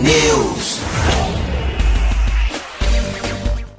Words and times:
News. 0.00 0.80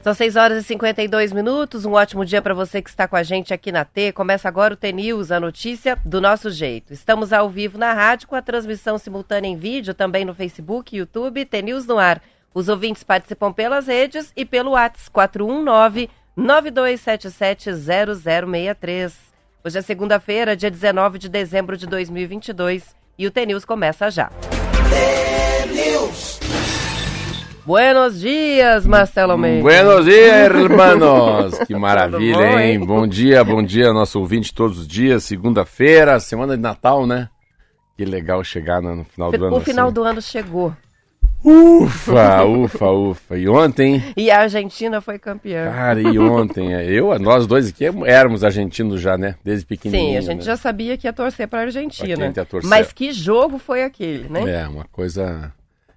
São 0.04 0.14
6 0.14 0.36
horas 0.36 0.64
e 0.64 0.68
52 0.68 1.32
minutos. 1.32 1.86
Um 1.86 1.94
ótimo 1.94 2.26
dia 2.26 2.42
para 2.42 2.54
você 2.54 2.82
que 2.82 2.90
está 2.90 3.08
com 3.08 3.16
a 3.16 3.24
gente 3.24 3.54
aqui 3.54 3.72
na 3.72 3.86
T. 3.86 4.12
Começa 4.12 4.50
agora 4.50 4.74
o 4.74 4.78
T 4.78 4.92
News, 4.92 5.32
a 5.32 5.40
notícia 5.40 5.98
do 6.04 6.20
nosso 6.20 6.52
jeito. 6.52 6.92
Estamos 6.92 7.32
ao 7.32 7.50
vivo 7.50 7.78
na 7.78 7.94
rádio 7.94 8.28
com 8.28 8.36
a 8.36 8.42
transmissão 8.42 8.98
simultânea 8.98 9.48
em 9.48 9.56
vídeo, 9.56 9.94
também 9.94 10.26
no 10.26 10.36
Facebook, 10.36 10.96
YouTube, 10.96 11.46
T 11.46 11.62
News 11.62 11.86
no 11.86 11.98
ar. 11.98 12.22
Os 12.54 12.68
ouvintes 12.68 13.04
participam 13.04 13.54
pelas 13.54 13.88
redes 13.88 14.34
e 14.36 14.44
pelo 14.44 14.72
WhatsApp 14.72 15.10
419 15.10 16.10
9277 16.36 17.72
0063. 17.74 19.18
Hoje 19.64 19.80
é 19.80 19.82
segunda-feira, 19.82 20.56
dia 20.56 20.70
19 20.70 21.18
de 21.18 21.30
dezembro 21.30 21.78
de 21.78 21.88
2022 21.88 22.94
e 23.18 23.26
o 23.26 23.32
T 23.32 23.46
News 23.46 23.64
começa 23.64 24.12
já. 24.12 24.30
Buenos 27.66 28.20
dias, 28.20 28.86
Marcelo 28.86 29.36
Mendes. 29.38 29.64
Buenos 29.64 30.06
dias, 30.06 30.32
hermanos! 30.54 31.58
Que 31.66 31.76
maravilha, 31.76 32.38
bom, 32.38 32.60
hein? 32.60 32.80
Bom 32.80 33.08
dia, 33.08 33.44
bom 33.44 33.64
dia, 33.64 33.92
nosso 33.92 34.20
ouvinte 34.20 34.54
todos 34.54 34.78
os 34.78 34.88
dias, 34.88 35.24
segunda-feira, 35.24 36.20
semana 36.20 36.56
de 36.56 36.62
Natal, 36.62 37.08
né? 37.08 37.28
Que 37.98 38.06
legal 38.06 38.44
chegar 38.44 38.82
no, 38.82 39.04
final 39.06 39.32
do 39.32 39.46
ano. 39.46 39.56
O 39.56 39.62
final 39.62 39.88
assim. 39.88 39.94
do 39.96 40.04
ano 40.04 40.22
chegou 40.22 40.76
Ufa, 41.48 42.44
ufa, 42.44 42.90
ufa. 42.90 43.38
E 43.38 43.48
ontem, 43.48 44.02
e 44.18 44.32
a 44.32 44.40
Argentina 44.40 45.00
foi 45.00 45.20
campeã. 45.20 45.72
cara, 45.72 46.02
e 46.02 46.18
ontem, 46.18 46.72
eu, 46.90 47.20
nós 47.20 47.46
dois 47.46 47.70
aqui 47.70 47.86
éramos 48.08 48.44
argentinos 48.44 49.00
já, 49.00 49.16
né? 49.16 49.36
Desde 49.44 49.64
pequenininho. 49.64 50.14
Sim, 50.14 50.18
a 50.18 50.22
gente 50.22 50.40
né? 50.40 50.46
já 50.46 50.58
sabia 50.58 50.98
que 50.98 51.06
ia 51.06 51.14
torcer 51.14 51.48
para 51.48 51.60
a 51.60 51.62
Argentina. 51.64 52.34
Torcer. 52.34 52.68
Mas 52.68 52.92
que 52.92 53.12
jogo 53.12 53.60
foi 53.60 53.84
aquele, 53.84 54.28
né? 54.28 54.50
É, 54.50 54.68
uma 54.68 54.86
coisa. 54.86 55.54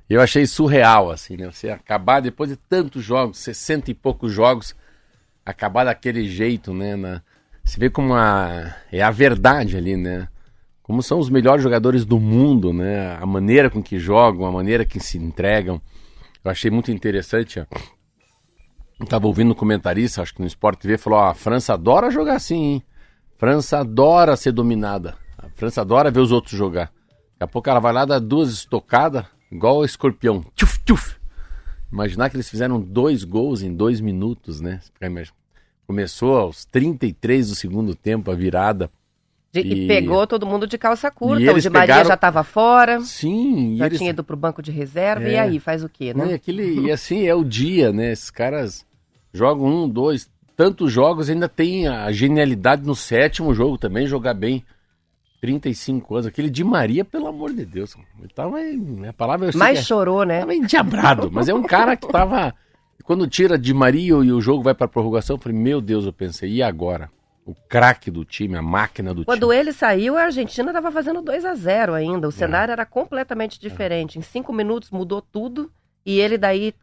Eu 0.08 0.20
achei 0.20 0.44
surreal, 0.46 1.10
assim, 1.10 1.38
né? 1.38 1.50
Você 1.50 1.70
acabar 1.70 2.20
depois 2.20 2.50
de 2.50 2.56
tantos 2.56 3.02
jogos, 3.02 3.38
60 3.38 3.90
e 3.90 3.94
poucos 3.94 4.30
jogos, 4.30 4.76
acabar 5.46 5.84
daquele 5.84 6.28
jeito, 6.28 6.74
né? 6.74 6.94
Na... 6.94 7.22
Você 7.64 7.80
vê 7.80 7.88
como 7.88 8.12
a... 8.12 8.74
é 8.92 9.00
a 9.00 9.10
verdade 9.10 9.78
ali, 9.78 9.96
né? 9.96 10.28
Como 10.88 11.02
são 11.02 11.18
os 11.18 11.28
melhores 11.28 11.62
jogadores 11.62 12.06
do 12.06 12.18
mundo, 12.18 12.72
né? 12.72 13.14
A 13.20 13.26
maneira 13.26 13.68
com 13.68 13.82
que 13.82 13.98
jogam, 13.98 14.46
a 14.46 14.50
maneira 14.50 14.86
que 14.86 14.98
se 14.98 15.18
entregam. 15.18 15.78
Eu 16.42 16.50
achei 16.50 16.70
muito 16.70 16.90
interessante. 16.90 17.60
ó. 17.60 17.66
Eu 18.98 19.06
tava 19.06 19.26
ouvindo 19.26 19.50
um 19.50 19.54
comentarista, 19.54 20.22
acho 20.22 20.34
que 20.34 20.40
no 20.40 20.46
Sport 20.46 20.80
TV, 20.80 20.96
falou: 20.96 21.18
ó, 21.18 21.26
a 21.28 21.34
França 21.34 21.74
adora 21.74 22.10
jogar 22.10 22.36
assim, 22.36 22.56
hein? 22.56 22.82
França 23.36 23.80
adora 23.80 24.34
ser 24.34 24.50
dominada. 24.50 25.14
A 25.36 25.50
França 25.50 25.82
adora 25.82 26.10
ver 26.10 26.20
os 26.20 26.32
outros 26.32 26.56
jogar. 26.56 26.86
Daqui 27.32 27.44
a 27.44 27.46
pouco 27.46 27.68
ela 27.68 27.80
vai 27.80 27.92
lá 27.92 28.06
dar 28.06 28.18
duas 28.18 28.48
estocadas, 28.50 29.26
igual 29.52 29.76
o 29.76 29.84
escorpião. 29.84 30.42
Tchuf, 30.56 30.80
tchuf. 30.86 31.16
Imaginar 31.92 32.30
que 32.30 32.36
eles 32.36 32.48
fizeram 32.48 32.80
dois 32.80 33.24
gols 33.24 33.60
em 33.60 33.74
dois 33.74 34.00
minutos, 34.00 34.62
né? 34.62 34.80
Começou 35.86 36.38
aos 36.38 36.64
33 36.64 37.50
do 37.50 37.54
segundo 37.54 37.94
tempo 37.94 38.30
a 38.30 38.34
virada. 38.34 38.90
De- 39.52 39.60
e... 39.60 39.84
E- 39.84 39.88
pegou 39.88 40.26
todo 40.26 40.44
mundo 40.46 40.66
de 40.66 40.76
calça 40.76 41.08
E 41.08 41.10
curta. 41.10 41.52
O 41.52 41.58
Di 41.60 41.70
Maria 41.70 41.86
pegaram- 41.86 42.08
já 42.08 42.14
estava 42.14 42.44
fora, 42.44 43.00
Sim, 43.00 43.74
e 43.74 43.76
já 43.78 43.86
eles... 43.86 43.98
tinha 43.98 44.10
ido 44.10 44.22
pro 44.22 44.36
banco 44.36 44.60
de 44.62 44.70
reserva. 44.70 45.26
É. 45.26 45.32
E 45.32 45.38
aí, 45.38 45.58
faz 45.58 45.82
o 45.82 45.88
quê, 45.88 46.12
Né? 46.14 46.26
né? 46.26 46.34
Aquele, 46.34 46.80
e 46.86 46.90
assim 46.92 47.26
é 47.26 47.34
o 47.34 47.42
dia, 47.44 47.92
né? 47.92 48.12
Esses 48.12 48.30
caras 48.30 48.84
jogam 49.32 49.66
um, 49.66 49.88
dois, 49.88 50.30
tantos 50.56 50.92
jogos, 50.92 51.30
ainda 51.30 51.48
tem 51.48 51.88
a 51.88 52.10
genialidade 52.12 52.82
no 52.86 52.94
sétimo 52.94 53.54
jogo 53.54 53.78
também, 53.78 54.06
jogar 54.06 54.34
bem. 54.34 54.64
35 55.40 56.14
anos. 56.16 56.26
Aquele 56.26 56.50
de 56.50 56.64
Maria, 56.64 57.04
pelo 57.04 57.28
amor 57.28 57.52
de 57.54 57.64
Deus. 57.64 57.94
Ele 58.18 58.28
tava, 58.34 58.60
em- 58.60 59.06
a 59.06 59.12
palavra 59.12 59.50
que 59.52 59.62
é- 59.62 59.74
chorou, 59.76 60.24
né? 60.24 60.40
Tava 60.40 60.54
endiabrado, 60.54 61.30
mas 61.30 61.48
é 61.48 61.54
um 61.54 61.62
cara 61.62 61.96
que 61.96 62.08
tava. 62.08 62.52
Quando 63.04 63.26
tira 63.28 63.56
de 63.56 63.72
Maria 63.72 64.14
e 64.14 64.32
o 64.32 64.40
jogo 64.40 64.62
vai 64.62 64.74
pra 64.74 64.88
prorrogação, 64.88 65.36
eu 65.36 65.40
falei, 65.40 65.56
meu 65.56 65.80
Deus, 65.80 66.04
eu 66.04 66.12
pensei, 66.12 66.50
e 66.54 66.62
agora? 66.62 67.08
O 67.48 67.54
craque 67.66 68.10
do 68.10 68.26
time, 68.26 68.56
a 68.58 68.62
máquina 68.62 69.14
do 69.14 69.24
Quando 69.24 69.46
time. 69.48 69.56
ele 69.56 69.72
saiu, 69.72 70.18
a 70.18 70.24
Argentina 70.24 70.68
estava 70.68 70.92
fazendo 70.92 71.22
2 71.22 71.46
a 71.46 71.54
0 71.54 71.94
ainda. 71.94 72.26
É. 72.26 72.28
O 72.28 72.30
cenário 72.30 72.72
era 72.72 72.84
completamente 72.84 73.58
diferente. 73.58 74.18
Em 74.18 74.22
cinco 74.22 74.52
minutos 74.52 74.90
mudou 74.90 75.22
tudo. 75.22 75.70
E 76.04 76.20
ele 76.20 76.36
daí, 76.36 76.74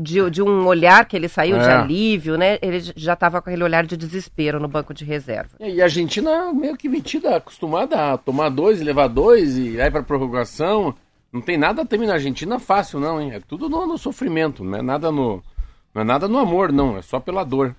de, 0.00 0.30
de 0.30 0.42
um 0.42 0.66
olhar 0.66 1.04
que 1.04 1.14
ele 1.16 1.28
saiu 1.28 1.58
de 1.58 1.64
É. 1.66 1.72
alívio, 1.72 2.38
né? 2.38 2.58
Ele 2.62 2.80
já 2.96 3.12
estava 3.12 3.42
com 3.42 3.50
aquele 3.50 3.62
olhar 3.62 3.84
de 3.84 3.94
desespero 3.94 4.58
no 4.58 4.68
banco 4.68 4.94
de 4.94 5.04
reserva. 5.04 5.50
E 5.60 5.82
a 5.82 5.84
Argentina 5.84 6.50
meio 6.50 6.78
que 6.78 6.88
metida, 6.88 7.36
acostumada 7.36 8.12
a 8.14 8.16
tomar 8.18 8.48
dois, 8.48 8.80
e 8.80 8.84
levar 8.84 9.08
dois 9.08 9.58
e 9.58 9.78
aí 9.78 9.90
pra 9.90 10.02
prorrogação. 10.02 10.94
Não 11.30 11.42
tem 11.42 11.58
nada 11.58 11.84
também 11.84 12.08
na 12.08 12.14
Argentina 12.14 12.58
fácil, 12.58 12.98
não, 12.98 13.20
hein? 13.20 13.32
É 13.32 13.40
tudo 13.40 13.68
no, 13.68 13.86
no 13.86 13.98
sofrimento, 13.98 14.64
não 14.64 14.78
é 14.78 14.82
nada 14.82 15.12
no. 15.12 15.42
Não 15.94 16.00
é 16.00 16.04
nada 16.04 16.26
no 16.26 16.38
amor, 16.38 16.72
não, 16.72 16.96
é 16.96 17.02
só 17.02 17.20
pela 17.20 17.44
dor. 17.44 17.74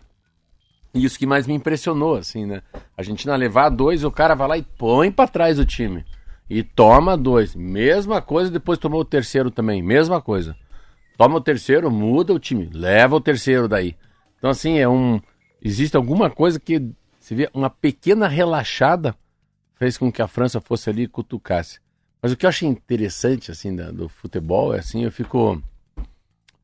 E 0.98 1.04
isso 1.06 1.18
que 1.20 1.26
mais 1.26 1.46
me 1.46 1.54
impressionou, 1.54 2.16
assim, 2.16 2.46
né? 2.46 2.62
A 2.74 2.80
Argentina 2.98 3.36
levar 3.36 3.70
dois, 3.70 4.04
o 4.04 4.12
cara 4.12 4.34
vai 4.36 4.48
lá 4.48 4.58
e 4.58 4.64
põe 4.64 5.12
pra 5.12 5.28
trás 5.28 5.60
o 5.60 5.66
time. 5.66 6.04
E 6.50 6.64
toma 6.64 7.16
dois. 7.18 7.54
Mesma 7.56 8.22
coisa, 8.22 8.50
depois 8.50 8.80
tomou 8.80 9.02
o 9.02 9.06
terceiro 9.06 9.52
também. 9.52 9.82
Mesma 9.84 10.22
coisa. 10.22 10.56
Toma 11.18 11.36
o 11.36 11.42
terceiro, 11.42 11.92
muda 11.92 12.34
o 12.34 12.40
time. 12.40 12.70
Leva 12.74 13.16
o 13.16 13.22
terceiro 13.22 13.68
daí. 13.68 13.96
Então, 14.38 14.50
assim, 14.50 14.78
é 14.78 14.88
um. 14.88 15.20
Existe 15.62 15.96
alguma 15.98 16.30
coisa 16.30 16.60
que. 16.60 16.90
Você 17.20 17.36
vê, 17.36 17.50
uma 17.54 17.70
pequena 17.70 18.28
relaxada 18.28 19.14
fez 19.76 19.98
com 19.98 20.12
que 20.12 20.22
a 20.22 20.28
França 20.28 20.62
fosse 20.62 20.90
ali 20.90 21.04
e 21.04 21.08
cutucasse. 21.08 21.80
Mas 22.22 22.32
o 22.32 22.38
que 22.38 22.46
eu 22.46 22.50
achei 22.50 22.68
interessante, 22.68 23.52
assim, 23.52 23.76
da- 23.76 23.92
do 23.92 24.08
futebol 24.10 24.74
é 24.74 24.80
assim, 24.80 25.04
eu 25.04 25.12
fico. 25.12 25.62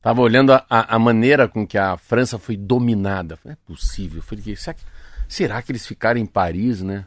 Tava 0.04 0.22
olhando 0.22 0.52
a, 0.54 0.66
a- 0.70 1.00
maneira 1.00 1.48
com 1.48 1.66
que 1.66 1.78
a 1.78 1.96
França 1.98 2.38
foi 2.38 2.58
dominada. 2.58 3.38
Falei, 3.38 3.56
Não 3.58 3.64
é 3.64 3.76
possível. 3.76 4.18
Eu 4.20 4.24
Falei, 4.24 4.56
será 4.56 4.74
que, 4.74 4.84
será 5.30 5.62
que 5.62 5.72
eles 5.72 5.88
ficaram 5.88 6.20
em 6.20 6.26
Paris, 6.26 6.82
né? 6.82 7.06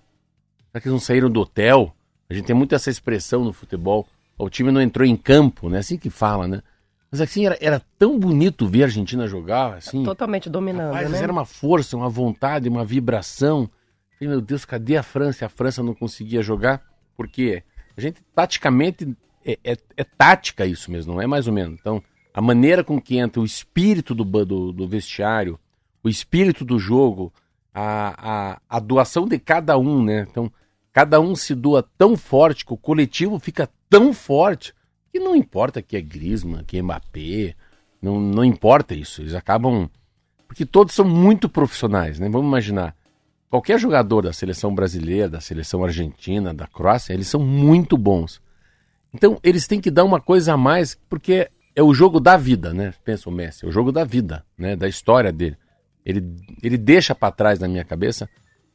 Será 0.73 0.81
que 0.81 0.89
eles 0.89 0.93
não 0.95 1.01
saíram 1.01 1.31
do 1.31 1.41
hotel? 1.41 1.95
A 2.29 2.33
gente 2.35 2.47
tem 2.47 2.57
muito 2.57 2.75
essa 2.75 2.89
expressão 2.91 3.45
no 3.45 3.53
futebol. 3.53 4.09
O 4.39 4.49
time 4.49 4.73
não 4.73 4.81
entrou 4.81 5.07
em 5.07 5.15
campo, 5.17 5.69
né? 5.69 5.79
Assim 5.79 5.99
que 5.99 6.09
fala, 6.11 6.49
né? 6.49 6.63
Mas 7.11 7.21
assim, 7.21 7.47
era, 7.47 7.57
era 7.61 7.81
tão 7.99 8.19
bonito 8.19 8.67
ver 8.67 8.83
a 8.83 8.87
Argentina 8.87 9.27
jogar, 9.29 9.75
assim. 9.75 10.03
Totalmente 10.03 10.49
dominando, 10.51 10.95
Rapaz, 10.95 11.11
né? 11.11 11.23
era 11.23 11.31
uma 11.33 11.45
força, 11.45 11.97
uma 11.97 12.09
vontade, 12.09 12.69
uma 12.69 12.85
vibração. 12.85 13.71
Falei, 14.19 14.31
meu 14.31 14.41
Deus, 14.41 14.65
cadê 14.65 14.97
a 14.97 15.03
França? 15.03 15.45
A 15.47 15.49
França 15.51 15.83
não 15.83 15.95
conseguia 15.95 16.43
jogar. 16.43 16.83
Porque 17.17 17.63
a 17.97 18.01
gente, 18.01 18.21
taticamente, 18.35 19.15
é, 19.45 19.59
é- 19.63 19.77
é 19.99 20.05
tática 20.05 20.65
isso 20.67 20.91
mesmo, 20.91 21.15
não 21.15 21.21
é 21.23 21.27
mais 21.27 21.47
ou 21.47 21.53
menos. 21.53 21.79
Então, 21.79 22.03
a 22.37 22.43
maneira 22.43 22.85
com 22.85 23.01
que 23.01 23.17
entra 23.17 23.41
o 23.41 23.47
espírito 23.47 24.15
do, 24.15 24.23
do, 24.45 24.71
do 24.71 24.87
vestiário, 24.87 25.59
o 26.05 26.09
espírito 26.11 26.67
do 26.67 26.79
jogo, 26.79 27.33
a, 27.73 28.51
a, 28.53 28.61
a 28.69 28.79
doação 28.79 29.27
de 29.27 29.39
cada 29.39 29.79
um, 29.79 30.05
né? 30.05 30.27
Então, 30.31 30.53
cada 30.93 31.19
um 31.19 31.35
se 31.35 31.55
doa 31.55 31.83
tão 31.97 32.15
forte 32.15 32.67
que 32.67 32.75
o 32.75 32.77
coletivo 32.77 33.39
fica 33.39 33.71
tão 33.89 34.13
forte 34.13 34.75
que 35.11 35.19
não 35.19 35.35
importa 35.35 35.81
que 35.81 35.97
é 35.97 36.01
Griezmann, 36.03 36.63
que 36.63 36.77
é 36.77 36.83
Mbappé, 36.83 37.55
não, 38.03 38.21
não 38.21 38.45
importa 38.45 38.95
isso. 38.95 39.23
Eles 39.23 39.33
acabam 39.33 39.89
porque 40.47 40.67
todos 40.67 40.95
são 40.95 41.07
muito 41.07 41.49
profissionais, 41.49 42.19
né? 42.19 42.29
Vamos 42.29 42.49
imaginar. 42.49 42.95
Qualquer 43.49 43.81
jogador 43.81 44.21
da 44.21 44.33
seleção 44.35 44.75
brasileira, 44.75 45.27
da 45.27 45.41
seleção 45.41 45.83
argentina, 45.83 46.53
da 46.53 46.67
Croácia, 46.67 47.15
eles 47.15 47.29
são 47.29 47.41
muito 47.41 47.97
bons. 47.97 48.43
Então, 49.15 49.39
eles 49.43 49.67
têm 49.67 49.81
que 49.81 49.91
dar 49.91 50.05
uma 50.05 50.21
coisa 50.21 50.53
a 50.53 50.57
mais, 50.59 50.99
porque 51.09 51.49
é 51.77 51.83
o 51.83 51.93
jogo 51.93 52.19
da 52.19 52.39
vida, 52.39 52.73
né? 52.73 52.95
Pensa 53.05 53.29
o 53.29 53.33
Messi, 53.33 53.67
é 53.67 53.69
o 53.69 53.71
jogo 53.71 53.93
da 53.93 54.03
vida, 54.03 54.43
né? 54.57 54.75
Da 54.75 54.89
história 54.89 55.31
dele. 55.31 55.59
Ele, 56.05 56.25
ele 56.63 56.79
deixa 56.79 57.15
pra 57.15 57.31
trás 57.31 57.59
na 57.59 57.69
minha 57.69 57.85
cabeça 57.85 58.29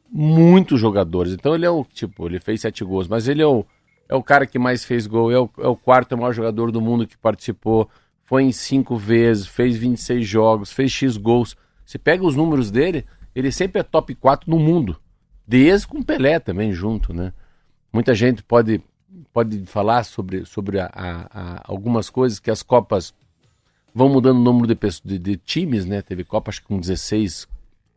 muitos 0.09 0.79
jogadores. 0.79 1.33
Então, 1.33 1.55
ele 1.55 1.65
é 1.65 1.69
o 1.69 1.83
tipo, 1.83 2.27
ele 2.27 2.39
fez 2.39 2.61
sete 2.61 2.83
gols, 2.83 3.07
mas 3.07 3.27
ele 3.27 3.41
é 3.41 3.47
o, 3.47 3.65
é 4.07 4.15
o 4.15 4.21
cara 4.21 4.45
que 4.45 4.59
mais 4.59 4.85
fez 4.85 5.07
gol, 5.07 5.31
é 5.31 5.39
o, 5.39 5.49
é 5.57 5.67
o 5.67 5.75
quarto 5.75 6.15
maior 6.15 6.31
jogador 6.31 6.71
do 6.71 6.79
mundo 6.79 7.07
que 7.07 7.17
participou, 7.17 7.89
foi 8.23 8.43
em 8.43 8.51
cinco 8.51 8.95
vezes, 8.97 9.47
fez 9.47 9.75
26 9.75 10.25
jogos, 10.27 10.71
fez 10.71 10.91
X 10.91 11.17
gols. 11.17 11.57
Você 11.83 11.97
pega 11.97 12.23
os 12.23 12.35
números 12.35 12.69
dele, 12.69 13.05
ele 13.33 13.51
sempre 13.51 13.79
é 13.79 13.83
top 13.83 14.13
4 14.13 14.49
no 14.49 14.59
mundo. 14.59 14.97
Desde 15.47 15.87
com 15.87 16.03
Pelé 16.03 16.39
também 16.39 16.71
junto, 16.71 17.13
né? 17.13 17.33
Muita 17.91 18.13
gente 18.13 18.43
pode, 18.43 18.81
pode 19.33 19.65
falar 19.65 20.03
sobre, 20.03 20.45
sobre 20.45 20.79
a- 20.79 20.89
a- 20.93 21.27
a- 21.31 21.61
algumas 21.65 22.09
coisas 22.09 22.39
que 22.39 22.51
as 22.51 22.63
Copas 22.63 23.13
vão 23.93 24.09
mudando 24.09 24.37
o 24.37 24.43
número 24.43 24.67
de, 24.67 24.77
de, 25.03 25.19
de 25.19 25.37
times, 25.37 25.85
né? 25.85 26.01
Teve 26.01 26.23
Copa 26.23 26.49
acho 26.49 26.61
que 26.61 26.67
com 26.67 26.79
16 26.79 27.47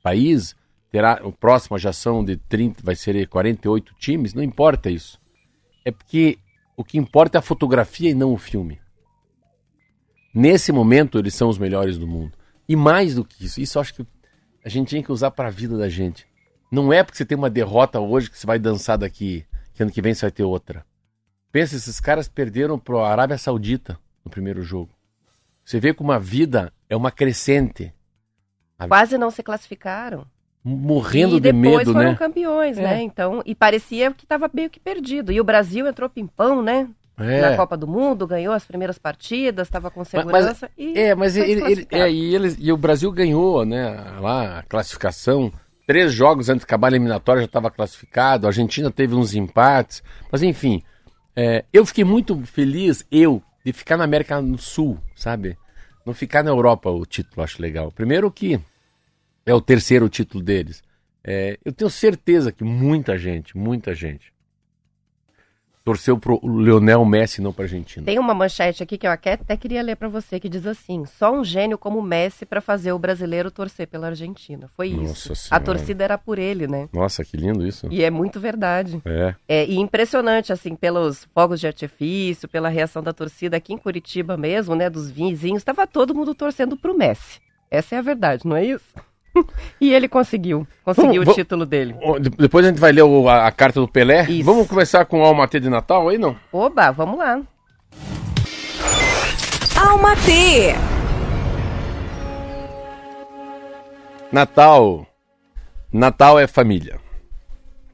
países, 0.02 0.54
terá 0.90 1.20
o 1.24 1.32
próximo 1.32 1.78
já 1.78 1.92
são 1.92 2.24
de 2.24 2.36
30, 2.36 2.82
vai 2.82 2.94
ser 2.96 3.26
48 3.28 3.94
times, 3.98 4.34
não 4.34 4.42
importa 4.42 4.90
isso. 4.90 5.20
É 5.84 5.90
porque 5.90 6.38
o 6.76 6.84
que 6.84 6.98
importa 6.98 7.38
é 7.38 7.40
a 7.40 7.42
fotografia 7.42 8.10
e 8.10 8.14
não 8.14 8.32
o 8.32 8.38
filme. 8.38 8.80
Nesse 10.34 10.72
momento, 10.72 11.18
eles 11.18 11.34
são 11.34 11.48
os 11.48 11.58
melhores 11.58 11.96
do 11.96 12.06
mundo. 12.06 12.32
E 12.68 12.74
mais 12.74 13.14
do 13.14 13.24
que 13.24 13.44
isso, 13.44 13.60
isso 13.60 13.78
acho 13.78 13.94
que 13.94 14.06
a 14.64 14.68
gente 14.68 14.88
tinha 14.88 15.02
que 15.02 15.12
usar 15.12 15.30
para 15.30 15.48
a 15.48 15.50
vida 15.50 15.76
da 15.78 15.88
gente. 15.88 16.26
Não 16.72 16.92
é 16.92 17.04
porque 17.04 17.16
você 17.16 17.24
tem 17.24 17.38
uma 17.38 17.50
derrota 17.50 18.00
hoje 18.00 18.30
que 18.30 18.38
você 18.38 18.46
vai 18.46 18.58
dançar 18.58 18.98
daqui, 18.98 19.44
que 19.74 19.82
ano 19.82 19.92
que 19.92 20.02
vem 20.02 20.12
você 20.14 20.22
vai 20.22 20.32
ter 20.32 20.42
outra. 20.42 20.84
Pensa, 21.54 21.76
esses 21.76 22.00
caras 22.00 22.26
perderam 22.26 22.76
pro 22.80 22.98
Arábia 23.04 23.38
Saudita 23.38 23.96
no 24.24 24.30
primeiro 24.30 24.60
jogo. 24.64 24.90
Você 25.64 25.78
vê 25.78 25.94
como 25.94 26.10
a 26.10 26.18
vida 26.18 26.72
é 26.90 26.96
uma 26.96 27.12
crescente. 27.12 27.94
Quase 28.88 29.16
não 29.16 29.30
se 29.30 29.40
classificaram. 29.40 30.26
Morrendo 30.64 31.36
e 31.36 31.40
de 31.40 31.52
depois 31.52 31.78
medo, 31.78 31.92
foram 31.92 32.10
né? 32.10 32.16
campeões, 32.16 32.76
É. 32.76 32.82
né? 32.82 33.02
Então, 33.02 33.40
e 33.46 33.54
parecia 33.54 34.10
que 34.12 34.24
estava 34.24 34.50
meio 34.52 34.68
que 34.68 34.80
perdido. 34.80 35.30
E 35.30 35.40
o 35.40 35.44
Brasil 35.44 35.86
entrou 35.86 36.10
pimpão, 36.10 36.60
né? 36.60 36.88
Na 37.16 37.24
É. 37.52 37.56
Copa 37.56 37.76
do 37.76 37.86
Mundo, 37.86 38.26
ganhou 38.26 38.52
as 38.52 38.64
primeiras 38.64 38.98
partidas, 38.98 39.68
estava 39.68 39.92
com 39.92 40.00
mas- 40.00 40.08
segurança 40.08 40.68
e 40.76 40.98
É, 40.98 41.14
mas 41.14 41.36
ele, 41.36 41.62
ele- 41.70 41.86
é, 41.92 42.10
e, 42.10 42.34
eles, 42.34 42.56
e 42.58 42.72
o 42.72 42.76
Brasil 42.76 43.12
ganhou, 43.12 43.64
né? 43.64 43.90
Lá 44.18 44.58
a 44.58 44.62
classificação. 44.64 45.52
Três 45.86 46.12
jogos 46.12 46.48
antes 46.48 46.62
de 46.62 46.64
acabar 46.64 46.88
a 46.88 46.90
eliminatória 46.96 47.42
já 47.42 47.46
estava 47.46 47.70
classificado. 47.70 48.46
A 48.46 48.50
Argentina 48.50 48.90
teve 48.90 49.14
uns 49.14 49.34
empates. 49.34 50.02
Mas 50.32 50.42
enfim, 50.42 50.82
é, 51.36 51.64
eu 51.72 51.84
fiquei 51.84 52.04
muito 52.04 52.40
feliz, 52.46 53.04
eu, 53.10 53.42
de 53.64 53.72
ficar 53.72 53.96
na 53.96 54.04
América 54.04 54.40
do 54.40 54.58
Sul, 54.58 54.98
sabe? 55.16 55.56
Não 56.04 56.12
ficar 56.12 56.42
na 56.42 56.50
Europa 56.50 56.90
o 56.90 57.06
título, 57.06 57.42
acho 57.42 57.60
legal. 57.62 57.90
Primeiro 57.90 58.30
que 58.30 58.60
é 59.46 59.54
o 59.54 59.60
terceiro 59.60 60.08
título 60.08 60.42
deles. 60.42 60.82
É, 61.22 61.58
eu 61.64 61.72
tenho 61.72 61.90
certeza 61.90 62.52
que 62.52 62.62
muita 62.62 63.16
gente, 63.16 63.56
muita 63.56 63.94
gente, 63.94 64.32
torceu 65.84 66.18
pro 66.18 66.40
Lionel 66.42 67.04
Messi, 67.04 67.42
não 67.42 67.52
pra 67.52 67.64
Argentina. 67.64 68.04
Tem 68.04 68.18
uma 68.18 68.32
manchete 68.32 68.82
aqui 68.82 68.96
que 68.96 69.06
eu 69.06 69.10
até 69.10 69.56
queria 69.56 69.82
ler 69.82 69.96
para 69.96 70.08
você 70.08 70.40
que 70.40 70.48
diz 70.48 70.66
assim: 70.66 71.04
só 71.04 71.32
um 71.32 71.44
gênio 71.44 71.76
como 71.76 72.00
Messi 72.00 72.46
para 72.46 72.60
fazer 72.60 72.92
o 72.92 72.98
brasileiro 72.98 73.50
torcer 73.50 73.86
pela 73.86 74.08
Argentina. 74.08 74.68
Foi 74.74 74.90
Nossa 74.90 75.12
isso. 75.12 75.32
A 75.32 75.36
Senhora. 75.36 75.64
torcida 75.64 76.04
era 76.04 76.18
por 76.18 76.38
ele, 76.38 76.66
né? 76.66 76.88
Nossa, 76.92 77.24
que 77.24 77.36
lindo 77.36 77.66
isso. 77.66 77.86
E 77.90 78.02
é 78.02 78.10
muito 78.10 78.40
verdade. 78.40 79.00
É. 79.04 79.34
É, 79.46 79.66
e 79.66 79.76
impressionante, 79.76 80.52
assim, 80.52 80.74
pelos 80.74 81.28
fogos 81.34 81.60
de 81.60 81.66
artifício, 81.66 82.48
pela 82.48 82.68
reação 82.70 83.02
da 83.02 83.12
torcida 83.12 83.56
aqui 83.56 83.74
em 83.74 83.78
Curitiba 83.78 84.36
mesmo, 84.36 84.74
né? 84.74 84.88
Dos 84.88 85.10
vizinhos, 85.10 85.58
estava 85.58 85.86
todo 85.86 86.14
mundo 86.14 86.34
torcendo 86.34 86.76
pro 86.76 86.96
Messi. 86.96 87.40
Essa 87.70 87.96
é 87.96 87.98
a 87.98 88.02
verdade, 88.02 88.46
não 88.46 88.56
é 88.56 88.64
isso? 88.64 88.84
e 89.80 89.92
ele 89.92 90.08
conseguiu. 90.08 90.66
Conseguiu 90.84 91.22
Vamos- 91.22 91.28
o 91.28 91.34
título 91.34 91.66
dele. 91.66 91.94
Depois 92.38 92.64
a 92.64 92.68
gente 92.68 92.80
vai 92.80 92.92
ler 92.92 93.02
o- 93.02 93.28
a, 93.28 93.46
a 93.46 93.52
carta 93.52 93.80
do 93.80 93.88
Pelé. 93.88 94.22
Isso. 94.30 94.44
Vamos 94.44 94.66
começar 94.66 95.04
com 95.04 95.20
o 95.20 95.24
Almatê 95.24 95.58
de 95.60 95.68
Natal 95.68 96.08
aí, 96.08 96.18
não? 96.18 96.36
Oba, 96.52 96.90
vamos 96.90 97.18
lá. 97.18 97.40
Alma 99.76 100.14
T. 100.16 100.74
Natal. 104.32 105.06
Natal 105.92 106.38
é 106.38 106.46
família. 106.46 107.00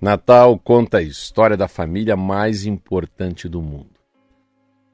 Natal 0.00 0.58
conta 0.58 0.98
a 0.98 1.02
história 1.02 1.56
da 1.56 1.68
família 1.68 2.16
mais 2.16 2.64
importante 2.64 3.48
do 3.48 3.60
mundo. 3.60 3.90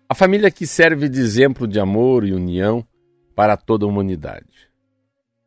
A 0.09 0.15
família 0.15 0.51
que 0.51 0.67
serve 0.67 1.09
de 1.09 1.21
exemplo 1.21 1.67
de 1.67 1.79
amor 1.79 2.25
e 2.25 2.33
união 2.33 2.85
para 3.35 3.57
toda 3.57 3.85
a 3.85 3.89
humanidade. 3.89 4.69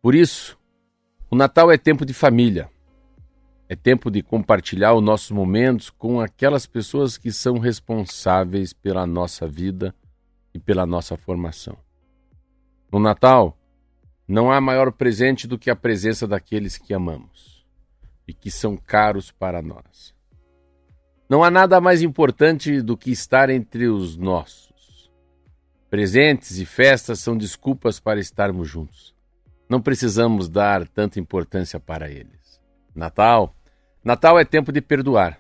Por 0.02 0.16
isso, 0.16 0.58
o 1.32 1.36
Natal 1.36 1.72
é 1.72 1.78
tempo 1.78 2.06
de 2.06 2.14
família. 2.14 2.70
É 3.68 3.76
tempo 3.76 4.10
de 4.10 4.24
compartilhar 4.24 4.96
os 4.96 5.04
nossos 5.04 5.30
momentos 5.30 5.92
com 5.92 6.20
aquelas 6.20 6.66
pessoas 6.66 7.20
que 7.20 7.32
são 7.32 7.60
responsáveis 7.60 8.74
pela 8.74 9.06
nossa 9.06 9.48
vida 9.48 9.94
e 10.52 10.58
pela 10.58 10.88
nossa 10.88 11.16
formação. 11.16 11.78
No 12.92 13.00
Natal, 13.00 13.56
não 14.28 14.52
há 14.52 14.60
maior 14.60 14.92
presente 14.92 15.48
do 15.48 15.60
que 15.60 15.70
a 15.70 15.76
presença 15.76 16.28
daqueles 16.28 16.80
que 16.80 16.96
amamos 16.96 17.64
e 18.28 18.34
que 18.34 18.50
são 18.50 18.76
caros 18.76 19.32
para 19.32 19.62
nós. 19.62 20.16
Não 21.30 21.44
há 21.44 21.52
nada 21.52 21.80
mais 21.80 22.02
importante 22.02 22.82
do 22.82 22.98
que 22.98 23.12
estar 23.12 23.52
entre 23.52 23.88
os 23.88 24.18
nossos. 24.18 25.12
Presentes 25.92 26.58
e 26.58 26.66
festas 26.66 27.20
são 27.20 27.38
desculpas 27.38 28.00
para 28.00 28.20
estarmos 28.20 28.68
juntos. 28.68 29.19
Não 29.70 29.80
precisamos 29.80 30.50
dar 30.50 30.88
tanta 30.88 31.20
importância 31.20 31.80
para 31.80 32.10
eles. 32.10 32.60
Natal, 32.96 33.56
Natal 34.04 34.40
é 34.40 34.44
tempo 34.44 34.72
de 34.72 34.82
perdoar. 34.82 35.40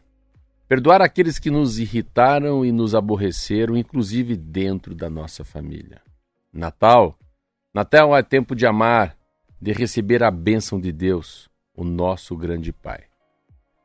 Perdoar 0.68 1.02
aqueles 1.02 1.40
que 1.40 1.50
nos 1.50 1.80
irritaram 1.80 2.64
e 2.64 2.72
nos 2.72 2.94
aborreceram, 2.94 3.76
inclusive 3.76 4.36
dentro 4.36 4.94
da 4.94 5.10
nossa 5.10 5.44
família. 5.44 6.00
Natal, 6.54 7.18
Natal 7.74 8.16
é 8.16 8.22
tempo 8.22 8.56
de 8.56 8.68
amar, 8.68 9.18
de 9.60 9.72
receber 9.72 10.22
a 10.22 10.30
bênção 10.30 10.80
de 10.80 10.92
Deus, 10.92 11.50
o 11.76 11.84
nosso 11.84 12.38
grande 12.38 12.72
Pai. 12.72 13.06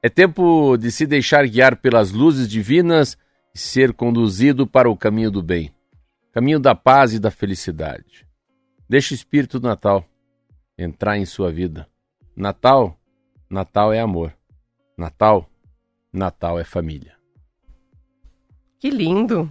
É 0.02 0.10
tempo 0.10 0.76
de 0.76 0.92
se 0.92 1.06
deixar 1.06 1.46
guiar 1.46 1.76
pelas 1.76 2.10
luzes 2.10 2.46
divinas 2.46 3.16
e 3.54 3.58
ser 3.58 3.94
conduzido 3.94 4.66
para 4.66 4.90
o 4.90 4.96
caminho 4.96 5.30
do 5.30 5.42
bem, 5.42 5.72
caminho 6.32 6.60
da 6.60 6.74
paz 6.74 7.14
e 7.14 7.18
da 7.18 7.30
felicidade. 7.30 8.26
Deixe 8.86 9.14
o 9.14 9.16
Espírito 9.16 9.58
do 9.58 9.66
Natal 9.66 10.06
entrar 10.78 11.16
em 11.16 11.24
sua 11.24 11.52
vida. 11.52 11.88
Natal, 12.36 12.98
Natal 13.48 13.92
é 13.92 14.00
amor. 14.00 14.34
Natal, 14.96 15.48
Natal 16.12 16.58
é 16.58 16.64
família. 16.64 17.14
Que 18.78 18.90
lindo. 18.90 19.50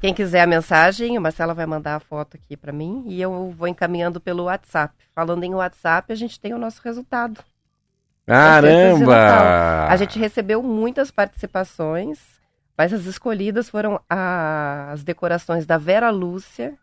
Quem 0.00 0.12
quiser 0.12 0.42
a 0.42 0.46
mensagem, 0.46 1.16
o 1.16 1.20
Marcelo 1.20 1.54
vai 1.54 1.66
mandar 1.66 1.94
a 1.94 2.00
foto 2.00 2.36
aqui 2.36 2.56
para 2.56 2.72
mim 2.72 3.04
e 3.06 3.20
eu 3.22 3.50
vou 3.56 3.68
encaminhando 3.68 4.20
pelo 4.20 4.44
WhatsApp. 4.44 4.94
Falando 5.14 5.44
em 5.44 5.54
WhatsApp, 5.54 6.12
a 6.12 6.16
gente 6.16 6.40
tem 6.40 6.52
o 6.52 6.58
nosso 6.58 6.80
resultado. 6.82 7.40
Caramba! 8.26 9.86
A 9.88 9.96
gente 9.96 10.18
recebeu 10.18 10.62
muitas 10.62 11.10
participações, 11.10 12.18
mas 12.76 12.92
as 12.92 13.04
escolhidas 13.04 13.68
foram 13.68 14.00
as 14.08 15.04
decorações 15.04 15.66
da 15.66 15.78
Vera 15.78 16.10
Lúcia 16.10 16.76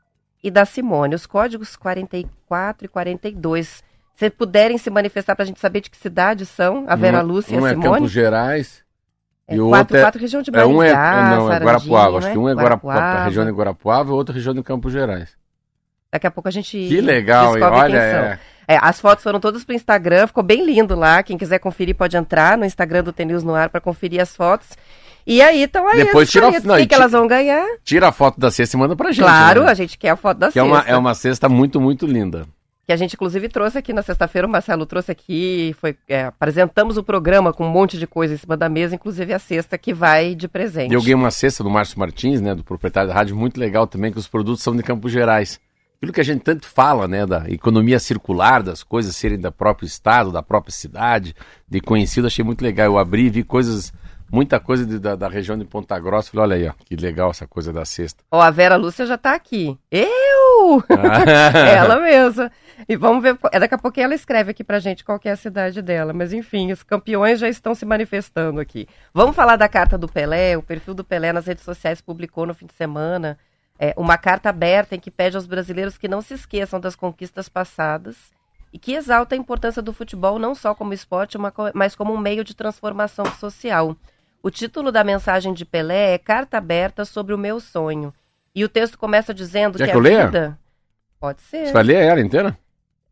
e 0.43 0.49
da 0.51 0.65
Simone. 0.65 1.15
Os 1.15 1.25
códigos 1.25 1.75
44 1.75 2.85
e 2.85 2.87
42. 2.87 3.83
Se 4.15 4.29
puderem 4.29 4.77
se 4.77 4.89
manifestar 4.89 5.35
para 5.35 5.43
a 5.43 5.45
gente 5.45 5.59
saber 5.59 5.81
de 5.81 5.89
que 5.89 5.97
cidade 5.97 6.45
são, 6.45 6.85
a 6.87 6.95
Vera 6.95 7.23
Um- 7.23 7.27
Lúcia 7.27 7.57
um 7.57 7.61
e 7.61 7.65
a 7.65 7.71
é 7.71 7.73
Simone. 7.73 7.93
Campos 7.93 8.11
Gerais 8.11 8.83
É, 9.47 9.55
e 9.55 9.59
o 9.61 9.69
quatro, 9.69 9.79
outro 9.83 9.97
é- 9.97 10.01
quatro 10.01 10.21
região 10.21 10.41
de 10.41 10.49
É, 10.49 10.53
Maringá, 10.53 10.77
um 10.77 10.83
é, 10.83 10.93
não, 11.37 11.53
é 11.53 11.59
Guarapuava. 11.59 12.17
Acho 12.17 12.31
que 12.31 12.37
um 12.37 12.49
é 12.49 12.53
Guarapuava, 12.53 12.99
Guarapuava. 12.99 13.25
região 13.25 13.45
de 13.45 13.51
Guarapuava 13.51 14.09
e 14.09 14.13
outro 14.13 14.35
região 14.35 14.53
de 14.53 14.61
Campos 14.63 14.91
Gerais. 14.91 15.37
Daqui 16.11 16.25
a 16.27 16.31
pouco 16.31 16.47
a 16.49 16.51
gente 16.51 16.71
Que 16.71 17.01
legal, 17.01 17.55
hein? 17.57 17.63
Olha, 17.63 17.97
é. 17.97 18.39
É, 18.67 18.77
as 18.81 18.99
fotos 18.99 19.23
foram 19.23 19.39
todas 19.39 19.63
pro 19.63 19.73
Instagram, 19.73 20.27
ficou 20.27 20.43
bem 20.43 20.63
lindo 20.65 20.95
lá. 20.95 21.23
Quem 21.23 21.37
quiser 21.37 21.57
conferir 21.59 21.95
pode 21.95 22.15
entrar 22.17 22.57
no 22.57 22.65
Instagram 22.65 23.03
do 23.03 23.11
Tenis 23.13 23.43
no 23.43 23.55
Ar 23.55 23.69
para 23.69 23.79
conferir 23.81 24.21
as 24.21 24.35
fotos. 24.35 24.69
E 25.29 25.41
aí 25.43 25.63
estão 25.63 25.87
aí 25.87 26.05
Depois 26.05 26.27
as 26.27 26.31
tira 26.31 26.49
não, 26.49 26.75
O 26.75 26.77
que, 26.79 26.87
que 26.87 26.95
elas 26.95 27.11
vão 27.11 27.27
ganhar? 27.27 27.63
tira 27.83 28.07
a 28.07 28.11
foto 28.11 28.39
da 28.39 28.49
cesta 28.49 28.75
e 28.75 28.79
manda 28.79 28.95
pra 28.95 29.11
gente. 29.11 29.23
claro, 29.23 29.63
né? 29.65 29.71
a 29.71 29.73
gente 29.75 29.97
quer 29.97 30.09
a 30.09 30.15
foto 30.15 30.39
da 30.39 30.51
Que 30.51 30.57
é 30.59 30.63
cesta. 30.63 30.75
uma, 30.77 30.83
é 30.89 30.97
uma 30.97 31.13
cesta 31.13 31.47
muito, 31.47 31.79
muito 31.79 32.07
linda. 32.07 32.47
Que 32.87 32.91
a 32.93 32.95
gente, 32.95 33.13
inclusive, 33.13 33.47
trouxe 33.49 33.77
aqui 33.77 33.93
na 33.93 34.01
sexta-feira, 34.01 34.47
o 34.47 34.49
Marcelo 34.49 34.83
trouxe 34.87 35.11
aqui, 35.11 35.75
foi, 35.79 35.95
é, 36.07 36.23
apresentamos 36.23 36.97
o 36.97 37.03
programa 37.03 37.53
com 37.53 37.63
um 37.63 37.69
monte 37.69 37.99
de 37.99 38.07
coisa 38.07 38.33
em 38.33 38.37
cima 38.37 38.57
da 38.57 38.67
mesa, 38.67 38.95
inclusive 38.95 39.31
a 39.31 39.37
cesta 39.37 39.77
que 39.77 39.93
vai 39.93 40.33
de 40.33 40.47
presente. 40.47 40.91
Eu 40.91 40.99
ganhei 40.99 41.13
uma 41.13 41.29
cesta 41.29 41.63
do 41.63 41.69
Márcio 41.69 41.99
Martins, 41.99 42.41
né, 42.41 42.55
do 42.55 42.63
proprietário 42.63 43.07
da 43.09 43.13
rádio, 43.13 43.35
muito 43.35 43.59
legal 43.59 43.85
também, 43.85 44.11
que 44.11 44.17
os 44.17 44.27
produtos 44.27 44.63
são 44.63 44.75
de 44.75 44.81
Campos 44.81 45.11
Gerais. 45.11 45.59
Aquilo 45.97 46.11
que 46.13 46.21
a 46.21 46.23
gente 46.23 46.41
tanto 46.41 46.65
fala, 46.65 47.07
né, 47.07 47.27
da 47.27 47.43
economia 47.47 47.99
circular, 47.99 48.63
das 48.63 48.81
coisas 48.81 49.15
serem 49.15 49.39
da 49.39 49.51
próprio 49.51 49.85
estado, 49.85 50.31
da 50.31 50.41
própria 50.41 50.73
cidade, 50.73 51.35
de 51.69 51.79
conhecido, 51.79 52.25
achei 52.25 52.43
muito 52.43 52.63
legal. 52.63 52.87
Eu 52.87 52.97
abri 52.97 53.25
e 53.25 53.29
vi 53.29 53.43
coisas, 53.43 53.93
muita 54.31 54.59
coisa 54.59 54.85
de- 54.85 54.99
da, 54.99 55.15
da 55.15 55.27
região 55.27 55.57
de 55.57 55.65
Ponta 55.65 55.99
Grossa. 55.99 56.31
Falei, 56.31 56.43
olha 56.43 56.55
aí, 56.55 56.67
ó, 56.69 56.83
que 56.85 56.95
legal 56.95 57.31
essa 57.31 57.47
coisa 57.47 57.71
da 57.73 57.85
cesta. 57.85 58.23
Ó, 58.31 58.41
a 58.41 58.49
Vera 58.51 58.75
Lúcia 58.75 59.05
já 59.05 59.17
tá 59.17 59.33
aqui. 59.33 59.77
Eu! 59.91 60.83
ela 61.53 61.99
mesma. 61.99 62.51
E 62.87 62.95
vamos 62.95 63.21
ver, 63.21 63.37
é, 63.51 63.59
daqui 63.59 63.75
a 63.75 63.77
pouco 63.77 63.99
ela 63.99 64.15
escreve 64.15 64.51
aqui 64.51 64.63
pra 64.63 64.79
gente 64.79 65.03
qual 65.03 65.19
é 65.23 65.31
a 65.31 65.35
cidade 65.35 65.81
dela. 65.81 66.13
Mas 66.13 66.31
enfim, 66.33 66.71
os 66.71 66.83
campeões 66.83 67.39
já 67.39 67.49
estão 67.49 67.75
se 67.75 67.85
manifestando 67.85 68.59
aqui. 68.59 68.87
Vamos 69.13 69.35
falar 69.35 69.55
da 69.57 69.67
carta 69.67 69.97
do 69.97 70.07
Pelé. 70.07 70.57
O 70.57 70.63
perfil 70.63 70.93
do 70.93 71.03
Pelé 71.03 71.33
nas 71.33 71.45
redes 71.45 71.63
sociais 71.63 72.01
publicou 72.01 72.45
no 72.45 72.53
fim 72.53 72.65
de 72.65 72.73
semana 72.73 73.37
é, 73.77 73.93
uma 73.97 74.17
carta 74.17 74.49
aberta 74.49 74.95
em 74.95 74.99
que 74.99 75.09
pede 75.09 75.37
aos 75.37 75.47
brasileiros 75.47 75.97
que 75.97 76.07
não 76.07 76.21
se 76.21 76.33
esqueçam 76.33 76.79
das 76.79 76.95
conquistas 76.95 77.47
passadas 77.47 78.15
e 78.71 78.77
que 78.77 78.93
exalta 78.93 79.33
a 79.33 79.37
importância 79.37 79.81
do 79.81 79.93
futebol 79.93 80.37
não 80.37 80.53
só 80.53 80.75
como 80.75 80.93
esporte, 80.93 81.37
mas 81.73 81.95
como 81.95 82.13
um 82.13 82.17
meio 82.17 82.43
de 82.43 82.53
transformação 82.55 83.25
social. 83.39 83.95
O 84.41 84.49
título 84.49 84.91
da 84.91 85.03
mensagem 85.03 85.53
de 85.53 85.65
Pelé 85.65 86.13
é 86.13 86.17
Carta 86.17 86.57
Aberta 86.57 87.03
sobre 87.05 87.33
o 87.33 87.37
Meu 87.37 87.59
Sonho. 87.59 88.13
E 88.55 88.63
o 88.63 88.69
texto 88.69 88.97
começa 88.97 89.33
dizendo 89.33 89.77
Quer 89.77 89.85
que 89.85 89.91
que 89.91 89.95
a 89.97 89.99
eu 89.99 90.01
leia? 90.01 90.25
vida... 90.27 90.59
Pode 91.19 91.41
ser. 91.41 91.67
Você 91.67 91.73
vai 91.73 91.83
ler 91.83 91.95
ela 92.01 92.21
inteira? 92.21 92.57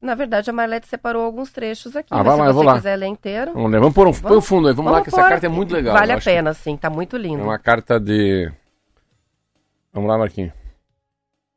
Na 0.01 0.15
verdade, 0.15 0.49
a 0.49 0.53
Marlete 0.53 0.87
separou 0.87 1.25
alguns 1.25 1.51
trechos 1.51 1.93
aqui. 1.95 2.07
Ah, 2.11 2.23
mas 2.23 2.25
vai 2.25 2.35
se 2.35 2.39
lá, 2.41 2.47
eu 2.47 2.53
vou 2.53 2.63
você 2.63 2.67
lá. 2.67 2.75
quiser 2.75 2.95
ler 2.95 3.07
inteiro, 3.07 3.53
Vamos 3.53 3.71
ler. 3.71 3.79
Vamos 3.79 3.93
pôr 3.95 4.07
um, 4.07 4.11
põe 4.13 4.19
o 4.19 4.29
Vamos- 4.29 4.47
fundo 4.47 4.67
aí. 4.69 4.73
Vamos, 4.73 4.91
lá, 4.93 5.01
que 5.01 5.09
essa 5.09 5.27
carta 5.27 5.45
é 5.45 5.49
muito 5.49 5.73
legal. 5.73 5.93
Vale 5.93 6.13
a 6.13 6.15
acho 6.15 6.23
que 6.23 6.29
pena, 6.31 6.53
sim. 6.53 6.77
Tá 6.77 6.89
muito 6.89 7.17
lindo. 7.17 7.41
É 7.41 7.43
uma 7.43 7.59
carta 7.59 7.99
de. 7.99 8.49
Vamos 9.91 10.07
lá, 10.09 10.17
Marquinhos. 10.17 10.53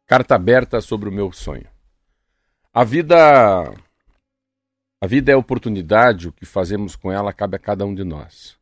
Carta 0.06 0.34
aberta 0.34 0.80
sobre 0.80 1.08
o 1.08 1.12
meu 1.12 1.30
sonho. 1.30 1.66
A 2.74 2.82
vida. 2.82 3.16
A 5.00 5.06
vida 5.06 5.30
é 5.30 5.36
oportunidade, 5.36 6.28
o 6.28 6.32
que 6.32 6.44
fazemos 6.44 6.96
com 6.96 7.12
ela 7.12 7.32
cabe 7.32 7.54
a 7.56 7.60
cada 7.60 7.86
um 7.86 7.94
de 7.94 8.02
nós. 8.02 8.56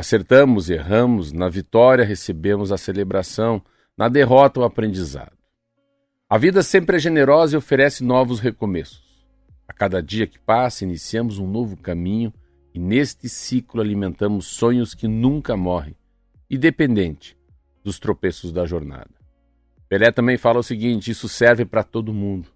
Acertamos, 0.00 0.70
erramos, 0.70 1.30
na 1.30 1.50
vitória 1.50 2.06
recebemos 2.06 2.72
a 2.72 2.78
celebração, 2.78 3.60
na 3.94 4.08
derrota 4.08 4.60
o 4.60 4.64
aprendizado. 4.64 5.36
A 6.26 6.38
vida 6.38 6.62
sempre 6.62 6.96
é 6.96 6.98
generosa 6.98 7.54
e 7.54 7.58
oferece 7.58 8.02
novos 8.02 8.40
recomeços. 8.40 9.22
A 9.68 9.74
cada 9.74 10.02
dia 10.02 10.26
que 10.26 10.38
passa, 10.38 10.84
iniciamos 10.84 11.38
um 11.38 11.46
novo 11.46 11.76
caminho 11.76 12.32
e 12.72 12.78
neste 12.78 13.28
ciclo 13.28 13.82
alimentamos 13.82 14.46
sonhos 14.46 14.94
que 14.94 15.06
nunca 15.06 15.54
morrem, 15.54 15.94
independente 16.50 17.36
dos 17.84 17.98
tropeços 17.98 18.52
da 18.52 18.64
jornada. 18.64 19.10
Pelé 19.86 20.10
também 20.10 20.38
fala 20.38 20.60
o 20.60 20.62
seguinte: 20.62 21.10
isso 21.10 21.28
serve 21.28 21.66
para 21.66 21.84
todo 21.84 22.10
mundo. 22.10 22.48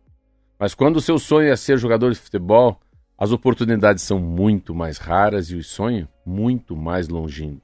Mas 0.59 0.75
quando 0.75 0.97
o 0.97 1.03
seu 1.03 1.19
sonho 1.19 1.53
é 1.53 1.57
ser 1.57 1.77
jogador 1.77 2.11
de 2.11 2.19
futebol, 2.19 2.81
as 3.17 3.31
oportunidades 3.31 4.03
são 4.03 4.19
muito 4.19 4.75
mais 4.75 4.99
raras 4.99 5.51
e 5.51 5.57
o 5.57 5.63
sonho 5.63 6.09
muito 6.27 6.77
mais 6.77 7.09
longínquos. 7.09 7.63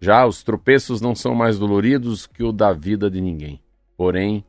Já 0.00 0.26
os 0.26 0.42
tropeços 0.42 1.00
não 1.00 1.14
são 1.14 1.34
mais 1.34 1.58
doloridos 1.58 2.26
que 2.26 2.42
o 2.42 2.52
da 2.52 2.72
vida 2.72 3.10
de 3.10 3.20
ninguém. 3.20 3.62
Porém, 3.96 4.44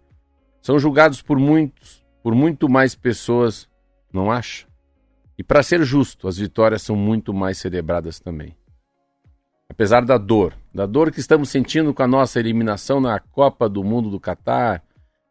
são 0.62 0.77
julgados 0.77 1.22
por 1.22 1.39
muitos, 1.39 2.03
por 2.22 2.36
muito 2.36 2.67
mais 2.67 2.95
pessoas, 2.95 3.69
não 4.12 4.31
acha? 4.31 4.67
E 5.38 5.43
para 5.43 5.63
ser 5.63 5.83
justo, 5.83 6.27
as 6.27 6.38
vitórias 6.38 6.81
são 6.81 6.95
muito 6.95 7.33
mais 7.33 7.57
celebradas 7.57 8.19
também. 8.19 8.55
Apesar 9.69 10.03
da 10.05 10.17
dor, 10.17 10.53
da 10.74 10.86
dor 10.86 11.12
que 11.12 11.19
estamos 11.19 11.50
sentindo 11.50 11.93
com 11.93 12.03
a 12.03 12.07
nossa 12.07 12.39
eliminação 12.39 13.00
na 13.00 13.19
Copa 13.19 13.69
do 13.69 13.83
Mundo 13.83 14.10
do 14.10 14.19
Catar, 14.19 14.83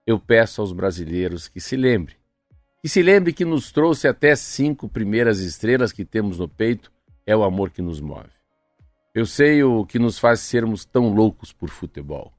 eu 0.07 0.19
peço 0.19 0.61
aos 0.61 0.73
brasileiros 0.73 1.47
que 1.47 1.61
se 1.61 1.77
lembrem 1.77 2.22
que 2.83 2.89
se 2.89 3.01
lembre 3.01 3.33
que 3.33 3.45
nos 3.45 3.71
trouxe 3.71 4.09
até 4.09 4.35
cinco 4.35 4.89
primeiras 4.89 5.39
estrelas 5.39 5.93
que 5.93 6.05
temos 6.05 6.41
no 6.41 6.49
peito, 6.49 6.91
é 7.25 7.37
o 7.37 7.45
amor 7.45 7.71
que 7.71 7.81
nos 7.81 8.01
move. 8.01 8.29
Eu 9.15 9.25
sei 9.25 9.63
o 9.63 9.87
que 9.87 10.01
nos 10.01 10.19
faz 10.19 10.41
sermos 10.41 10.85
tão 10.85 11.15
loucos 11.15 11.53
por 11.53 11.69
futebol. 11.69 12.33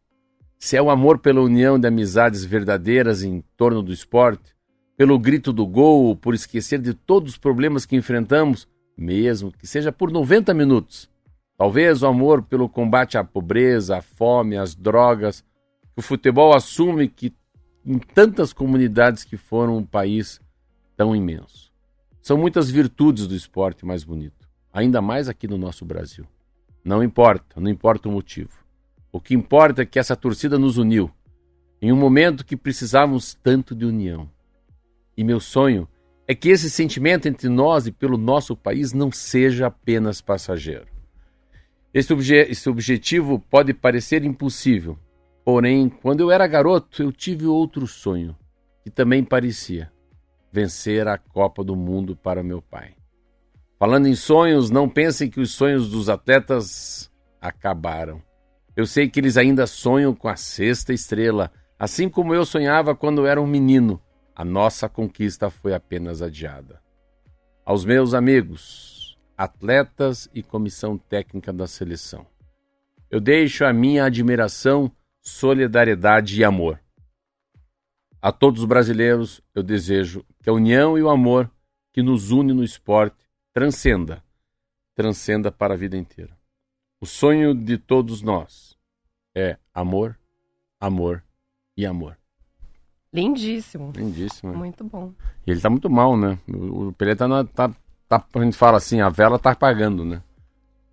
Se 0.60 0.76
é 0.76 0.82
o 0.82 0.90
amor 0.90 1.20
pela 1.20 1.40
união 1.40 1.80
de 1.80 1.88
amizades 1.88 2.44
verdadeiras 2.44 3.24
em 3.24 3.42
torno 3.56 3.82
do 3.82 3.94
esporte, 3.94 4.54
pelo 4.98 5.18
grito 5.18 5.54
do 5.54 5.66
gol, 5.66 6.14
por 6.14 6.34
esquecer 6.34 6.80
de 6.80 6.94
todos 6.94 7.34
os 7.34 7.38
problemas 7.38 7.86
que 7.86 7.96
enfrentamos, 7.96 8.68
mesmo 8.98 9.50
que 9.50 9.66
seja 9.66 9.94
por 9.94 10.12
90 10.12 10.54
minutos. 10.54 11.10
Talvez 11.58 12.04
o 12.04 12.08
amor 12.08 12.42
pelo 12.44 12.68
combate 12.68 13.18
à 13.18 13.24
pobreza, 13.24 13.98
à 13.98 14.02
fome, 14.02 14.58
às 14.58 14.76
drogas, 14.76 15.42
que 15.94 16.00
o 16.00 16.02
futebol 16.02 16.54
assume 16.54 17.08
que 17.08 17.34
em 17.86 17.98
tantas 17.98 18.54
comunidades 18.54 19.24
que 19.24 19.38
foram 19.38 19.78
um 19.78 19.86
país 19.86 20.40
tão 20.96 21.16
imenso. 21.16 21.72
São 22.22 22.38
muitas 22.38 22.70
virtudes 22.70 23.28
do 23.28 23.36
esporte 23.36 23.86
mais 23.86 24.04
bonito, 24.04 24.48
ainda 24.72 25.02
mais 25.02 25.28
aqui 25.28 25.48
no 25.48 25.58
nosso 25.58 25.84
Brasil. 25.84 26.26
Não 26.84 27.04
importa, 27.04 27.60
não 27.60 27.70
importa 27.70 28.08
o 28.08 28.12
motivo. 28.12 28.64
O 29.12 29.20
que 29.20 29.34
importa 29.34 29.82
é 29.82 29.86
que 29.86 30.00
essa 30.00 30.16
torcida 30.16 30.58
nos 30.58 30.78
uniu 30.78 31.12
em 31.82 31.92
um 31.92 31.98
momento 31.98 32.46
que 32.46 32.56
precisávamos 32.56 33.34
tanto 33.44 33.76
de 33.76 33.86
união. 33.86 34.30
E 35.18 35.24
meu 35.24 35.40
sonho 35.40 35.88
é 36.26 36.34
que 36.34 36.50
esse 36.50 36.70
sentimento 36.70 37.28
entre 37.28 37.50
nós 37.50 37.86
e 37.86 37.92
pelo 37.92 38.18
nosso 38.18 38.56
país 38.56 38.94
não 38.94 39.12
seja 39.12 39.68
apenas 39.68 40.22
passageiro. 40.22 40.88
Esse, 41.94 42.14
obje 42.14 42.36
esse 42.36 42.70
objetivo 42.70 43.38
pode 43.50 43.74
parecer 43.74 44.24
impossível, 44.24 44.98
Porém, 45.44 45.90
quando 45.90 46.22
eu 46.22 46.32
era 46.32 46.48
garoto, 46.48 47.04
eu 47.04 47.12
tive 47.12 47.46
outro 47.46 47.86
sonho, 47.86 48.36
que 48.84 48.90
também 48.90 49.24
parecia 49.24 49.92
vencer 50.52 51.08
a 51.08 51.18
Copa 51.18 51.64
do 51.64 51.76
Mundo 51.76 52.16
para 52.16 52.44
meu 52.44 52.62
pai. 52.62 52.94
Falando 53.80 54.08
em 54.08 54.16
sonhos, 54.16 54.70
não 54.70 54.88
pensem 54.88 55.30
que 55.30 55.42
os 55.42 55.52
sonhos 55.52 55.90
dos 55.90 56.08
atletas 56.08 57.12
acabaram. 57.42 58.22
Eu 58.76 58.86
sei 58.86 59.10
que 59.10 59.20
eles 59.20 59.36
ainda 59.36 59.68
sonham 59.68 60.14
com 60.14 60.30
a 60.30 60.36
sexta 60.36 60.94
estrela, 60.94 61.52
assim 61.78 62.08
como 62.08 62.34
eu 62.34 62.46
sonhava 62.46 62.96
quando 62.96 63.26
era 63.26 63.42
um 63.42 63.48
menino. 63.48 64.00
A 64.36 64.46
nossa 64.46 64.88
conquista 64.88 65.50
foi 65.50 65.74
apenas 65.74 66.22
adiada. 66.22 66.80
Aos 67.66 67.84
meus 67.84 68.14
amigos, 68.14 69.18
atletas 69.38 70.30
e 70.34 70.42
comissão 70.42 70.98
técnica 70.98 71.52
da 71.52 71.68
seleção, 71.68 72.26
eu 73.12 73.20
deixo 73.20 73.66
a 73.66 73.74
minha 73.74 74.06
admiração 74.06 74.92
solidariedade 75.24 76.40
e 76.40 76.44
amor. 76.44 76.80
A 78.22 78.32
todos 78.32 78.62
os 78.62 78.68
brasileiros, 78.68 79.42
eu 79.56 79.64
desejo 79.64 80.24
que 80.42 80.50
a 80.50 80.54
união 80.54 80.98
e 80.98 81.02
o 81.02 81.10
amor 81.10 81.50
que 81.94 82.04
nos 82.04 82.32
une 82.32 82.54
no 82.54 82.64
esporte 82.64 83.18
transcenda, 83.54 84.24
transcenda 84.94 85.52
para 85.52 85.74
a 85.74 85.78
vida 85.78 85.98
inteira. 85.98 86.38
O 87.02 87.06
sonho 87.06 87.54
de 87.56 87.78
todos 87.78 88.22
nós 88.22 88.78
é 89.36 89.58
amor, 89.74 90.18
amor 90.80 91.24
e 91.76 91.86
amor. 91.86 92.18
Lindíssimo. 93.12 93.92
Lindíssimo. 93.96 94.54
É. 94.54 94.56
Muito 94.56 94.84
bom. 94.84 95.14
E 95.46 95.52
ele 95.52 95.62
tá 95.62 95.70
muito 95.70 95.90
mal, 95.90 96.18
né? 96.18 96.40
O, 96.48 96.88
o 96.88 96.94
Pelé 96.94 97.16
tá, 97.16 97.28
na, 97.28 97.44
tá, 97.44 97.70
tá, 98.08 98.26
a 98.34 98.44
gente 98.44 98.58
fala 98.58 98.78
assim, 98.78 99.02
a 99.02 99.10
vela 99.10 99.38
tá 99.38 99.52
apagando, 99.52 100.04
né? 100.04 100.22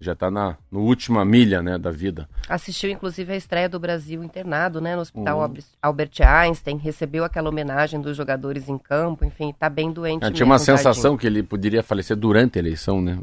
Já 0.00 0.12
está 0.12 0.30
na 0.30 0.57
no 0.73 0.80
última 0.80 1.25
milha 1.25 1.62
né, 1.62 1.76
da 1.76 1.90
vida. 1.90 2.26
Assistiu, 2.49 2.90
inclusive, 2.90 3.33
a 3.33 3.37
estreia 3.37 3.69
do 3.69 3.78
Brasil 3.78 4.25
internado 4.25 4.80
né, 4.80 4.97
no 4.97 5.02
Hospital 5.02 5.38
uhum. 5.38 5.57
Albert 5.83 6.12
Einstein, 6.21 6.78
recebeu 6.78 7.23
aquela 7.23 7.50
homenagem 7.50 8.00
dos 8.00 8.16
jogadores 8.16 8.69
em 8.69 8.78
campo, 8.78 9.25
enfim, 9.25 9.50
está 9.50 9.69
bem 9.69 9.92
doente. 9.92 10.25
Ah, 10.25 10.30
tinha 10.30 10.47
uma 10.47 10.59
sensação 10.59 11.16
que 11.16 11.26
ele 11.26 11.42
poderia 11.42 11.83
falecer 11.83 12.16
durante 12.16 12.59
a 12.59 12.61
eleição, 12.61 13.02
né? 13.02 13.19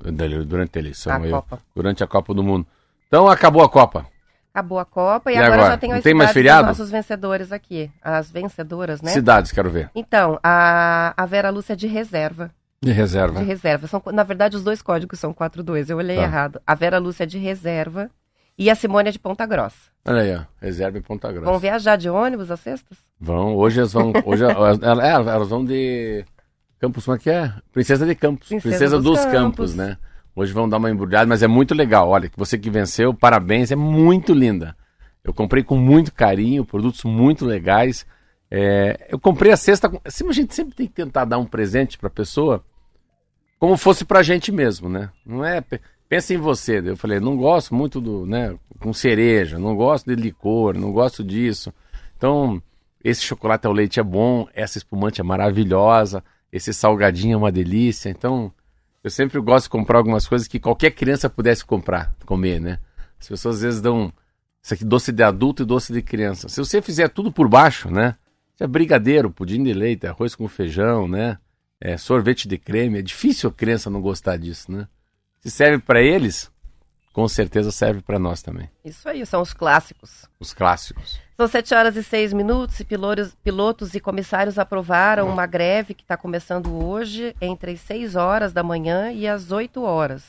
Durante 0.46 0.77
a 0.77 0.79
eleição, 0.79 1.12
a 1.13 1.29
Copa. 1.29 1.60
durante 1.75 2.03
a 2.03 2.07
Copa 2.07 2.34
do 2.34 2.43
Mundo. 2.43 2.67
Então 3.07 3.27
acabou 3.27 3.63
a 3.63 3.69
Copa. 3.69 4.05
Acabou 4.53 4.79
a 4.79 4.86
Copa 4.86 5.31
e, 5.31 5.36
e 5.36 5.38
agora, 5.38 5.53
agora, 5.53 5.72
já 5.72 5.77
tem 5.77 5.93
as 5.93 6.03
tem 6.03 6.13
mais 6.13 6.31
feriado? 6.31 6.67
nossos 6.67 6.89
vencedores 6.89 7.51
aqui. 7.51 7.91
As 8.01 8.31
vencedoras, 8.31 9.01
né? 9.01 9.12
Cidades, 9.12 9.51
quero 9.51 9.69
ver. 9.69 9.91
Então, 9.93 10.39
a, 10.43 11.13
a 11.15 11.25
Vera 11.25 11.50
Lúcia 11.50 11.74
é 11.74 11.75
de 11.75 11.86
reserva. 11.86 12.51
De 12.81 12.91
reserva. 12.91 13.39
De 13.39 13.46
reserva. 13.46 13.88
São, 13.88 14.01
na 14.13 14.24
verdade, 14.24 14.55
os 14.55 14.63
dois 14.63 14.81
códigos 14.81 15.19
são 15.19 15.34
42. 15.34 15.89
Eu 15.89 15.98
olhei 15.98 16.17
tá. 16.17 16.24
errado. 16.24 16.62
A 16.65 16.75
Vera 16.75 17.00
Lúcia 17.00 17.24
é 17.24 17.27
de 17.27 17.38
reserva 17.38 18.10
e 18.57 18.69
a 18.69 18.75
Simone 18.75 19.10
é 19.10 19.12
de 19.12 19.19
Ponta 19.19 19.46
Grossa. 19.46 19.91
Olha 20.05 20.22
aí, 20.22 20.36
ó. 20.36 20.41
Reserva 20.62 20.98
em 20.98 21.01
Ponta 21.01 21.31
Grossa. 21.31 21.50
Vão 21.51 21.60
viajar 21.60 21.96
de 21.96 22.10
ônibus 22.10 22.50
às 22.51 22.60
sextas? 22.60 22.98
Vão. 23.19 23.55
Hoje 23.55 23.79
elas 23.79 23.93
vão. 23.93 24.13
Hoje, 24.25 24.43
elas, 24.50 24.79
é, 24.81 25.10
elas 25.10 25.50
vão 25.50 25.65
de. 25.65 26.24
Campos, 26.79 27.05
como 27.05 27.17
é 27.17 27.19
que 27.19 27.29
é? 27.29 27.51
Princesa 27.72 28.05
de 28.05 28.13
Campos. 28.13 28.48
Princesa, 28.48 28.69
Princesa 28.69 28.96
dos, 28.98 29.05
dos 29.05 29.19
Campos. 29.19 29.31
Campos, 29.34 29.75
né? 29.75 29.98
Hoje 30.36 30.53
vão 30.53 30.69
dar 30.69 30.77
uma 30.77 30.91
embrulhada, 30.91 31.25
mas 31.25 31.41
é 31.41 31.48
muito 31.48 31.74
legal. 31.74 32.10
Olha, 32.10 32.29
você 32.38 32.60
que 32.60 32.69
venceu, 32.69 33.12
parabéns, 33.12 33.72
é 33.72 33.75
muito 33.75 34.36
linda. 34.36 34.75
Eu 35.24 35.34
comprei 35.34 35.63
com 35.63 35.75
muito 35.75 36.13
carinho, 36.13 36.63
produtos 36.63 37.03
muito 37.03 37.43
legais. 37.43 38.05
É, 38.49 39.07
eu 39.09 39.19
comprei 39.19 39.51
a 39.51 39.57
cesta. 39.57 39.91
Assim, 40.03 40.27
a 40.27 40.31
gente 40.31 40.53
sempre 40.53 40.75
tem 40.75 40.87
que 40.87 40.93
tentar 40.93 41.25
dar 41.25 41.37
um 41.37 41.45
presente 41.45 41.97
para 41.97 42.07
a 42.07 42.11
pessoa 42.11 42.63
como 43.59 43.75
fosse 43.75 44.05
para 44.05 44.19
a 44.19 44.23
gente 44.23 44.51
mesmo, 44.51 44.87
né? 44.87 45.09
Não 45.25 45.43
é. 45.43 45.63
Pensa 46.07 46.33
em 46.33 46.37
você. 46.37 46.79
Eu 46.79 46.95
falei, 46.95 47.19
não 47.19 47.35
gosto 47.35 47.75
muito 47.75 47.99
do, 47.99 48.25
né, 48.25 48.55
com 48.79 48.93
cereja, 48.93 49.59
não 49.59 49.75
gosto 49.75 50.05
de 50.05 50.15
licor, 50.15 50.77
não 50.77 50.91
gosto 50.91 51.23
disso. 51.23 51.73
Então, 52.15 52.61
esse 53.03 53.21
chocolate 53.21 53.67
ao 53.67 53.73
leite 53.73 53.99
é 53.99 54.03
bom, 54.03 54.47
essa 54.53 54.77
espumante 54.77 55.19
é 55.19 55.23
maravilhosa, 55.23 56.23
esse 56.51 56.73
salgadinho 56.73 57.33
é 57.33 57.37
uma 57.37 57.51
delícia. 57.51 58.09
Então, 58.09 58.53
eu 59.03 59.09
sempre 59.09 59.39
gosto 59.41 59.65
de 59.65 59.69
comprar 59.69 59.97
algumas 59.97 60.27
coisas 60.27 60.47
que 60.47 60.59
qualquer 60.59 60.91
criança 60.91 61.29
pudesse 61.29 61.65
comprar, 61.65 62.15
comer, 62.25 62.61
né? 62.61 62.79
As 63.19 63.27
pessoas 63.27 63.55
às 63.55 63.61
vezes 63.61 63.81
dão 63.81 64.13
isso 64.61 64.73
aqui 64.73 64.85
doce 64.85 65.11
de 65.11 65.23
adulto 65.23 65.63
e 65.63 65.65
doce 65.65 65.91
de 65.91 66.01
criança. 66.01 66.47
Se 66.47 66.59
você 66.59 66.81
fizer 66.81 67.09
tudo 67.09 67.31
por 67.31 67.47
baixo, 67.47 67.89
né? 67.89 68.15
É 68.59 68.65
brigadeiro, 68.65 69.29
pudim 69.29 69.63
de 69.63 69.73
leite, 69.73 70.07
arroz 70.07 70.35
com 70.35 70.47
feijão, 70.47 71.07
né? 71.07 71.37
É, 71.79 71.95
sorvete 71.95 72.47
de 72.47 72.57
creme. 72.57 72.99
É 72.99 73.01
difícil 73.01 73.49
a 73.49 73.53
criança 73.53 73.89
não 73.89 74.01
gostar 74.01 74.37
disso, 74.37 74.71
né? 74.71 74.87
Se 75.39 75.51
serve 75.51 75.79
para 75.83 76.01
eles, 76.01 76.51
com 77.13 77.27
certeza 77.27 77.71
serve 77.71 78.01
para 78.01 78.17
nós 78.17 78.41
também. 78.41 78.69
Isso 78.83 79.07
aí, 79.07 79.25
são 79.25 79.41
os 79.41 79.53
clássicos. 79.53 80.25
Os 80.39 80.53
clássicos. 80.53 81.19
São 81.35 81.47
sete 81.47 81.75
horas 81.75 81.95
e 81.95 82.03
seis 82.03 82.33
minutos 82.33 82.79
e 82.79 82.83
pilotos, 82.83 83.35
pilotos 83.43 83.93
e 83.93 83.99
comissários 83.99 84.57
aprovaram 84.57 85.29
uma 85.29 85.45
greve 85.45 85.93
que 85.93 86.01
está 86.01 86.17
começando 86.17 86.83
hoje 86.83 87.35
entre 87.39 87.71
as 87.71 87.79
seis 87.79 88.15
horas 88.15 88.53
da 88.53 88.63
manhã 88.63 89.11
e 89.11 89.27
as 89.27 89.51
oito 89.51 89.83
horas, 89.83 90.23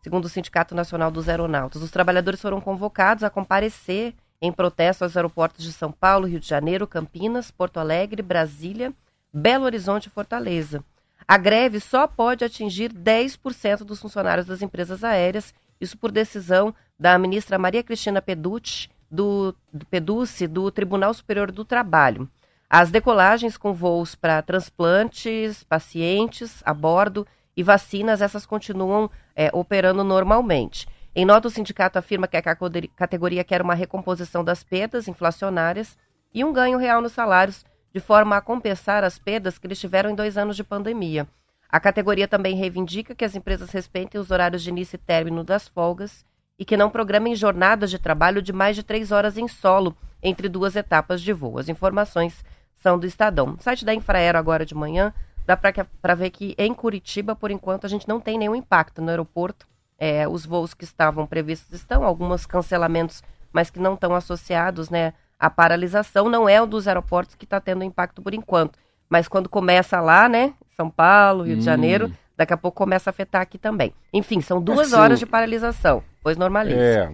segundo 0.00 0.26
o 0.26 0.28
Sindicato 0.28 0.72
Nacional 0.72 1.10
dos 1.10 1.28
Aeronautas. 1.28 1.82
Os 1.82 1.90
trabalhadores 1.90 2.40
foram 2.40 2.60
convocados 2.60 3.24
a 3.24 3.30
comparecer 3.30 4.14
em 4.40 4.52
protesto 4.52 5.04
aos 5.04 5.16
aeroportos 5.16 5.64
de 5.64 5.72
São 5.72 5.90
Paulo, 5.90 6.26
Rio 6.26 6.40
de 6.40 6.48
Janeiro, 6.48 6.86
Campinas, 6.86 7.50
Porto 7.50 7.78
Alegre, 7.78 8.22
Brasília, 8.22 8.92
Belo 9.32 9.64
Horizonte 9.64 10.06
e 10.06 10.10
Fortaleza. 10.10 10.84
A 11.26 11.38
greve 11.38 11.80
só 11.80 12.06
pode 12.06 12.44
atingir 12.44 12.92
10% 12.92 13.78
dos 13.78 14.00
funcionários 14.00 14.46
das 14.46 14.60
empresas 14.60 15.02
aéreas, 15.02 15.54
isso 15.80 15.96
por 15.96 16.12
decisão 16.12 16.74
da 16.98 17.18
ministra 17.18 17.58
Maria 17.58 17.82
Cristina 17.82 18.20
Peducci, 18.20 18.90
do, 19.10 19.54
do 19.72 19.86
Peducci, 19.86 20.46
do 20.46 20.70
Tribunal 20.70 21.14
Superior 21.14 21.50
do 21.50 21.64
Trabalho. 21.64 22.28
As 22.68 22.90
decolagens 22.90 23.56
com 23.56 23.72
voos 23.72 24.14
para 24.14 24.42
transplantes, 24.42 25.62
pacientes 25.64 26.62
a 26.64 26.74
bordo 26.74 27.26
e 27.56 27.62
vacinas, 27.62 28.20
essas 28.20 28.44
continuam 28.44 29.10
é, 29.34 29.48
operando 29.52 30.02
normalmente. 30.02 30.86
Em 31.16 31.24
nota, 31.24 31.46
o 31.46 31.50
sindicato 31.50 31.96
afirma 31.96 32.26
que 32.26 32.36
a 32.36 32.42
categoria 32.42 33.44
quer 33.44 33.62
uma 33.62 33.74
recomposição 33.74 34.42
das 34.42 34.64
perdas 34.64 35.06
inflacionárias 35.06 35.96
e 36.32 36.44
um 36.44 36.52
ganho 36.52 36.76
real 36.76 37.00
nos 37.00 37.12
salários, 37.12 37.64
de 37.92 38.00
forma 38.00 38.36
a 38.36 38.40
compensar 38.40 39.04
as 39.04 39.16
perdas 39.16 39.56
que 39.56 39.66
eles 39.66 39.78
tiveram 39.78 40.10
em 40.10 40.14
dois 40.16 40.36
anos 40.36 40.56
de 40.56 40.64
pandemia. 40.64 41.28
A 41.68 41.78
categoria 41.78 42.26
também 42.26 42.56
reivindica 42.56 43.14
que 43.14 43.24
as 43.24 43.36
empresas 43.36 43.70
respeitem 43.70 44.20
os 44.20 44.32
horários 44.32 44.62
de 44.62 44.70
início 44.70 44.96
e 44.96 44.98
término 44.98 45.44
das 45.44 45.68
folgas 45.68 46.24
e 46.58 46.64
que 46.64 46.76
não 46.76 46.90
programem 46.90 47.36
jornadas 47.36 47.90
de 47.90 47.98
trabalho 47.98 48.42
de 48.42 48.52
mais 48.52 48.74
de 48.74 48.82
três 48.82 49.12
horas 49.12 49.38
em 49.38 49.46
solo 49.46 49.96
entre 50.20 50.48
duas 50.48 50.74
etapas 50.74 51.22
de 51.22 51.32
voo. 51.32 51.58
As 51.58 51.68
informações 51.68 52.44
são 52.76 52.98
do 52.98 53.06
Estadão. 53.06 53.46
No 53.46 53.62
site 53.62 53.84
da 53.84 53.94
Infraero 53.94 54.36
agora 54.36 54.66
de 54.66 54.74
manhã 54.74 55.14
dá 55.46 55.56
para 55.56 56.14
ver 56.16 56.30
que 56.30 56.56
em 56.58 56.74
Curitiba, 56.74 57.36
por 57.36 57.52
enquanto, 57.52 57.84
a 57.84 57.88
gente 57.88 58.08
não 58.08 58.18
tem 58.18 58.36
nenhum 58.36 58.56
impacto 58.56 59.00
no 59.00 59.10
aeroporto. 59.10 59.72
É, 60.06 60.28
os 60.28 60.44
voos 60.44 60.74
que 60.74 60.84
estavam 60.84 61.26
previstos 61.26 61.72
estão, 61.72 62.04
alguns 62.04 62.44
cancelamentos, 62.44 63.22
mas 63.50 63.70
que 63.70 63.80
não 63.80 63.94
estão 63.94 64.14
associados 64.14 64.90
né, 64.90 65.14
à 65.40 65.48
paralisação. 65.48 66.28
Não 66.28 66.46
é 66.46 66.60
o 66.60 66.66
dos 66.66 66.86
aeroportos 66.86 67.34
que 67.34 67.46
está 67.46 67.58
tendo 67.58 67.82
impacto 67.82 68.20
por 68.20 68.34
enquanto. 68.34 68.78
Mas 69.08 69.28
quando 69.28 69.48
começa 69.48 70.02
lá, 70.02 70.28
né? 70.28 70.52
São 70.76 70.90
Paulo, 70.90 71.44
Rio 71.44 71.54
hum. 71.54 71.58
de 71.58 71.64
Janeiro, 71.64 72.12
daqui 72.36 72.52
a 72.52 72.56
pouco 72.58 72.76
começa 72.76 73.08
a 73.08 73.12
afetar 73.12 73.40
aqui 73.40 73.56
também. 73.56 73.94
Enfim, 74.12 74.42
são 74.42 74.60
duas 74.60 74.92
assim, 74.92 75.02
horas 75.02 75.18
de 75.18 75.24
paralisação. 75.24 76.04
Pois 76.22 76.36
normaliza. 76.36 76.78
É. 76.78 77.12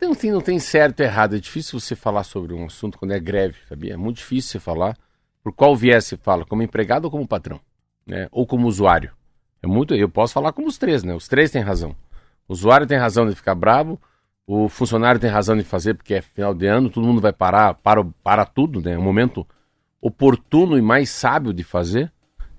Não 0.00 0.14
tem, 0.14 0.30
não 0.30 0.40
tem 0.40 0.60
certo 0.60 1.00
e 1.00 1.02
errado. 1.02 1.34
É 1.34 1.40
difícil 1.40 1.80
você 1.80 1.96
falar 1.96 2.22
sobre 2.22 2.54
um 2.54 2.66
assunto 2.66 2.96
quando 2.96 3.10
é 3.10 3.18
greve, 3.18 3.58
sabia? 3.68 3.94
É 3.94 3.96
muito 3.96 4.18
difícil 4.18 4.52
você 4.52 4.60
falar. 4.60 4.96
Por 5.42 5.52
qual 5.52 5.74
viés 5.74 6.04
você 6.04 6.16
fala? 6.16 6.46
Como 6.46 6.62
empregado 6.62 7.06
ou 7.06 7.10
como 7.10 7.26
patrão? 7.26 7.58
Né? 8.06 8.28
Ou 8.30 8.46
como 8.46 8.68
usuário? 8.68 9.10
É 9.66 9.68
muito. 9.68 9.94
Eu 9.94 10.08
posso 10.08 10.32
falar 10.32 10.52
como 10.52 10.68
os 10.68 10.78
três, 10.78 11.02
né? 11.02 11.12
Os 11.12 11.26
três 11.26 11.50
têm 11.50 11.60
razão. 11.60 11.94
O 12.48 12.52
usuário 12.52 12.86
tem 12.86 12.96
razão 12.96 13.28
de 13.28 13.34
ficar 13.34 13.56
bravo, 13.56 14.00
o 14.46 14.68
funcionário 14.68 15.20
tem 15.20 15.28
razão 15.28 15.56
de 15.56 15.64
fazer 15.64 15.94
porque 15.94 16.14
é 16.14 16.22
final 16.22 16.54
de 16.54 16.66
ano, 16.66 16.88
todo 16.88 17.04
mundo 17.04 17.20
vai 17.20 17.32
parar, 17.32 17.74
para, 17.74 18.04
para 18.22 18.46
tudo, 18.46 18.80
né? 18.80 18.92
É 18.92 18.98
um 18.98 19.02
momento 19.02 19.44
oportuno 20.00 20.78
e 20.78 20.82
mais 20.82 21.10
sábio 21.10 21.52
de 21.52 21.64
fazer. 21.64 22.12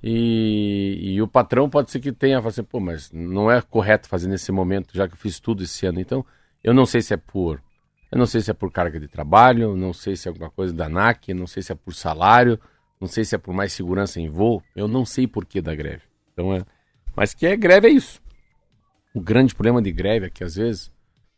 E, 0.03 0.99
e, 1.01 1.21
o 1.21 1.27
patrão 1.27 1.69
pode 1.69 1.89
ser 1.89 1.99
que 1.99 2.11
tenha, 2.11 2.39
assim, 2.39 2.61
pô, 2.61 2.79
mas 2.79 3.09
não 3.11 3.49
é 3.49 3.61
correto 3.61 4.07
fazer 4.07 4.27
nesse 4.27 4.51
momento, 4.51 4.89
já 4.93 5.07
que 5.07 5.13
eu 5.13 5.17
fiz 5.17 5.39
tudo 5.39 5.63
esse 5.63 5.85
ano. 5.85 5.99
Então, 5.99 6.25
eu 6.63 6.73
não 6.73 6.85
sei 6.85 7.01
se 7.01 7.13
é 7.13 7.17
por. 7.17 7.61
Eu 8.11 8.17
não 8.17 8.25
sei 8.25 8.41
se 8.41 8.51
é 8.51 8.53
por 8.53 8.71
carga 8.71 8.99
de 8.99 9.07
trabalho, 9.07 9.75
não 9.75 9.93
sei 9.93 10.15
se 10.15 10.27
é 10.27 10.29
alguma 10.29 10.49
coisa 10.49 10.73
da 10.73 10.85
ANAC, 10.85 11.33
não 11.33 11.47
sei 11.47 11.63
se 11.63 11.71
é 11.71 11.75
por 11.75 11.93
salário, 11.93 12.59
não 13.01 13.07
sei 13.07 13.23
se 13.25 13.35
é 13.35 13.37
por 13.37 13.53
mais 13.53 13.73
segurança 13.73 14.19
em 14.19 14.29
voo. 14.29 14.61
Eu 14.75 14.87
não 14.87 15.05
sei 15.05 15.25
por 15.25 15.45
que 15.45 15.61
da 15.61 15.73
greve. 15.73 16.03
Então 16.33 16.53
é. 16.53 16.63
Mas 17.17 17.33
que 17.33 17.47
é 17.47 17.55
greve 17.55 17.87
é 17.87 17.91
isso. 17.91 18.21
O 19.11 19.19
grande 19.19 19.55
problema 19.55 19.81
de 19.81 19.91
greve 19.91 20.27
é 20.27 20.29
que 20.29 20.43
às 20.43 20.55
vezes 20.55 20.91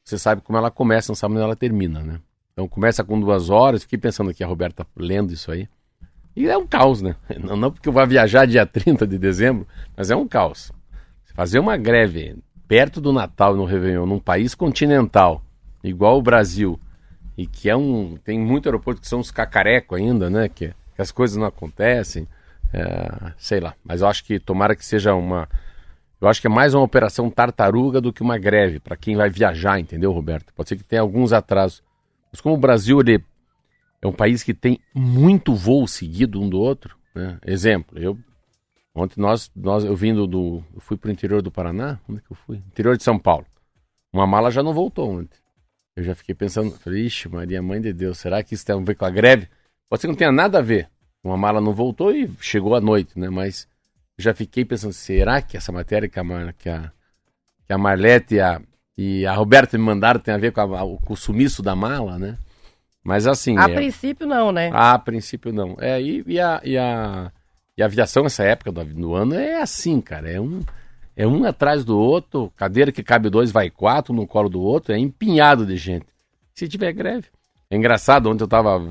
você 0.04 0.18
sabe 0.18 0.42
como 0.42 0.58
ela 0.58 0.70
começa, 0.70 1.10
não 1.10 1.16
sabe 1.16 1.36
onde 1.36 1.44
ela 1.44 1.56
termina, 1.56 2.02
né? 2.02 2.20
Então 2.52 2.68
começa 2.68 3.02
com 3.02 3.18
duas 3.18 3.50
horas, 3.50 3.84
fiquei 3.84 3.98
pensando 3.98 4.30
aqui, 4.30 4.44
a 4.44 4.48
Roberta 4.48 4.86
lendo 4.98 5.32
isso 5.32 5.50
aí. 5.50 5.70
E 6.36 6.48
é 6.48 6.58
um 6.58 6.68
caos, 6.68 7.02
né? 7.02 7.16
Não, 7.40 7.56
não 7.56 7.72
porque 7.72 7.88
eu 7.88 7.94
vá 7.94 8.06
viajar 8.06 8.46
dia 8.46 8.66
30 8.68 9.08
de 9.08 9.18
dezembro, 9.18 9.66
mas 9.96 10.12
é 10.12 10.16
um 10.16 10.28
caos. 10.28 10.72
Fazer 11.34 11.60
uma 11.60 11.78
greve 11.78 12.38
perto 12.68 13.00
do 13.00 13.14
Natal 13.14 13.56
no 13.56 13.64
Réveillon, 13.64 14.06
num 14.06 14.20
país 14.20 14.54
continental, 14.54 15.42
igual 15.84 16.18
o 16.18 16.22
Brasil, 16.22 16.80
e 17.38 17.48
que 17.48 17.70
é 17.70 17.76
um. 17.76 18.18
tem 18.18 18.38
muito 18.38 18.68
aeroporto 18.68 19.00
que 19.00 19.08
são 19.08 19.22
os 19.22 19.32
cacareco 19.32 19.96
ainda, 19.96 20.30
né? 20.30 20.50
Que, 20.50 20.74
que 20.96 21.02
as 21.02 21.12
coisas 21.12 21.38
não 21.38 21.48
acontecem. 21.48 22.28
É, 22.74 23.32
sei 23.38 23.60
lá. 23.60 23.74
Mas 23.84 24.02
eu 24.02 24.08
acho 24.08 24.24
que 24.26 24.40
tomara 24.40 24.76
que 24.76 24.86
seja 24.86 25.16
uma. 25.16 25.48
Eu 26.22 26.28
acho 26.28 26.42
que 26.42 26.48
é 26.48 26.50
mais 26.50 26.74
uma 26.74 26.84
operação 26.84 27.30
tartaruga 27.30 28.02
do 28.02 28.12
que 28.12 28.22
uma 28.22 28.38
greve, 28.38 28.80
para 28.80 28.98
quem 28.98 29.16
vai 29.16 29.30
viajar, 29.30 29.80
entendeu, 29.80 30.12
Roberto? 30.12 30.54
Pode 30.54 30.68
ser 30.68 30.76
que 30.76 30.84
tenha 30.84 31.02
alguns 31.02 31.32
atrasos. 31.32 31.82
Mas 32.32 32.42
como 32.42 32.56
o 32.56 32.58
Brasil 32.58 33.00
ele 33.00 33.24
é 34.02 34.08
um 34.08 34.12
país 34.12 34.44
que 34.44 34.54
tem 34.54 34.80
muito 34.94 35.56
voo 35.56 35.88
seguido 35.88 36.42
um 36.42 36.50
do 36.50 36.60
outro. 36.60 36.98
Né? 37.16 37.40
Exemplo, 37.46 37.98
eu 37.98 38.18
ontem 38.94 39.22
nós, 39.22 39.50
nós 39.56 39.84
eu 39.84 39.96
vindo 39.96 40.28
do, 40.28 40.64
eu 40.74 40.82
fui 40.82 40.98
para 40.98 41.08
o 41.08 41.12
interior 41.12 41.42
do 41.42 41.52
Paraná, 41.52 42.00
onde 42.08 42.20
é 42.20 42.22
que 42.22 42.32
eu 42.32 42.36
fui? 42.36 42.58
Interior 42.58 42.98
de 42.98 43.04
São 43.04 43.18
Paulo. 43.18 43.46
Uma 44.12 44.28
mala 44.28 44.52
já 44.52 44.62
não 44.62 44.74
voltou 44.74 45.10
ontem. 45.10 45.38
Eu 45.96 46.04
já 46.04 46.16
fiquei 46.16 46.36
pensando, 46.36 46.72
falei, 46.72 47.06
ixi, 47.06 47.30
Maria 47.30 47.62
Mãe 47.62 47.80
de 47.80 47.94
Deus, 47.94 48.18
será 48.18 48.44
que 48.44 48.54
isso 48.54 48.66
tem 48.66 48.76
a 48.76 48.80
ver 48.80 48.96
com 48.96 49.06
a 49.06 49.10
greve? 49.10 49.48
Pode 49.90 50.02
ser 50.02 50.08
que 50.08 50.12
não 50.12 50.18
tenha 50.18 50.32
nada 50.32 50.60
a 50.60 50.62
ver. 50.62 50.90
Uma 51.24 51.38
mala 51.38 51.60
não 51.60 51.74
voltou 51.74 52.14
e 52.14 52.30
chegou 52.40 52.76
à 52.76 52.82
noite, 52.82 53.20
né? 53.20 53.30
Mas 53.30 53.68
já 54.20 54.34
fiquei 54.34 54.66
pensando, 54.66 54.94
será 54.94 55.42
que 55.42 55.56
essa 55.56 55.72
matéria 55.72 56.10
que 56.10 56.20
a, 56.20 56.24
que 56.54 56.70
a, 56.70 56.92
que 57.66 57.74
a 57.74 57.78
Marlete 57.78 58.36
e 58.36 58.40
a, 58.42 58.62
e 58.98 59.26
a 59.26 59.34
Roberta 59.34 59.78
me 59.78 59.84
mandaram 59.84 60.20
tem 60.20 60.34
a 60.34 60.38
ver 60.38 60.52
com, 60.52 60.62
a, 60.62 60.98
com 61.00 61.14
o 61.14 61.18
sumiço 61.18 61.64
da 61.64 61.76
mala, 61.76 62.20
né? 62.20 62.38
Mas 63.02 63.26
assim. 63.26 63.58
A 63.58 63.70
é... 63.70 63.74
princípio 63.74 64.28
não, 64.28 64.52
né? 64.52 64.70
A 64.74 65.00
princípio 65.00 65.54
não. 65.54 65.78
É, 65.80 66.02
e, 66.02 66.24
e, 66.28 66.40
a, 66.40 66.62
e, 66.64 66.78
a, 66.78 67.32
e 67.78 67.82
a 67.82 67.86
aviação 67.86 68.24
nessa 68.24 68.44
época 68.44 68.72
do, 68.72 68.84
do 68.84 69.16
ano 69.16 69.36
é 69.36 69.62
assim, 69.62 70.02
cara. 70.02 70.30
É 70.30 70.40
um, 70.40 70.60
é 71.16 71.26
um 71.26 71.46
atrás 71.46 71.86
do 71.86 71.98
outro, 71.98 72.52
cadeira 72.58 72.92
que 72.92 73.02
cabe 73.02 73.30
dois, 73.30 73.52
vai 73.52 73.70
quatro 73.70 74.14
no 74.14 74.28
colo 74.28 74.50
do 74.50 74.62
outro, 74.62 74.94
é 74.94 74.98
empinhado 74.98 75.66
de 75.66 75.78
gente. 75.78 76.06
Se 76.54 76.68
tiver 76.68 76.92
greve. 76.92 77.28
É 77.70 77.78
engraçado, 77.78 78.30
ontem 78.30 78.44
eu 78.44 78.48
tava 78.48 78.82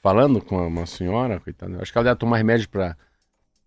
falando 0.00 0.40
com 0.40 0.64
uma 0.64 0.86
senhora, 0.86 1.40
coitada, 1.40 1.82
acho 1.82 1.90
que 1.90 1.98
ela 1.98 2.04
deve 2.04 2.20
tomar 2.20 2.36
remédio 2.36 2.68
pra, 2.68 2.96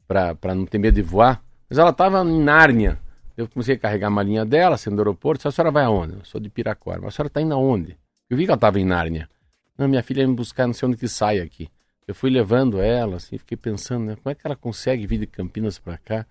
pra 0.10 0.56
não 0.56 0.66
ter 0.66 0.80
medo 0.80 0.96
de 0.96 1.04
voar, 1.04 1.40
mas 1.70 1.78
ela 1.78 1.94
tava 1.94 2.22
em 2.24 2.42
Nárnia. 2.42 3.00
Eu 3.38 3.48
comecei 3.48 3.76
a 3.76 3.80
carregar 3.80 4.08
a 4.08 4.10
malinha 4.10 4.44
dela, 4.44 4.76
sendo 4.76 4.96
do 4.96 5.02
aeroporto. 5.02 5.48
A 5.48 5.52
senhora 5.52 5.72
vai 5.72 5.86
aonde? 5.86 6.16
Eu 6.16 6.26
sou 6.26 6.42
de 6.42 6.50
Piraquara. 6.50 7.00
Mas 7.00 7.14
a 7.14 7.16
senhora 7.16 7.30
tá 7.30 7.40
indo 7.40 7.54
aonde? 7.54 7.96
Eu 8.30 8.36
vi 8.36 8.44
que 8.44 8.52
ela 8.52 8.58
tava 8.58 8.80
em 8.80 8.86
Nárnia. 8.86 9.30
Não, 9.78 9.88
minha 9.88 10.04
filha 10.04 10.22
ia 10.22 10.28
me 10.28 10.36
buscar, 10.36 10.68
não 10.68 10.74
sei 10.74 10.90
onde 10.90 10.98
que 10.98 11.08
sai 11.08 11.40
aqui. 11.40 11.70
Eu 12.06 12.14
fui 12.14 12.30
levando 12.30 12.82
ela, 12.82 13.18
assim, 13.18 13.38
fiquei 13.38 13.56
pensando, 13.56 14.06
né, 14.06 14.16
como 14.16 14.32
é 14.32 14.36
que 14.36 14.42
ela 14.44 14.56
consegue 14.56 15.06
vir 15.06 15.20
de 15.20 15.28
Campinas 15.28 15.78
para 15.80 15.98
cá? 15.98 16.26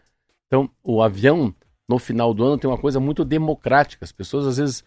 Então, 0.48 0.68
o 0.82 1.00
avião, 1.00 1.54
no 1.88 1.98
final 1.98 2.34
do 2.34 2.44
ano, 2.44 2.58
tem 2.58 2.68
uma 2.68 2.76
coisa 2.76 2.98
muito 3.00 3.24
democrática. 3.24 4.04
As 4.04 4.12
pessoas, 4.12 4.46
às 4.46 4.56
vezes, 4.58 4.84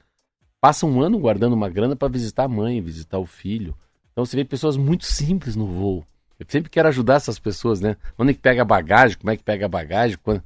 passam 0.60 0.92
um 0.92 1.02
ano 1.02 1.18
guardando 1.18 1.54
uma 1.54 1.70
grana 1.70 1.96
para 1.96 2.08
visitar 2.08 2.44
a 2.44 2.48
mãe, 2.48 2.82
visitar 2.82 3.18
o 3.18 3.26
filho. 3.26 3.76
Então, 4.12 4.26
você 4.26 4.36
vê 4.36 4.44
pessoas 4.44 4.78
muito 4.78 5.06
simples 5.06 5.56
no 5.56 5.66
voo. 5.66 6.06
Eu 6.42 6.46
sempre 6.50 6.72
quero 6.72 6.88
ajudar 6.88 7.18
essas 7.18 7.38
pessoas, 7.38 7.82
né? 7.82 7.96
Onde 8.18 8.32
é 8.32 8.34
que 8.34 8.40
pega 8.40 8.64
a 8.64 8.66
bagagem, 8.66 9.16
como 9.16 9.30
é 9.30 9.38
que 9.38 9.44
pega 9.44 9.68
a 9.68 9.70
bagagem. 9.70 10.18
Quando... 10.24 10.42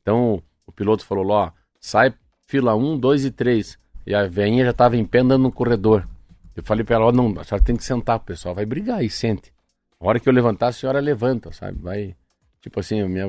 Então, 0.00 0.40
o 0.64 0.70
piloto 0.70 1.04
falou, 1.04 1.28
ó, 1.28 1.50
sai 1.80 2.14
fila 2.46 2.76
1, 2.76 2.96
2 3.00 3.24
e 3.24 3.30
3. 3.32 3.76
E 4.06 4.14
a 4.14 4.28
veinha 4.28 4.64
já 4.64 4.70
estava 4.70 4.96
em 4.96 5.04
pé 5.04 5.18
andando 5.18 5.42
no 5.42 5.50
corredor. 5.50 6.08
Eu 6.54 6.62
falei 6.62 6.84
para 6.84 6.94
ela, 6.94 7.06
ó, 7.06 7.12
não, 7.12 7.36
a 7.40 7.42
senhora 7.42 7.64
tem 7.64 7.74
que 7.74 7.82
sentar, 7.82 8.20
pessoal 8.20 8.54
vai 8.54 8.64
brigar 8.64 9.02
e 9.02 9.10
sente. 9.10 9.52
A 9.98 10.06
hora 10.06 10.20
que 10.20 10.28
eu 10.28 10.32
levantar, 10.32 10.68
a 10.68 10.72
senhora 10.72 11.00
levanta, 11.00 11.50
sabe? 11.50 11.80
Vai, 11.80 12.14
tipo 12.60 12.78
assim, 12.78 13.02
minha 13.08 13.26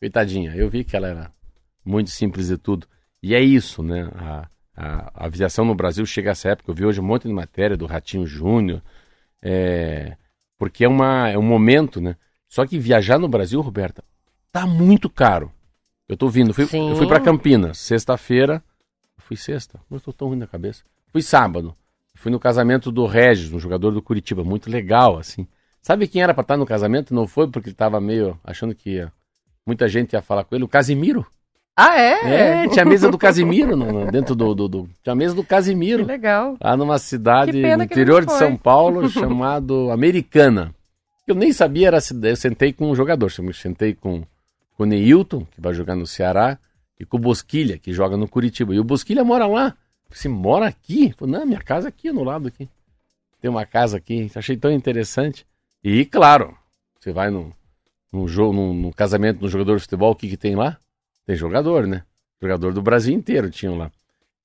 coitadinha. 0.00 0.52
Eu 0.56 0.68
vi 0.68 0.82
que 0.82 0.96
ela 0.96 1.06
era 1.06 1.32
muito 1.84 2.10
simples 2.10 2.48
de 2.48 2.58
tudo. 2.58 2.84
E 3.22 3.32
é 3.32 3.40
isso, 3.40 3.80
né? 3.80 4.10
A, 4.16 4.48
a, 4.76 5.12
a 5.14 5.26
aviação 5.26 5.64
no 5.64 5.76
Brasil 5.76 6.04
chega 6.04 6.30
a 6.30 6.32
essa 6.32 6.48
época. 6.48 6.68
Eu 6.68 6.74
vi 6.74 6.84
hoje 6.84 7.00
um 7.00 7.04
monte 7.04 7.28
de 7.28 7.32
matéria 7.32 7.76
do 7.76 7.86
Ratinho 7.86 8.26
Júnior. 8.26 8.82
É, 9.40 10.16
porque 10.60 10.84
é, 10.84 10.88
uma, 10.88 11.26
é 11.30 11.38
um 11.38 11.42
momento, 11.42 12.02
né? 12.02 12.16
Só 12.46 12.66
que 12.66 12.78
viajar 12.78 13.18
no 13.18 13.26
Brasil, 13.26 13.58
Roberta, 13.62 14.04
tá 14.52 14.66
muito 14.66 15.08
caro. 15.08 15.50
Eu 16.06 16.18
tô 16.18 16.28
vindo, 16.28 16.52
fui, 16.52 16.64
eu 16.64 16.96
fui 16.96 17.06
para 17.06 17.18
Campinas, 17.18 17.78
sexta-feira. 17.78 18.62
Fui 19.16 19.38
sexta? 19.38 19.80
Não 19.88 19.98
tô 19.98 20.12
tão 20.12 20.28
ruim 20.28 20.36
na 20.36 20.46
cabeça. 20.46 20.84
Fui 21.10 21.22
sábado. 21.22 21.74
Fui 22.14 22.30
no 22.30 22.38
casamento 22.38 22.92
do 22.92 23.06
Regis, 23.06 23.50
um 23.50 23.58
jogador 23.58 23.90
do 23.90 24.02
Curitiba, 24.02 24.44
muito 24.44 24.70
legal, 24.70 25.16
assim. 25.16 25.48
Sabe 25.80 26.06
quem 26.06 26.20
era 26.20 26.34
para 26.34 26.42
estar 26.42 26.58
no 26.58 26.66
casamento? 26.66 27.14
Não 27.14 27.26
foi 27.26 27.48
porque 27.48 27.70
ele 27.70 27.76
tava 27.76 27.98
meio 27.98 28.38
achando 28.44 28.74
que 28.74 29.08
muita 29.64 29.88
gente 29.88 30.12
ia 30.12 30.20
falar 30.20 30.44
com 30.44 30.54
ele, 30.54 30.64
o 30.64 30.68
Casimiro. 30.68 31.26
Ah, 31.82 31.98
é? 31.98 32.64
É, 32.64 32.68
tinha 32.68 32.82
a 32.82 32.88
mesa 32.88 33.10
do 33.10 33.16
Casimiro 33.16 33.74
no, 33.74 34.10
dentro 34.10 34.34
do, 34.34 34.54
do, 34.54 34.68
do, 34.68 34.90
Tinha 35.02 35.12
a 35.12 35.16
mesa 35.16 35.34
do 35.34 35.42
Casimiro. 35.42 36.04
Que 36.04 36.12
legal. 36.12 36.58
Lá 36.60 36.76
numa 36.76 36.98
cidade 36.98 37.52
no 37.52 37.82
interior 37.82 38.26
de 38.26 38.32
São 38.34 38.54
Paulo, 38.54 39.08
chamado 39.10 39.90
Americana. 39.90 40.74
Eu 41.26 41.34
nem 41.34 41.52
sabia, 41.54 41.86
era 41.86 41.98
eu 42.22 42.36
sentei 42.36 42.72
com 42.72 42.90
um 42.90 42.94
jogador, 42.94 43.32
eu 43.38 43.52
sentei 43.54 43.94
com, 43.94 44.22
com 44.76 44.82
o 44.82 44.86
Neilton, 44.86 45.46
que 45.50 45.60
vai 45.60 45.72
jogar 45.72 45.96
no 45.96 46.06
Ceará, 46.06 46.58
e 46.98 47.06
com 47.06 47.16
o 47.16 47.20
Bosquilha, 47.20 47.78
que 47.78 47.94
joga 47.94 48.14
no 48.14 48.28
Curitiba. 48.28 48.74
E 48.74 48.78
o 48.78 48.84
Bosquilha 48.84 49.24
mora 49.24 49.46
lá. 49.46 49.74
Você 50.10 50.28
mora 50.28 50.66
aqui? 50.66 51.14
Falei, 51.16 51.38
não, 51.38 51.46
minha 51.46 51.62
casa 51.62 51.88
aqui 51.88 52.12
no 52.12 52.24
lado 52.24 52.48
aqui. 52.48 52.68
Tem 53.40 53.50
uma 53.50 53.64
casa 53.64 53.96
aqui. 53.96 54.30
Achei 54.34 54.56
tão 54.56 54.70
interessante. 54.70 55.46
E, 55.82 56.04
claro, 56.04 56.54
você 56.98 57.10
vai 57.10 57.30
num, 57.30 57.50
num 58.12 58.28
jogo, 58.28 58.52
num, 58.52 58.74
num, 58.74 58.92
casamento 58.92 59.40
no 59.40 59.48
jogador 59.48 59.76
de 59.76 59.82
futebol, 59.82 60.12
o 60.12 60.14
que, 60.14 60.28
que 60.28 60.36
tem 60.36 60.54
lá? 60.54 60.76
Tem 61.30 61.36
jogador, 61.36 61.86
né? 61.86 62.02
Jogador 62.42 62.72
do 62.72 62.82
Brasil 62.82 63.14
inteiro 63.14 63.52
tinham 63.52 63.78
lá. 63.78 63.92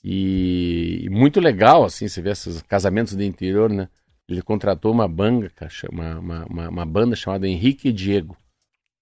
E, 0.03 0.99
e, 1.03 1.09
muito 1.09 1.39
legal, 1.39 1.83
assim, 1.83 2.07
você 2.07 2.21
vê 2.21 2.29
esses 2.29 2.61
casamentos 2.61 3.15
de 3.15 3.25
interior, 3.25 3.71
né? 3.71 3.89
Ele 4.29 4.39
contratou 4.43 4.91
uma 4.91 5.07
banda, 5.07 5.51
uma, 5.91 6.19
uma, 6.19 6.69
uma, 6.69 6.85
banda 6.85 7.15
chamada 7.15 7.47
Henrique 7.47 7.87
e 7.87 7.91
Diego. 7.91 8.37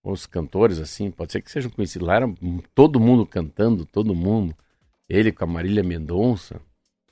Os 0.02 0.26
cantores, 0.26 0.80
assim, 0.80 1.12
pode 1.12 1.34
ser 1.34 1.41
que 1.41 1.52
sejam 1.52 1.69
conhecidos. 1.69 2.08
Lá 2.08 2.15
era 2.15 2.34
todo 2.74 3.02
mundo 3.02 3.26
cantando, 3.26 3.86
todo 3.86 4.15
mundo. 4.15 4.56
ele 5.10 5.34
com 5.34 5.43
a 5.43 5.48
Marília 5.48 5.84
Mendonça. 5.84 6.62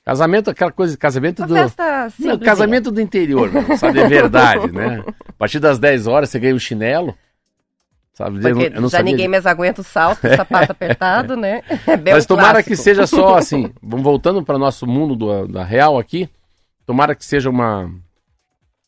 Casamento, 0.02 0.48
aquela 0.48 0.72
coisa, 0.72 0.96
casamento 0.96 1.46
do. 1.46 1.54
festa 1.54 2.10
Não, 2.18 2.38
casamento 2.38 2.90
do 2.90 2.98
interior, 2.98 3.52
né? 3.52 3.76
sabe? 3.76 4.00
É 4.00 4.08
verdade, 4.08 4.72
né? 4.72 5.04
A 5.28 5.32
partir 5.34 5.60
das 5.60 5.78
10 5.78 6.06
horas 6.06 6.30
você 6.30 6.38
ganha 6.38 6.54
um 6.54 6.58
chinelo. 6.58 7.14
Sabe? 8.12 8.40
Porque 8.40 8.76
eu 8.76 8.80
não 8.80 8.88
já 8.90 9.02
ninguém 9.02 9.26
mais 9.28 9.46
aguenta 9.46 9.80
o 9.80 9.84
salto, 9.84 10.26
o 10.26 10.30
sapato 10.36 10.72
apertado, 10.72 11.36
né? 11.36 11.62
É 11.86 11.96
bem 11.96 12.12
Mas 12.12 12.24
um 12.24 12.28
tomara 12.28 12.62
que 12.62 12.76
seja 12.76 13.06
só 13.06 13.36
assim, 13.38 13.72
vamos 13.82 14.04
voltando 14.04 14.42
para 14.44 14.58
nosso 14.58 14.86
mundo 14.86 15.16
do- 15.16 15.48
da 15.48 15.64
real 15.64 15.98
aqui, 15.98 16.28
tomara 16.84 17.14
que 17.14 17.24
seja 17.24 17.48
uma, 17.48 17.90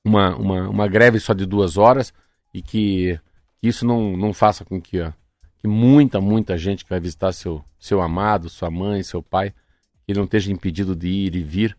uma, 0.05 0.37
uma, 0.37 0.69
uma 0.69 0.89
greve 0.89 1.19
só 1.19 1.33
de 1.33 1.47
duas 1.47 1.79
horas 1.79 2.13
e 2.53 2.61
que, 2.61 3.19
que 3.61 3.69
isso 3.69 3.87
não, 3.87 4.15
não 4.17 4.35
faça 4.35 4.63
com 4.65 4.79
que, 4.81 5.01
ó, 5.01 5.11
que 5.59 5.67
muita, 5.67 6.21
muita 6.21 6.59
gente 6.59 6.85
que 6.85 6.91
vai 6.91 7.01
visitar 7.01 7.33
seu, 7.33 7.65
seu 7.79 8.03
amado, 8.03 8.51
sua 8.51 8.71
mãe, 8.71 9.03
seu 9.03 9.23
pai, 9.23 9.51
que 10.05 10.13
ele 10.13 10.19
não 10.19 10.27
esteja 10.27 10.53
impedido 10.53 10.95
de 10.95 11.09
ir 11.09 11.35
e 11.35 11.43
vir, 11.43 11.75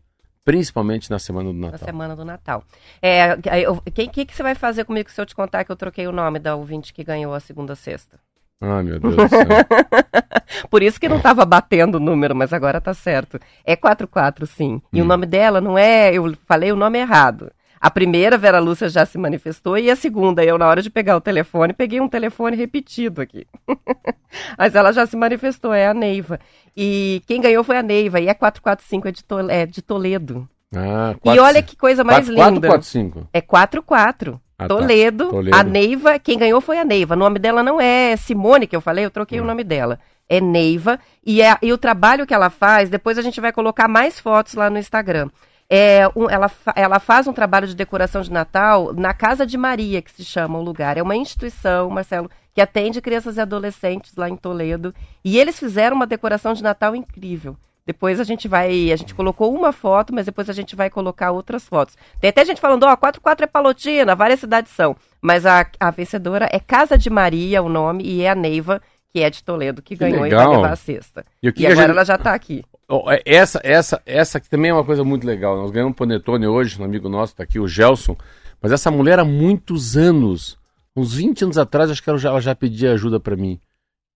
principalmente 0.45 1.09
na 1.09 1.17
semana 1.19 1.51
do 1.51 1.59
Na 1.59 1.71
Natal. 1.71 1.85
semana 1.85 2.15
do 2.15 2.23
Natal. 2.23 2.63
É, 3.01 3.33
eu- 3.65 3.81
quem 3.93 4.07
que, 4.07 4.25
que 4.25 4.35
você 4.35 4.43
vai 4.43 4.53
fazer 4.55 4.85
comigo 4.85 5.09
se 5.09 5.19
eu 5.19 5.25
te 5.25 5.35
contar 5.35 5.65
que 5.65 5.71
eu 5.71 5.75
troquei 5.75 6.07
o 6.07 6.11
nome 6.11 6.37
da 6.39 6.55
ouvinte 6.55 6.93
que 6.93 7.03
ganhou 7.03 7.33
a 7.33 7.39
segunda 7.39 7.75
sexta? 7.75 8.19
Ai, 8.61 8.83
meu 8.83 8.99
Deus 8.99 9.15
do 9.15 9.27
céu. 9.27 9.39
Por 10.69 10.81
isso 10.81 10.99
que 10.99 11.09
não 11.09 11.17
estava 11.17 11.43
batendo 11.45 11.95
o 11.95 11.99
número, 11.99 12.33
mas 12.35 12.53
agora 12.53 12.79
tá 12.79 12.93
certo. 12.93 13.37
É 13.65 13.75
44, 13.75 14.45
sim. 14.47 14.81
E 14.93 15.01
o 15.01 15.03
Hum. 15.03 15.07
nome 15.07 15.25
dela 15.25 15.59
não 15.59 15.77
é. 15.77 16.13
Eu 16.13 16.33
falei 16.47 16.71
o 16.71 16.75
nome 16.75 16.99
errado. 16.99 17.51
A 17.79 17.91
primeira, 17.91 18.37
Vera 18.37 18.59
Lúcia, 18.59 18.89
já 18.89 19.05
se 19.05 19.17
manifestou, 19.17 19.77
e 19.77 19.91
a 19.91 19.95
segunda, 19.95 20.43
eu, 20.43 20.57
na 20.57 20.67
hora 20.67 20.81
de 20.81 20.89
pegar 20.89 21.15
o 21.17 21.21
telefone, 21.21 21.73
peguei 21.73 21.99
um 22.01 22.07
telefone 22.09 22.55
repetido 22.57 23.21
aqui. 23.21 23.45
Mas 24.57 24.75
ela 24.75 24.91
já 24.91 25.05
se 25.05 25.15
manifestou, 25.15 25.73
é 25.73 25.87
a 25.87 25.93
Neiva. 25.93 26.39
E 26.75 27.21
quem 27.27 27.41
ganhou 27.41 27.63
foi 27.63 27.77
a 27.77 27.83
Neiva, 27.83 28.19
e 28.19 28.27
é 28.27 28.33
445, 28.33 29.07
é 29.07 29.11
de, 29.11 29.23
Tol- 29.23 29.49
é 29.49 29.65
de 29.65 29.81
Toledo. 29.81 30.47
Ah, 30.75 31.15
e 31.23 31.39
olha 31.39 31.61
que 31.61 31.75
coisa 31.77 32.03
mais 32.03 32.29
4, 32.29 32.53
linda. 32.53 32.67
4, 32.67 32.85
5. 32.87 33.27
É 33.31 33.39
44. 33.41 34.41
Ah, 34.57 34.67
tá. 34.67 34.75
Toledo, 34.75 35.29
Toledo. 35.29 35.55
a 35.55 35.63
Neiva, 35.63 36.17
quem 36.19 36.37
ganhou 36.39 36.59
foi 36.61 36.77
a 36.79 36.83
Neiva. 36.85 37.13
O 37.13 37.17
nome 37.17 37.39
dela 37.39 37.61
não 37.61 37.79
é 37.79 38.15
Simone, 38.17 38.67
que 38.67 38.75
eu 38.75 38.81
falei, 38.81 39.05
eu 39.05 39.11
troquei 39.11 39.39
o 39.39 39.43
Hum. 39.43 39.47
nome 39.47 39.63
dela. 39.63 39.99
É 40.27 40.41
Neiva. 40.41 40.99
E, 41.25 41.41
é, 41.41 41.55
e 41.61 41.71
o 41.71 41.77
trabalho 41.77 42.25
que 42.25 42.33
ela 42.33 42.49
faz, 42.49 42.89
depois 42.89 43.17
a 43.17 43.21
gente 43.21 43.39
vai 43.39 43.51
colocar 43.51 43.87
mais 43.87 44.19
fotos 44.19 44.53
lá 44.55 44.69
no 44.69 44.77
Instagram. 44.79 45.29
É 45.69 46.07
um- 46.15 46.29
ela, 46.29 46.49
ela 46.75 46.99
faz 46.99 47.27
um 47.27 47.33
trabalho 47.33 47.67
de 47.67 47.75
decoração 47.75 48.21
de 48.21 48.31
Natal 48.31 48.93
na 48.93 49.13
Casa 49.13 49.45
de 49.45 49.57
Maria, 49.57 50.01
que 50.01 50.11
se 50.11 50.23
chama 50.23 50.59
o 50.59 50.63
lugar. 50.63 50.95
É 50.97 51.01
uma 51.01 51.15
instituição, 51.15 51.89
Marcelo, 51.89 52.29
que 52.53 52.61
atende 52.61 53.01
crianças 53.01 53.37
e 53.37 53.41
adolescentes 53.41 54.15
lá 54.15 54.29
em 54.29 54.35
Toledo. 54.35 54.93
E 55.23 55.37
eles 55.39 55.57
fizeram 55.59 55.95
uma 55.95 56.05
decoração 56.05 56.53
de 56.53 56.61
Natal 56.61 56.95
incrível. 56.95 57.57
Depois 57.87 58.19
a 58.19 58.23
gente 58.23 58.47
vai. 58.47 58.91
A 58.91 58.95
gente 58.95 59.13
colocou 59.13 59.53
uma 59.53 59.71
foto, 59.71 60.13
mas 60.13 60.25
depois 60.25 60.49
a 60.49 60.53
gente 60.53 60.75
vai 60.75 60.89
colocar 60.89 61.31
outras 61.31 61.67
fotos. 61.67 61.95
Tem 62.19 62.29
até 62.29 62.43
gente 62.43 62.59
falando, 62.61 62.83
ó, 62.83 62.95
44 62.95 63.43
é 63.43 63.47
Palotina, 63.47 64.15
várias 64.15 64.39
cidades 64.39 64.71
são. 64.71 64.95
Mas 65.21 65.45
a, 65.45 65.65
a 65.79 65.91
vencedora 65.91 66.47
é 66.51 66.59
Casa 66.59 66.97
de 66.97 67.09
Maria, 67.11 67.61
o 67.61 67.69
nome, 67.69 68.03
e 68.03 68.23
é 68.23 68.29
a 68.31 68.35
Neiva, 68.35 68.81
que 69.13 69.19
é 69.21 69.29
de 69.29 69.43
Toledo, 69.43 69.83
que, 69.83 69.95
ganhou 69.95 70.19
e 70.25 70.29
legal. 70.29 70.47
vai 70.47 70.55
levar 70.57 70.73
a 70.73 70.75
cesta. 70.75 71.23
E 71.43 71.51
que 71.51 71.59
E 71.59 71.61
que 71.61 71.65
agora 71.67 71.81
gente- 71.81 71.91
ela 71.91 72.05
já 72.05 72.17
tá 72.17 72.33
aqui. 72.33 72.63
É- 73.09 73.21
Essa, 73.25 73.59
essa, 73.63 74.01
essa 74.05 74.39
que 74.39 74.49
também 74.49 74.71
é 74.71 74.73
uma 74.73 74.83
coisa 74.83 75.03
muito 75.03 75.25
legal. 75.25 75.55
Nós 75.57 75.71
ganhamos 75.71 75.91
um 75.91 75.95
panetone 75.95 76.45
hoje, 76.47 76.79
um 76.81 76.85
amigo 76.85 77.09
nosso 77.09 77.35
tá 77.35 77.43
aqui, 77.43 77.59
o 77.59 77.67
Gelson. 77.67 78.15
Mas 78.61 78.71
essa 78.71 78.89
mulher 78.91 79.19
há 79.19 79.25
muitos 79.25 79.97
anos, 79.97 80.57
uns 80.95 81.13
20 81.13 81.43
anos 81.45 81.57
atrás, 81.57 81.89
acho 81.91 82.01
que 82.01 82.09
ela 82.09 82.17
já, 82.19 82.29
ela 82.29 82.41
já 82.41 82.55
pedia 82.55 82.93
ajuda 82.93 83.19
para 83.19 83.35
mim. 83.35 83.59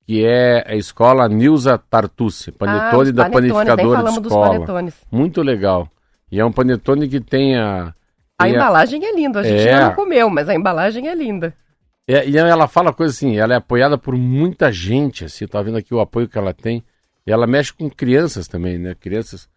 Que 0.05 0.25
é 0.25 0.63
a 0.67 0.75
escola 0.75 1.27
Nilza 1.29 1.77
Tartucci, 1.77 2.51
panetone 2.51 3.09
os 3.09 3.11
da 3.13 3.23
panetones, 3.29 3.51
nem 3.53 3.63
panificadora 3.65 4.03
de 4.11 4.19
escola. 4.27 4.49
panetones. 4.53 4.95
Muito 5.11 5.41
legal. 5.43 5.87
E 6.31 6.39
é 6.39 6.45
um 6.45 6.51
panetone 6.51 7.07
que 7.07 7.19
tem 7.19 7.57
a. 7.57 7.93
A 8.37 8.43
tem 8.45 8.53
a- 8.53 8.55
embalagem 8.55 9.03
é 9.05 9.13
linda, 9.15 9.39
a 9.41 9.43
gente 9.43 9.67
É. 9.67 9.79
não 9.83 9.93
comeu, 9.93 10.29
mas 10.29 10.47
a 10.49 10.55
embalagem 10.55 11.07
é 11.07 11.13
linda. 11.15 11.53
É, 12.07 12.27
e 12.27 12.37
ela 12.37 12.67
fala 12.67 12.91
coisa 12.93 13.13
assim, 13.13 13.37
ela 13.37 13.53
é 13.53 13.57
apoiada 13.57 13.97
por 13.97 14.15
muita 14.15 14.71
gente, 14.71 15.25
assim, 15.25 15.45
tá 15.45 15.61
vendo 15.61 15.77
aqui 15.77 15.93
o 15.93 15.99
apoio 15.99 16.27
que 16.27 16.37
ela 16.39 16.53
tem. 16.53 16.83
E 17.29 17.31
ela 17.31 17.45
mexe 17.45 17.71
com 17.71 17.87
crianças 17.91 18.47
também, 18.47 18.79
né? 18.79 18.95
Crianças, 18.95 19.47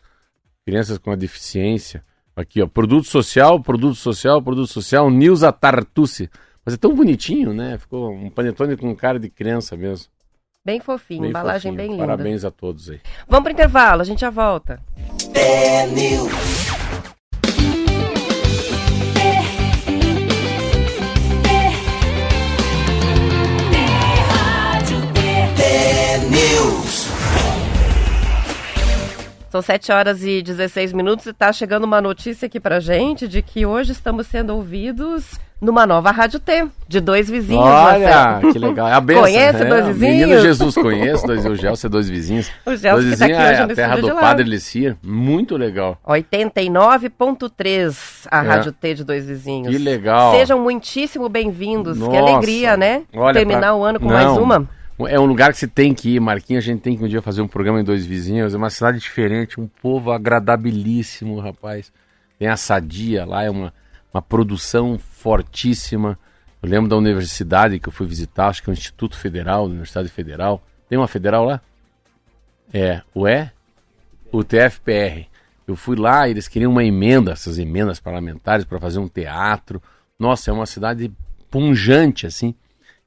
crianças 0.62 0.98
com 0.98 1.10
a 1.10 1.16
deficiência. 1.16 2.04
Aqui, 2.36 2.60
ó, 2.60 2.66
produto 2.66 3.06
social, 3.06 3.58
produto 3.62 3.94
social, 3.94 4.42
produto 4.42 4.66
social, 4.66 5.10
Nilza 5.10 5.50
Tartucci. 5.50 6.28
Mas 6.66 6.74
é 6.74 6.76
tão 6.76 6.94
bonitinho, 6.94 7.54
né? 7.54 7.78
Ficou 7.78 8.12
um 8.12 8.28
panetone 8.28 8.76
com 8.76 8.94
cara 8.94 9.18
de 9.18 9.30
criança 9.30 9.74
mesmo. 9.74 10.08
Bem 10.62 10.80
fofinho, 10.80 11.22
Bem 11.22 11.30
embalagem 11.30 11.72
fofinho. 11.72 11.76
bem 11.76 11.90
linda. 11.92 12.06
Parabéns 12.06 12.44
a 12.44 12.50
todos 12.50 12.90
aí. 12.90 13.00
Vamos 13.26 13.44
pro 13.44 13.52
intervalo, 13.52 14.02
a 14.02 14.04
gente 14.04 14.20
já 14.20 14.28
volta. 14.28 14.78
São 29.52 29.60
7 29.60 29.92
horas 29.92 30.24
e 30.24 30.40
16 30.40 30.94
minutos 30.94 31.26
e 31.26 31.32
tá 31.34 31.52
chegando 31.52 31.84
uma 31.84 32.00
notícia 32.00 32.46
aqui 32.46 32.58
pra 32.58 32.80
gente 32.80 33.28
de 33.28 33.42
que 33.42 33.66
hoje 33.66 33.92
estamos 33.92 34.26
sendo 34.26 34.56
ouvidos 34.56 35.38
numa 35.60 35.86
nova 35.86 36.10
Rádio 36.10 36.40
T, 36.40 36.66
de 36.88 37.00
dois 37.00 37.28
vizinhos. 37.28 37.62
Olha, 37.62 38.40
que 38.50 38.58
legal. 38.58 38.88
É 38.88 38.94
a 38.94 39.00
benção. 39.00 39.24
Conhece 39.24 39.62
é, 39.62 39.64
dois 39.66 39.86
vizinhos? 39.88 40.16
Menino 40.20 40.40
Jesus 40.40 40.74
conhece, 40.74 41.26
dois, 41.26 41.44
o 41.44 41.54
Gelson 41.54 41.86
é 41.86 41.90
dois 41.90 42.08
vizinhos. 42.08 42.50
O 42.64 42.74
Gelson 42.74 43.02
dois 43.02 43.18
tá 43.18 43.26
aqui 43.26 43.34
vizinhos 43.34 43.50
hoje 43.52 43.60
é 43.60 43.66
no 43.66 43.72
a 43.72 43.76
terra 43.76 43.96
do. 43.96 44.14
Padre 44.14 44.48
Licia. 44.48 44.96
Muito 45.02 45.54
legal. 45.58 45.98
89.3, 46.08 48.26
a 48.30 48.42
É. 48.42 48.48
Rádio 48.48 48.72
T 48.72 48.94
de 48.94 49.04
dois 49.04 49.26
vizinhos. 49.26 49.68
Que 49.68 49.76
legal. 49.76 50.32
Sejam 50.34 50.58
muitíssimo 50.60 51.28
bem-vindos. 51.28 51.98
Que 51.98 52.16
alegria, 52.16 52.74
né? 52.74 53.02
Olha, 53.14 53.34
Terminar 53.34 53.60
pra- 53.60 53.74
o 53.74 53.84
ano 53.84 54.00
com 54.00 54.06
Não. 54.06 54.14
mais 54.14 54.30
uma. 54.30 54.66
É 55.08 55.18
um 55.18 55.24
lugar 55.24 55.52
que 55.52 55.58
você 55.58 55.66
tem 55.66 55.94
que 55.94 56.16
ir, 56.16 56.20
Marquinhos. 56.20 56.64
A 56.64 56.66
gente 56.66 56.80
tem 56.80 56.96
que 56.96 57.04
um 57.04 57.08
dia 57.08 57.22
fazer 57.22 57.42
um 57.42 57.48
programa 57.48 57.80
em 57.80 57.84
Dois 57.84 58.04
Vizinhos. 58.04 58.54
É 58.54 58.56
uma 58.56 58.70
cidade 58.70 58.98
diferente, 58.98 59.60
um 59.60 59.66
povo 59.66 60.12
agradabilíssimo, 60.12 61.40
rapaz. 61.40 61.92
Tem 62.38 62.48
a 62.48 62.56
Sadia 62.56 63.24
lá, 63.24 63.42
é 63.42 63.50
uma, 63.50 63.72
uma 64.12 64.20
produção 64.20 64.98
fortíssima. 64.98 66.18
Eu 66.62 66.68
lembro 66.68 66.88
da 66.88 66.96
universidade 66.96 67.78
que 67.78 67.88
eu 67.88 67.92
fui 67.92 68.06
visitar, 68.06 68.48
acho 68.48 68.62
que 68.62 68.70
é 68.70 68.72
o 68.72 68.74
Instituto 68.74 69.16
Federal, 69.16 69.64
Universidade 69.64 70.08
Federal. 70.08 70.62
Tem 70.88 70.98
uma 70.98 71.08
federal 71.08 71.44
lá? 71.44 71.60
É, 72.72 73.02
o 73.14 73.26
E? 73.26 73.50
O 74.30 74.44
TFPR. 74.44 75.26
Eu 75.66 75.76
fui 75.76 75.96
lá, 75.96 76.28
eles 76.28 76.48
queriam 76.48 76.70
uma 76.70 76.84
emenda, 76.84 77.32
essas 77.32 77.58
emendas 77.58 77.98
parlamentares 77.98 78.64
para 78.64 78.78
fazer 78.78 78.98
um 78.98 79.08
teatro. 79.08 79.82
Nossa, 80.18 80.50
é 80.50 80.54
uma 80.54 80.66
cidade 80.66 81.10
punjante, 81.50 82.26
assim. 82.26 82.54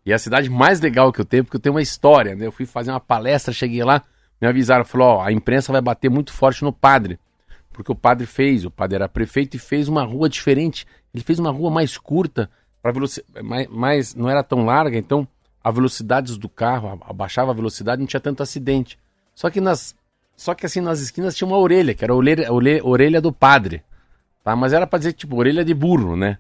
E 0.06 0.12
é 0.12 0.16
a 0.16 0.20
cidade 0.20 0.50
mais 0.50 0.80
legal 0.80 1.12
que 1.12 1.20
eu 1.20 1.26
tenho, 1.26 1.44
porque 1.44 1.58
eu 1.58 1.62
tenho 1.62 1.74
uma 1.74 1.82
história, 1.82 2.36
né? 2.36 2.46
Eu 2.46 2.52
fui 2.52 2.66
fazer 2.66 2.92
uma 2.92 3.00
palestra, 3.00 3.54
cheguei 3.54 3.84
lá, 3.84 4.04
me 4.40 4.48
avisaram, 4.48 4.86
falou, 4.86 5.08
ó, 5.08 5.24
a 5.24 5.32
imprensa 5.32 5.72
vai 5.72 5.82
bater 5.82 6.10
muito 6.10 6.32
forte 6.32 6.64
no 6.64 6.72
padre. 6.72 7.20
Porque 7.74 7.92
o 7.92 7.96
padre 7.96 8.26
fez, 8.26 8.64
o 8.64 8.72
padre 8.72 8.96
era 8.96 9.10
prefeito 9.10 9.56
e 9.56 9.60
fez 9.60 9.88
uma 9.88 10.04
rua 10.04 10.30
diferente. 10.30 10.86
Ele 11.14 11.24
fez 11.24 11.40
uma 11.40 11.52
rua 11.52 11.72
mais 11.72 11.98
curta, 11.98 12.50
para 12.82 12.92
velocidade, 12.92 13.68
mais, 13.70 14.14
não 14.14 14.30
era 14.30 14.44
tão 14.44 14.64
larga, 14.64 14.96
então 14.96 15.28
a 15.64 15.72
velocidades 15.72 16.38
do 16.38 16.48
carro, 16.48 17.02
abaixava 17.08 17.50
a 17.50 17.56
velocidade, 17.56 18.00
não 18.00 18.08
tinha 18.08 18.20
tanto 18.20 18.44
acidente. 18.44 19.00
Só 19.34 19.50
que 19.50 19.60
nas 19.60 19.96
só 20.36 20.54
que 20.54 20.66
assim 20.66 20.82
nas 20.82 21.00
esquinas 21.00 21.36
tinha 21.36 21.48
uma 21.48 21.58
orelha, 21.58 21.96
que 21.96 22.04
era 22.04 22.14
a 22.14 22.16
orelha, 22.16 22.48
a 22.48 22.54
orelha 22.88 23.22
do 23.22 23.32
padre. 23.32 23.84
Tá? 24.44 24.56
Mas 24.56 24.74
era 24.74 24.86
para 24.86 25.00
dizer 25.00 25.14
tipo 25.14 25.36
orelha 25.36 25.66
de 25.66 25.74
burro, 25.74 26.16
né? 26.16 26.38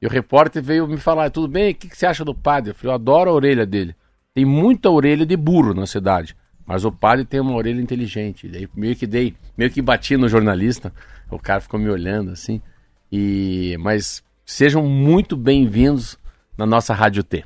E 0.00 0.06
o 0.06 0.10
repórter 0.10 0.62
veio 0.62 0.86
me 0.86 0.96
falar, 0.96 1.30
tudo 1.30 1.48
bem, 1.48 1.72
o 1.72 1.74
que, 1.74 1.88
que 1.88 1.96
você 1.96 2.06
acha 2.06 2.24
do 2.24 2.34
padre? 2.34 2.70
Eu 2.70 2.74
falei, 2.74 2.90
eu 2.90 2.94
adoro 2.94 3.30
a 3.30 3.32
orelha 3.32 3.66
dele. 3.66 3.94
Tem 4.32 4.44
muita 4.44 4.88
orelha 4.88 5.26
de 5.26 5.36
burro 5.36 5.74
na 5.74 5.86
cidade, 5.86 6.36
mas 6.64 6.84
o 6.84 6.92
padre 6.92 7.24
tem 7.24 7.40
uma 7.40 7.54
orelha 7.54 7.80
inteligente. 7.80 8.48
Daí 8.48 8.68
meio 8.74 8.94
que 8.94 9.06
dei, 9.06 9.34
meio 9.56 9.70
que 9.70 9.82
bati 9.82 10.16
no 10.16 10.28
jornalista, 10.28 10.92
o 11.30 11.38
cara 11.38 11.60
ficou 11.60 11.80
me 11.80 11.90
olhando 11.90 12.30
assim. 12.30 12.62
E 13.10 13.76
mas 13.80 14.22
sejam 14.46 14.82
muito 14.86 15.36
bem-vindos 15.36 16.16
na 16.56 16.64
nossa 16.64 16.94
Rádio 16.94 17.24
T. 17.24 17.44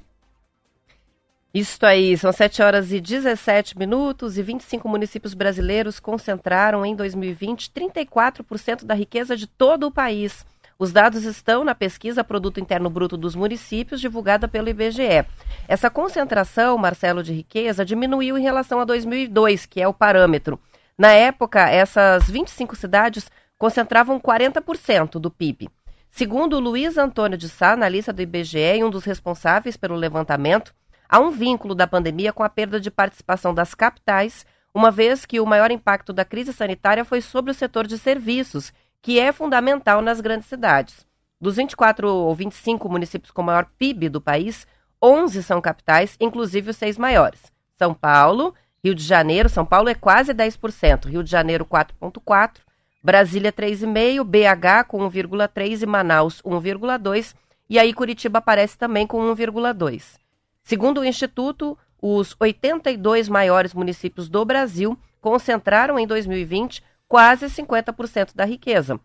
Isso 1.54 1.84
aí, 1.84 2.16
são 2.16 2.32
7 2.32 2.62
horas 2.62 2.92
e 2.92 3.00
17 3.00 3.78
minutos 3.78 4.38
e 4.38 4.42
25 4.42 4.88
municípios 4.88 5.34
brasileiros 5.34 6.00
concentraram 6.00 6.84
em 6.84 6.96
2020 6.96 7.70
34% 7.70 8.84
da 8.84 8.94
riqueza 8.94 9.36
de 9.36 9.46
todo 9.46 9.86
o 9.86 9.90
país. 9.90 10.46
Os 10.78 10.92
dados 10.92 11.24
estão 11.24 11.64
na 11.64 11.74
pesquisa 11.74 12.24
Produto 12.24 12.58
Interno 12.58 12.90
Bruto 12.90 13.16
dos 13.16 13.34
Municípios, 13.34 14.00
divulgada 14.00 14.48
pelo 14.48 14.68
IBGE. 14.68 15.24
Essa 15.68 15.90
concentração, 15.90 16.76
Marcelo, 16.78 17.22
de 17.22 17.32
riqueza 17.32 17.84
diminuiu 17.84 18.36
em 18.36 18.42
relação 18.42 18.80
a 18.80 18.84
2002, 18.84 19.66
que 19.66 19.80
é 19.80 19.86
o 19.86 19.94
parâmetro. 19.94 20.58
Na 20.98 21.12
época, 21.12 21.68
essas 21.68 22.28
25 22.28 22.76
cidades 22.76 23.30
concentravam 23.58 24.18
40% 24.18 25.20
do 25.20 25.30
PIB. 25.30 25.68
Segundo 26.10 26.60
Luiz 26.60 26.98
Antônio 26.98 27.38
de 27.38 27.48
Sá, 27.48 27.72
analista 27.72 28.12
do 28.12 28.20
IBGE 28.20 28.76
e 28.76 28.84
um 28.84 28.90
dos 28.90 29.04
responsáveis 29.04 29.76
pelo 29.76 29.94
levantamento, 29.94 30.74
há 31.08 31.18
um 31.18 31.30
vínculo 31.30 31.74
da 31.74 31.86
pandemia 31.86 32.32
com 32.32 32.42
a 32.42 32.48
perda 32.48 32.78
de 32.78 32.90
participação 32.90 33.54
das 33.54 33.74
capitais, 33.74 34.44
uma 34.74 34.90
vez 34.90 35.24
que 35.24 35.40
o 35.40 35.46
maior 35.46 35.70
impacto 35.70 36.12
da 36.12 36.24
crise 36.24 36.52
sanitária 36.52 37.04
foi 37.04 37.20
sobre 37.20 37.50
o 37.50 37.54
setor 37.54 37.86
de 37.86 37.98
serviços, 37.98 38.72
que 39.02 39.18
é 39.18 39.32
fundamental 39.32 40.00
nas 40.00 40.20
grandes 40.20 40.48
cidades. 40.48 41.04
Dos 41.40 41.56
24 41.56 42.08
ou 42.08 42.34
25 42.34 42.88
municípios 42.88 43.32
com 43.32 43.42
maior 43.42 43.66
PIB 43.76 44.08
do 44.08 44.20
país, 44.20 44.64
11 45.02 45.42
são 45.42 45.60
capitais, 45.60 46.16
inclusive 46.20 46.70
os 46.70 46.76
seis 46.76 46.96
maiores. 46.96 47.40
São 47.76 47.92
Paulo, 47.92 48.54
Rio 48.82 48.94
de 48.94 49.02
Janeiro, 49.02 49.48
São 49.48 49.66
Paulo 49.66 49.88
é 49.88 49.94
quase 49.94 50.32
10%, 50.32 51.06
Rio 51.06 51.24
de 51.24 51.30
Janeiro 51.30 51.66
4,4%, 51.66 52.60
Brasília 53.02 53.52
3,5%, 53.52 54.22
BH 54.22 54.86
com 54.86 54.98
1,3% 55.10 55.82
e 55.82 55.86
Manaus 55.86 56.40
1,2%, 56.42 57.34
e 57.68 57.80
aí 57.80 57.92
Curitiba 57.92 58.38
aparece 58.38 58.78
também 58.78 59.04
com 59.04 59.18
1,2%. 59.34 60.20
Segundo 60.62 61.00
o 61.00 61.04
Instituto, 61.04 61.76
os 62.00 62.36
82 62.38 63.28
maiores 63.28 63.74
municípios 63.74 64.28
do 64.28 64.44
Brasil 64.44 64.96
concentraram 65.20 65.98
em 65.98 66.06
2020 66.06 66.82
quase 67.12 67.44
50% 67.44 68.34
da 68.34 68.46
riqueza. 68.46 68.98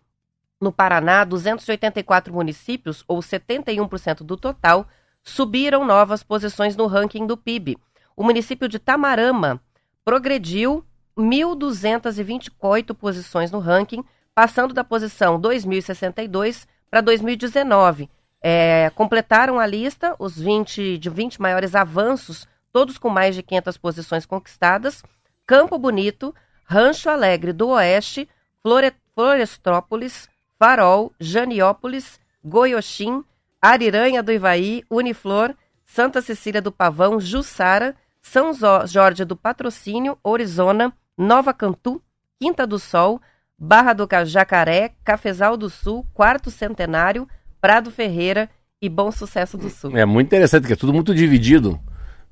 No 0.61 0.71
Paraná, 0.71 1.25
284 1.25 2.33
municípios, 2.33 3.03
ou 3.05 3.19
71% 3.19 4.23
do 4.23 4.37
total, 4.37 4.87
subiram 5.21 5.83
novas 5.83 6.23
posições 6.23 6.77
no 6.77 6.87
ranking 6.87 7.27
do 7.27 7.35
PIB. 7.35 7.77
O 8.15 8.23
município 8.23 8.69
de 8.69 8.79
Tamarama 8.79 9.59
progrediu 10.05 10.85
1.228 11.17 12.95
posições 12.95 13.51
no 13.51 13.59
ranking, 13.59 14.01
passando 14.33 14.73
da 14.73 14.85
posição 14.85 15.37
2062 15.37 16.65
para 16.89 17.01
2019. 17.01 18.09
É, 18.41 18.89
completaram 18.95 19.59
a 19.59 19.65
lista 19.65 20.15
os 20.17 20.39
20 20.39 20.97
de 20.97 21.09
20 21.09 21.41
maiores 21.41 21.75
avanços 21.75 22.47
todos 22.71 22.97
com 22.97 23.09
mais 23.09 23.35
de 23.35 23.43
500 23.43 23.77
posições 23.77 24.25
conquistadas, 24.25 25.03
Campo 25.45 25.77
Bonito, 25.77 26.33
Rancho 26.69 27.09
Alegre 27.09 27.53
do 27.53 27.69
Oeste, 27.69 28.27
Flore 28.61 28.91
Florestrópolis, 29.15 30.27
Farol, 30.59 31.13
Janiópolis, 31.17 32.19
Goioxim, 32.43 33.23
Ariranha 33.61 34.21
do 34.21 34.33
Ivaí, 34.33 34.83
Uniflor, 34.89 35.55
Santa 35.85 36.21
Cecília 36.21 36.61
do 36.61 36.71
Pavão, 36.71 37.21
Jussara, 37.21 37.95
São 38.21 38.51
Jorge 38.85 39.23
do 39.23 39.35
Patrocínio, 39.35 40.17
Orizona, 40.21 40.93
Nova 41.17 41.53
Cantu, 41.53 42.01
Quinta 42.37 42.67
do 42.67 42.77
Sol, 42.77 43.21
Barra 43.57 43.93
do 43.93 44.07
Jacaré, 44.25 44.91
Cafezal 45.05 45.55
do 45.55 45.69
Sul, 45.69 46.05
Quarto 46.13 46.51
Centenário, 46.51 47.27
Prado 47.61 47.89
Ferreira 47.89 48.49
e 48.81 48.89
Bom 48.89 49.09
Sucesso 49.09 49.57
do 49.57 49.69
Sul. 49.69 49.97
É 49.97 50.05
muito 50.05 50.27
interessante, 50.27 50.67
que 50.67 50.73
é 50.73 50.75
tudo 50.75 50.93
muito 50.93 51.15
dividido. 51.15 51.79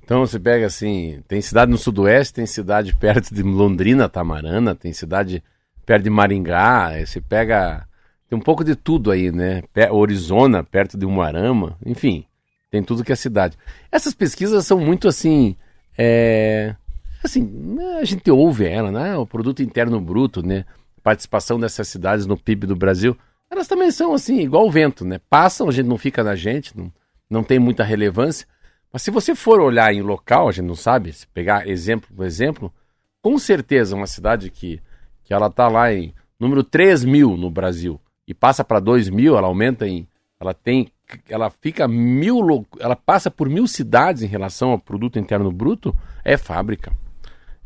Então 0.06 0.20
você 0.20 0.40
pega 0.40 0.68
assim, 0.68 1.24
tem 1.28 1.42
cidade 1.42 1.72
no 1.72 1.80
sudoeste, 1.80 2.36
tem 2.36 2.46
cidade 2.46 2.94
perto 2.96 3.34
de 3.34 3.42
Londrina, 3.42 4.08
Tamarana, 4.08 4.76
tem 4.76 4.94
cidade 4.94 5.44
perto 5.84 6.04
de 6.04 6.10
Maringá, 6.12 6.92
você 7.04 7.20
pega 7.20 7.88
tem 8.30 8.38
um 8.38 8.42
pouco 8.42 8.64
de 8.64 8.76
tudo 8.76 9.12
aí, 9.12 9.32
né? 9.32 9.64
Orizona, 9.92 10.64
perto 10.64 10.98
de 10.98 11.06
Umuarama, 11.06 11.78
enfim, 11.84 12.26
tem 12.70 12.84
tudo 12.84 13.04
que 13.04 13.12
é 13.12 13.16
cidade. 13.16 13.58
Essas 13.92 14.14
pesquisas 14.14 14.66
são 14.66 14.80
muito 14.80 15.08
assim, 15.08 15.56
é, 15.98 16.76
assim, 17.24 17.78
a 18.00 18.04
gente 18.04 18.30
ouve 18.30 18.66
ela, 18.66 18.92
né? 18.92 19.18
O 19.18 19.26
produto 19.26 19.64
interno 19.64 20.00
bruto, 20.00 20.46
né? 20.46 20.66
Participação 21.04 21.60
dessas 21.60 21.88
cidades 21.88 22.26
no 22.26 22.38
PIB 22.38 22.68
do 22.68 22.76
Brasil, 22.76 23.18
elas 23.50 23.68
também 23.68 23.92
são 23.92 24.14
assim, 24.14 24.40
igual 24.40 24.68
o 24.68 24.72
vento, 24.72 25.04
né? 25.04 25.20
Passam, 25.30 25.68
a 25.68 25.72
gente 25.72 25.88
não 25.88 25.98
fica 25.98 26.24
na 26.24 26.36
gente, 26.36 26.78
não, 26.78 26.92
não 27.30 27.44
tem 27.44 27.60
muita 27.60 27.84
relevância, 27.84 28.48
mas 28.96 29.02
se 29.02 29.12
você 29.12 29.36
for 29.36 29.60
olhar 29.60 29.94
em 29.94 30.02
local, 30.02 30.48
a 30.48 30.54
gente 30.54 30.68
não 30.68 30.74
sabe, 30.74 31.12
se 31.12 31.28
pegar 31.28 31.68
exemplo 31.68 32.08
por 32.16 32.26
exemplo, 32.26 32.74
com 33.22 33.38
certeza 33.38 33.94
uma 33.94 34.08
cidade 34.08 34.50
que, 34.50 34.82
que 35.22 35.34
ela 35.34 35.48
está 35.48 35.68
lá 35.68 35.94
em 35.94 36.14
número 36.40 36.64
3 36.64 37.04
mil 37.04 37.36
no 37.36 37.52
Brasil 37.52 38.00
e 38.26 38.34
passa 38.34 38.64
para 38.64 38.80
2 38.80 39.10
mil, 39.10 39.38
ela 39.38 39.48
aumenta 39.48 39.86
em. 39.86 40.08
Ela 40.40 40.54
tem. 40.54 40.90
Ela 41.28 41.50
fica 41.50 41.90
mil. 41.90 42.66
Ela 42.80 42.96
passa 42.96 43.30
por 43.30 43.50
mil 43.50 43.68
cidades 43.68 44.24
em 44.24 44.28
relação 44.28 44.70
ao 44.70 44.80
produto 44.80 45.20
interno 45.20 45.52
bruto, 45.52 45.94
é 46.24 46.38
fábrica. 46.38 46.94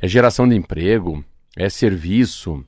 É 0.02 0.08
geração 0.08 0.50
de 0.50 0.56
emprego, 0.56 1.24
é 1.56 1.70
serviço. 1.70 2.66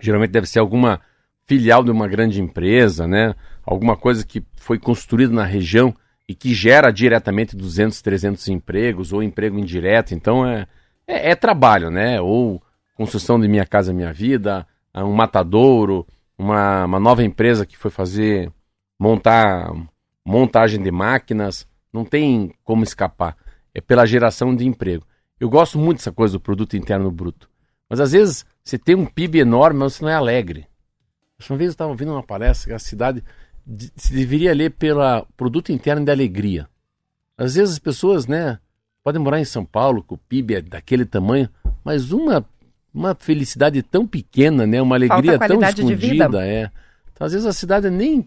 Geralmente 0.00 0.32
deve 0.32 0.48
ser 0.48 0.58
alguma 0.58 1.00
filial 1.46 1.84
de 1.84 1.92
uma 1.92 2.08
grande 2.08 2.42
empresa, 2.42 3.06
né? 3.06 3.36
Alguma 3.64 3.96
coisa 3.96 4.26
que 4.26 4.42
foi 4.56 4.80
construída 4.80 5.32
na 5.32 5.44
região 5.44 5.94
e 6.28 6.34
que 6.34 6.52
gera 6.52 6.92
diretamente 6.92 7.56
200, 7.56 8.02
300 8.02 8.48
empregos 8.48 9.12
ou 9.12 9.22
emprego 9.22 9.58
indireto. 9.58 10.14
Então 10.14 10.46
é, 10.46 10.66
é, 11.06 11.30
é 11.30 11.34
trabalho, 11.34 11.90
né? 11.90 12.20
Ou 12.20 12.62
construção 12.94 13.40
de 13.40 13.48
Minha 13.48 13.64
Casa 13.64 13.94
Minha 13.94 14.12
Vida, 14.12 14.66
um 14.94 15.12
matadouro, 15.12 16.06
uma, 16.36 16.84
uma 16.84 17.00
nova 17.00 17.24
empresa 17.24 17.64
que 17.64 17.78
foi 17.78 17.90
fazer 17.90 18.52
montar 18.98 19.72
montagem 20.24 20.82
de 20.82 20.90
máquinas. 20.90 21.66
Não 21.90 22.04
tem 22.04 22.52
como 22.62 22.84
escapar. 22.84 23.34
É 23.74 23.80
pela 23.80 24.04
geração 24.04 24.54
de 24.54 24.66
emprego. 24.66 25.06
Eu 25.40 25.48
gosto 25.48 25.78
muito 25.78 25.98
dessa 25.98 26.12
coisa 26.12 26.34
do 26.34 26.40
produto 26.40 26.76
interno 26.76 27.10
bruto. 27.10 27.48
Mas 27.88 28.00
às 28.00 28.12
vezes 28.12 28.44
você 28.62 28.76
tem 28.76 28.94
um 28.94 29.06
PIB 29.06 29.38
enorme, 29.38 29.80
mas 29.80 29.94
você 29.94 30.04
não 30.04 30.10
é 30.10 30.14
alegre. 30.14 30.66
Uma 31.48 31.56
vez 31.56 31.68
eu 31.68 31.72
estava 31.72 31.90
ouvindo 31.90 32.12
uma 32.12 32.22
palestra 32.22 32.68
que 32.68 32.74
a 32.74 32.78
cidade 32.78 33.22
se 33.96 34.12
deveria 34.12 34.54
ler 34.54 34.70
pelo 34.70 35.26
produto 35.36 35.72
interno 35.72 36.04
de 36.04 36.10
alegria. 36.10 36.68
Às 37.36 37.54
vezes 37.54 37.74
as 37.74 37.78
pessoas, 37.78 38.26
né, 38.26 38.58
podem 39.04 39.20
morar 39.20 39.40
em 39.40 39.44
São 39.44 39.64
Paulo, 39.64 40.02
com 40.02 40.14
o 40.14 40.18
PIB 40.18 40.54
é 40.54 40.60
daquele 40.60 41.04
tamanho, 41.04 41.48
mas 41.84 42.10
uma 42.12 42.44
uma 42.92 43.14
felicidade 43.14 43.82
tão 43.82 44.06
pequena, 44.06 44.66
né, 44.66 44.80
uma 44.80 44.96
alegria 44.96 45.38
tão 45.38 45.62
escondida, 45.62 46.46
é. 46.46 46.70
Então, 47.12 47.26
às 47.26 47.32
vezes 47.32 47.46
a 47.46 47.52
cidade 47.52 47.90
nem 47.90 48.26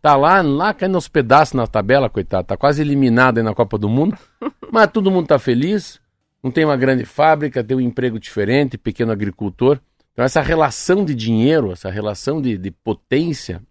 tá 0.00 0.16
lá, 0.16 0.42
lá 0.42 0.74
caindo 0.74 0.96
aos 0.96 1.08
pedaços 1.08 1.54
na 1.54 1.66
tabela, 1.66 2.10
coitado, 2.10 2.46
tá 2.46 2.56
quase 2.56 2.82
eliminada 2.82 3.40
aí 3.40 3.44
na 3.44 3.54
Copa 3.54 3.78
do 3.78 3.88
Mundo, 3.88 4.16
mas 4.70 4.90
todo 4.90 5.10
mundo 5.10 5.26
tá 5.26 5.38
feliz, 5.38 6.00
não 6.42 6.50
tem 6.50 6.64
uma 6.64 6.76
grande 6.76 7.04
fábrica, 7.04 7.64
tem 7.64 7.76
um 7.76 7.80
emprego 7.80 8.18
diferente, 8.18 8.76
pequeno 8.76 9.12
agricultor. 9.12 9.80
Então 10.12 10.24
essa 10.24 10.42
relação 10.42 11.04
de 11.04 11.14
dinheiro, 11.14 11.72
essa 11.72 11.90
relação 11.90 12.42
de, 12.42 12.58
de 12.58 12.70
potência, 12.70 13.62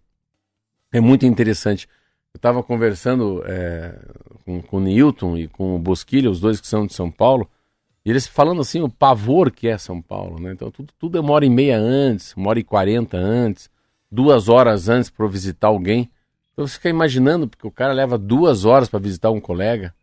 é 0.92 1.00
muito 1.00 1.26
interessante. 1.26 1.88
Eu 2.34 2.38
estava 2.38 2.62
conversando 2.62 3.42
é, 3.46 3.98
com, 4.44 4.62
com 4.62 4.76
o 4.76 4.80
Newton 4.80 5.36
e 5.36 5.48
com 5.48 5.74
o 5.76 5.78
Bosquilha, 5.78 6.30
os 6.30 6.40
dois 6.40 6.60
que 6.60 6.66
são 6.66 6.86
de 6.86 6.92
São 6.92 7.10
Paulo, 7.10 7.48
e 8.04 8.10
eles 8.10 8.26
falando 8.26 8.60
assim 8.60 8.82
o 8.82 8.88
pavor 8.88 9.50
que 9.50 9.68
é 9.68 9.78
São 9.78 10.02
Paulo, 10.02 10.40
né? 10.40 10.52
Então 10.52 10.70
tudo, 10.70 10.92
tudo 10.98 11.18
é 11.18 11.20
uma 11.20 11.32
hora 11.32 11.46
e 11.46 11.50
meia 11.50 11.78
antes, 11.78 12.34
uma 12.34 12.50
hora 12.50 12.58
e 12.58 12.64
quarenta 12.64 13.16
antes, 13.16 13.70
duas 14.10 14.48
horas 14.48 14.88
antes 14.88 15.08
para 15.08 15.26
visitar 15.26 15.68
alguém. 15.68 16.10
Então 16.52 16.66
você 16.66 16.74
fica 16.74 16.88
imaginando, 16.88 17.48
porque 17.48 17.66
o 17.66 17.70
cara 17.70 17.92
leva 17.92 18.18
duas 18.18 18.64
horas 18.64 18.88
para 18.88 18.98
visitar 18.98 19.30
um 19.30 19.40
colega, 19.40 19.94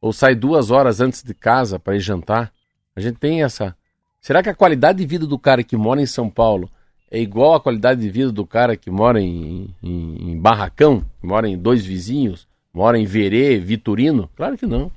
ou 0.00 0.12
sai 0.12 0.34
duas 0.34 0.70
horas 0.70 1.00
antes 1.00 1.22
de 1.22 1.34
casa 1.34 1.78
para 1.78 1.96
ir 1.96 2.00
jantar. 2.00 2.52
A 2.94 3.00
gente 3.00 3.18
tem 3.18 3.42
essa. 3.42 3.76
Será 4.20 4.42
que 4.42 4.48
a 4.48 4.54
qualidade 4.54 4.98
de 4.98 5.06
vida 5.06 5.26
do 5.26 5.38
cara 5.38 5.64
que 5.64 5.76
mora 5.76 6.00
em 6.00 6.06
São 6.06 6.28
Paulo 6.28 6.70
é 7.10 7.20
igual 7.20 7.54
à 7.54 7.60
qualidade 7.60 8.00
de 8.00 8.10
vida 8.10 8.32
do 8.32 8.46
cara 8.46 8.76
que 8.76 8.90
mora 8.90 9.20
em, 9.20 9.74
em, 9.82 10.32
em 10.32 10.40
barracão, 10.40 11.04
mora 11.22 11.48
em 11.48 11.56
dois 11.56 11.84
vizinhos, 11.84 12.46
mora 12.72 12.98
em 12.98 13.04
Verê, 13.04 13.58
Vitorino? 13.58 14.28
Claro 14.36 14.56
que 14.56 14.66
não. 14.66 14.90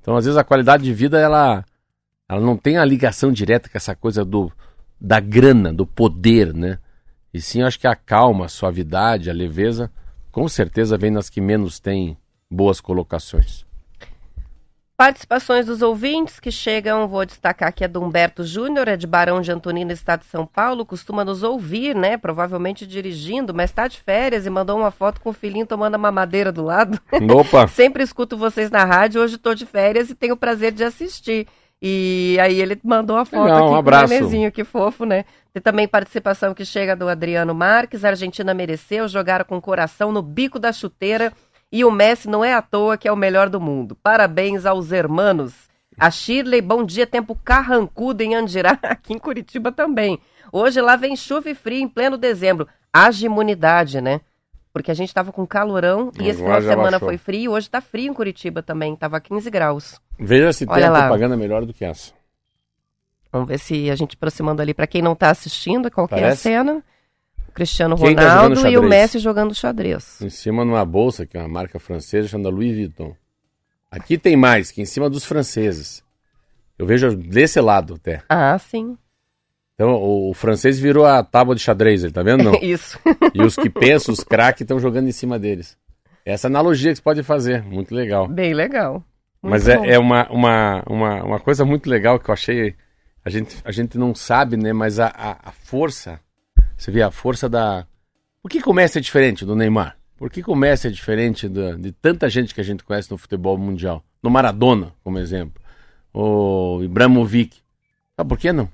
Então, 0.00 0.16
às 0.16 0.24
vezes, 0.24 0.38
a 0.38 0.44
qualidade 0.44 0.84
de 0.84 0.94
vida, 0.94 1.18
ela, 1.18 1.64
ela 2.28 2.40
não 2.40 2.56
tem 2.56 2.78
a 2.78 2.84
ligação 2.84 3.32
direta 3.32 3.68
com 3.68 3.76
essa 3.76 3.94
coisa 3.94 4.24
do, 4.24 4.50
da 5.00 5.20
grana, 5.20 5.72
do 5.72 5.86
poder, 5.86 6.54
né? 6.54 6.78
E 7.32 7.40
sim, 7.40 7.62
acho 7.62 7.78
que 7.78 7.86
a 7.86 7.94
calma, 7.94 8.46
a 8.46 8.48
suavidade, 8.48 9.30
a 9.30 9.32
leveza, 9.32 9.90
com 10.32 10.48
certeza 10.48 10.96
vem 10.96 11.10
nas 11.10 11.28
que 11.28 11.40
menos 11.40 11.78
têm 11.78 12.16
boas 12.50 12.80
colocações. 12.80 13.64
Participações 15.00 15.64
dos 15.64 15.80
ouvintes 15.80 16.38
que 16.38 16.52
chegam, 16.52 17.08
vou 17.08 17.24
destacar 17.24 17.70
aqui 17.70 17.82
a 17.82 17.86
do 17.86 18.02
Humberto 18.02 18.44
Júnior, 18.44 18.86
é 18.86 18.98
de 18.98 19.06
Barão 19.06 19.40
de 19.40 19.50
Antonina, 19.50 19.94
estado 19.94 20.20
de 20.20 20.26
São 20.26 20.44
Paulo, 20.44 20.84
costuma 20.84 21.24
nos 21.24 21.42
ouvir, 21.42 21.96
né? 21.96 22.18
Provavelmente 22.18 22.86
dirigindo, 22.86 23.54
mas 23.54 23.70
está 23.70 23.88
de 23.88 23.98
férias 23.98 24.44
e 24.44 24.50
mandou 24.50 24.76
uma 24.76 24.90
foto 24.90 25.18
com 25.18 25.30
o 25.30 25.32
filhinho 25.32 25.64
tomando 25.64 25.94
a 25.94 25.98
mamadeira 25.98 26.52
do 26.52 26.62
lado. 26.62 27.00
Opa! 27.34 27.66
Sempre 27.66 28.02
escuto 28.02 28.36
vocês 28.36 28.70
na 28.70 28.84
rádio, 28.84 29.22
hoje 29.22 29.36
estou 29.36 29.54
de 29.54 29.64
férias 29.64 30.10
e 30.10 30.14
tenho 30.14 30.34
o 30.34 30.36
prazer 30.36 30.70
de 30.70 30.84
assistir. 30.84 31.46
E 31.80 32.36
aí 32.38 32.60
ele 32.60 32.78
mandou 32.84 33.16
a 33.16 33.24
foto 33.24 33.44
Legal, 33.44 33.64
aqui 33.64 33.72
um 33.72 33.76
abraço. 33.76 34.08
com 34.08 34.10
o 34.10 34.18
nenezinho, 34.18 34.52
que 34.52 34.64
fofo, 34.64 35.06
né? 35.06 35.24
Tem 35.50 35.62
também 35.62 35.88
participação 35.88 36.52
que 36.52 36.62
chega 36.66 36.94
do 36.94 37.08
Adriano 37.08 37.54
Marques, 37.54 38.04
a 38.04 38.10
Argentina 38.10 38.52
mereceu, 38.52 39.08
jogaram 39.08 39.46
com 39.46 39.56
o 39.56 39.62
coração 39.62 40.12
no 40.12 40.20
bico 40.20 40.58
da 40.58 40.74
chuteira 40.74 41.32
e 41.72 41.84
o 41.84 41.90
Messi 41.90 42.28
não 42.28 42.44
é 42.44 42.54
à 42.54 42.62
toa 42.62 42.96
que 42.96 43.06
é 43.06 43.12
o 43.12 43.16
melhor 43.16 43.48
do 43.48 43.60
mundo. 43.60 43.96
Parabéns 44.02 44.66
aos 44.66 44.92
hermanos. 44.92 45.54
A 45.98 46.10
Shirley, 46.10 46.60
bom 46.60 46.84
dia, 46.84 47.06
tempo 47.06 47.34
carrancudo 47.44 48.22
em 48.22 48.34
Andirá, 48.34 48.78
aqui 48.82 49.12
em 49.12 49.18
Curitiba 49.18 49.70
também. 49.70 50.18
Hoje 50.52 50.80
lá 50.80 50.96
vem 50.96 51.14
chuva 51.14 51.50
e 51.50 51.54
frio 51.54 51.80
em 51.80 51.88
pleno 51.88 52.16
dezembro. 52.16 52.66
Haja 52.92 53.26
imunidade, 53.26 54.00
né? 54.00 54.20
Porque 54.72 54.90
a 54.90 54.94
gente 54.94 55.12
tava 55.12 55.32
com 55.32 55.46
calorão 55.46 56.12
e 56.18 56.28
esse 56.28 56.42
final 56.42 56.60
de 56.60 56.66
semana 56.66 56.98
foi 56.98 57.18
frio. 57.18 57.52
Hoje 57.52 57.68
tá 57.68 57.80
frio 57.80 58.10
em 58.10 58.14
Curitiba 58.14 58.62
também, 58.62 58.94
tava 58.96 59.20
15 59.20 59.50
graus. 59.50 60.00
Veja 60.18 60.52
se 60.52 60.66
tem 60.66 60.84
a 60.84 60.90
propaganda 60.92 61.36
melhor 61.36 61.66
do 61.66 61.72
que 61.74 61.84
essa. 61.84 62.12
Vamos 63.32 63.48
ver 63.48 63.58
se 63.58 63.90
a 63.90 63.94
gente 63.94 64.16
aproximando 64.16 64.60
ali 64.60 64.74
para 64.74 64.86
quem 64.86 65.02
não 65.02 65.12
está 65.12 65.30
assistindo, 65.30 65.90
qual 65.90 66.08
que 66.08 66.14
é 66.14 66.18
a 66.18 66.20
Parece? 66.22 66.42
cena. 66.42 66.82
O 67.50 67.52
Cristiano 67.52 67.96
tá 67.96 68.04
Ronaldo 68.04 68.54
jogando 68.54 68.72
e 68.72 68.78
o? 68.78 68.82
Messi 68.82 69.18
jogando 69.18 69.54
xadrez. 69.54 70.20
Em 70.22 70.30
cima 70.30 70.64
numa 70.64 70.84
bolsa, 70.84 71.26
que 71.26 71.36
é 71.36 71.40
uma 71.40 71.48
marca 71.48 71.80
francesa 71.80 72.28
chamada 72.28 72.48
Louis 72.48 72.76
Vuitton. 72.76 73.14
Aqui 73.90 74.16
tem 74.16 74.36
mais, 74.36 74.70
que 74.70 74.80
em 74.80 74.84
cima 74.84 75.10
dos 75.10 75.24
franceses. 75.24 76.04
Eu 76.78 76.86
vejo 76.86 77.16
desse 77.16 77.60
lado 77.60 77.94
até. 77.94 78.22
Ah, 78.28 78.56
sim. 78.56 78.96
Então, 79.74 79.94
o, 79.94 80.30
o 80.30 80.34
francês 80.34 80.78
virou 80.78 81.04
a 81.04 81.24
tábua 81.24 81.56
de 81.56 81.60
xadrez, 81.60 82.04
ele 82.04 82.12
tá 82.12 82.22
vendo? 82.22 82.44
Não. 82.44 82.54
Isso. 82.62 82.98
E 83.34 83.42
os 83.42 83.56
que 83.56 83.68
pensam, 83.68 84.12
os 84.12 84.22
craques, 84.22 84.60
estão 84.62 84.78
jogando 84.78 85.08
em 85.08 85.12
cima 85.12 85.38
deles. 85.38 85.76
Essa 86.24 86.46
analogia 86.46 86.90
que 86.90 86.96
você 86.96 87.02
pode 87.02 87.22
fazer, 87.22 87.62
muito 87.62 87.94
legal. 87.94 88.28
Bem 88.28 88.54
legal. 88.54 89.04
Muito 89.42 89.52
Mas 89.52 89.64
bom. 89.64 89.84
é, 89.84 89.94
é 89.94 89.98
uma, 89.98 90.28
uma, 90.30 90.82
uma, 90.86 91.24
uma 91.24 91.40
coisa 91.40 91.64
muito 91.64 91.88
legal 91.88 92.18
que 92.20 92.30
eu 92.30 92.32
achei. 92.32 92.74
A 93.24 93.30
gente, 93.30 93.56
a 93.64 93.72
gente 93.72 93.98
não 93.98 94.14
sabe, 94.14 94.56
né? 94.56 94.72
Mas 94.72 95.00
a, 95.00 95.06
a, 95.06 95.48
a 95.48 95.52
força. 95.52 96.20
Você 96.80 96.90
vê 96.90 97.02
a 97.02 97.10
força 97.10 97.46
da. 97.46 97.86
Por 98.42 98.50
que 98.50 98.72
Messi 98.72 98.96
é 98.96 99.00
diferente 99.02 99.44
do 99.44 99.54
Neymar? 99.54 99.98
Por 100.16 100.30
que 100.30 100.42
Messi 100.56 100.86
é 100.86 100.90
diferente 100.90 101.46
da- 101.46 101.74
de 101.76 101.92
tanta 101.92 102.26
gente 102.30 102.54
que 102.54 102.60
a 102.60 102.64
gente 102.64 102.82
conhece 102.82 103.10
no 103.10 103.18
futebol 103.18 103.58
mundial? 103.58 104.02
No 104.22 104.30
Maradona, 104.30 104.94
como 105.04 105.18
exemplo. 105.18 105.62
O 106.12 106.80
Ibrahimovic. 106.82 107.58
Sabe 108.16 108.28
por 108.30 108.38
que 108.38 108.50
não? 108.50 108.66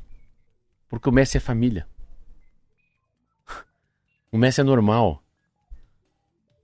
Porque 0.89 1.09
o 1.09 1.13
Messi 1.13 1.37
é 1.37 1.41
família. 1.41 1.85
O 4.31 4.39
Messi 4.39 4.61
é 4.61 4.65
normal. 4.65 5.21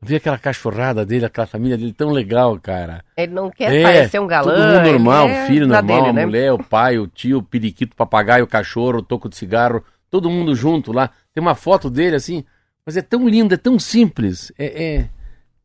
Vê 0.00 0.16
aquela 0.16 0.38
cachorrada 0.38 1.04
dele, 1.04 1.24
aquela 1.26 1.46
família 1.46 1.76
dele 1.76 1.92
tão 1.92 2.10
legal, 2.10 2.58
cara. 2.60 3.04
Ele 3.16 3.32
não 3.32 3.50
quer 3.50 3.72
É, 3.72 3.82
parecer 3.82 4.20
um 4.20 4.26
galã. 4.28 4.52
Todo 4.54 4.64
mundo 4.64 4.92
normal, 4.92 5.28
é 5.28 5.46
filho 5.46 5.66
normal, 5.66 5.96
dele, 5.96 6.08
a 6.10 6.12
né? 6.12 6.24
mulher, 6.24 6.52
o 6.52 6.58
pai, 6.62 6.98
o 6.98 7.06
tio, 7.08 7.38
o 7.38 7.42
periquito, 7.42 7.94
o 7.94 7.96
papagaio, 7.96 8.44
o 8.44 8.48
cachorro, 8.48 8.98
o 8.98 9.02
toco 9.02 9.28
de 9.28 9.36
cigarro, 9.36 9.84
todo 10.12 10.28
mundo 10.28 10.54
junto 10.54 10.92
lá. 10.92 11.10
Tem 11.32 11.40
uma 11.40 11.54
foto 11.54 11.88
dele 11.88 12.14
assim, 12.14 12.44
mas 12.84 12.98
é 12.98 13.02
tão 13.02 13.26
lindo, 13.26 13.54
é 13.54 13.56
tão 13.56 13.78
simples, 13.78 14.52
é, 14.58 14.84
é, 14.84 15.08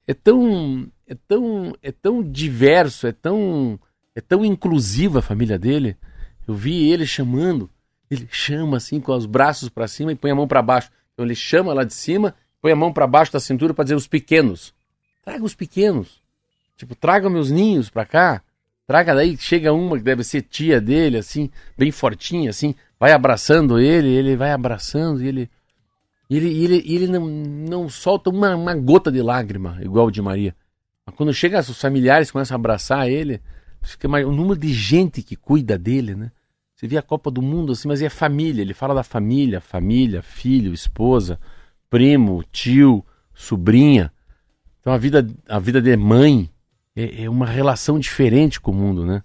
é 0.07 0.13
tão, 0.13 0.89
é 1.05 1.13
tão, 1.27 1.75
é 1.83 1.91
tão 1.91 2.23
diverso, 2.23 3.05
é 3.05 3.11
tão, 3.11 3.77
é 4.15 4.21
tão 4.21 4.45
inclusiva 4.45 5.19
a 5.19 5.21
família 5.21 5.59
dele. 5.59 5.97
Eu 6.47 6.55
vi 6.55 6.89
ele 6.89 7.05
chamando, 7.05 7.69
ele 8.09 8.25
chama 8.31 8.77
assim 8.77 9.01
com 9.01 9.13
os 9.13 9.25
braços 9.25 9.67
para 9.67 9.85
cima 9.85 10.13
e 10.13 10.15
põe 10.15 10.31
a 10.31 10.35
mão 10.35 10.47
para 10.47 10.61
baixo. 10.61 10.89
Então 11.13 11.25
ele 11.25 11.35
chama 11.35 11.73
lá 11.73 11.83
de 11.83 11.93
cima, 11.93 12.33
põe 12.61 12.71
a 12.71 12.75
mão 12.75 12.93
para 12.93 13.05
baixo 13.05 13.33
da 13.33 13.41
cintura 13.41 13.73
para 13.73 13.83
dizer 13.83 13.95
os 13.95 14.07
pequenos. 14.07 14.73
Traga 15.25 15.43
os 15.43 15.55
pequenos. 15.55 16.21
Tipo, 16.77 16.95
traga 16.95 17.29
meus 17.29 17.51
ninhos 17.51 17.89
pra 17.89 18.05
cá. 18.05 18.41
Traga 18.87 19.13
daí, 19.13 19.35
chega 19.35 19.73
uma 19.73 19.97
que 19.97 20.03
deve 20.03 20.23
ser 20.23 20.43
tia 20.43 20.79
dele, 20.79 21.17
assim, 21.17 21.49
bem 21.77 21.91
fortinha, 21.91 22.49
assim, 22.49 22.73
vai 22.97 23.11
abraçando 23.11 23.77
ele, 23.77 24.07
ele 24.07 24.37
vai 24.37 24.51
abraçando 24.51 25.21
e 25.21 25.27
ele. 25.27 25.49
Ele, 26.29 26.63
ele, 26.63 26.83
ele 26.85 27.07
não, 27.07 27.25
não 27.25 27.89
solta 27.89 28.29
uma, 28.29 28.55
uma 28.55 28.75
gota 28.75 29.09
de 29.11 29.21
lágrima, 29.21 29.77
igual 29.81 30.07
o 30.07 30.11
de 30.11 30.21
Maria. 30.21 30.55
Mas 31.05 31.15
quando 31.15 31.33
chega 31.33 31.59
os 31.59 31.79
familiares 31.79 32.31
começam 32.31 32.55
a 32.55 32.59
abraçar 32.59 33.09
ele, 33.09 33.41
fica 33.81 34.09
mais, 34.09 34.25
o 34.25 34.31
número 34.31 34.59
de 34.59 34.73
gente 34.73 35.21
que 35.21 35.37
cuida 35.37 35.77
dele, 35.77 36.15
né? 36.15 36.31
Você 36.75 36.85
vê 36.85 36.97
a 36.97 37.01
Copa 37.01 37.31
do 37.31 37.41
Mundo 37.41 37.71
assim, 37.71 37.87
mas 37.87 38.01
é 38.01 38.09
família, 38.09 38.61
ele 38.61 38.73
fala 38.73 38.93
da 38.93 39.03
família, 39.03 39.61
família, 39.61 40.21
filho, 40.21 40.73
esposa, 40.73 41.39
primo, 41.89 42.43
tio, 42.51 43.03
sobrinha. 43.33 44.11
Então 44.79 44.91
a 44.91 44.97
vida, 44.97 45.25
a 45.47 45.59
vida 45.59 45.81
de 45.81 45.95
mãe 45.95 46.49
é, 46.97 47.23
é 47.25 47.29
uma 47.29 47.45
relação 47.45 47.99
diferente 47.99 48.59
com 48.59 48.71
o 48.71 48.75
mundo, 48.75 49.05
né? 49.05 49.21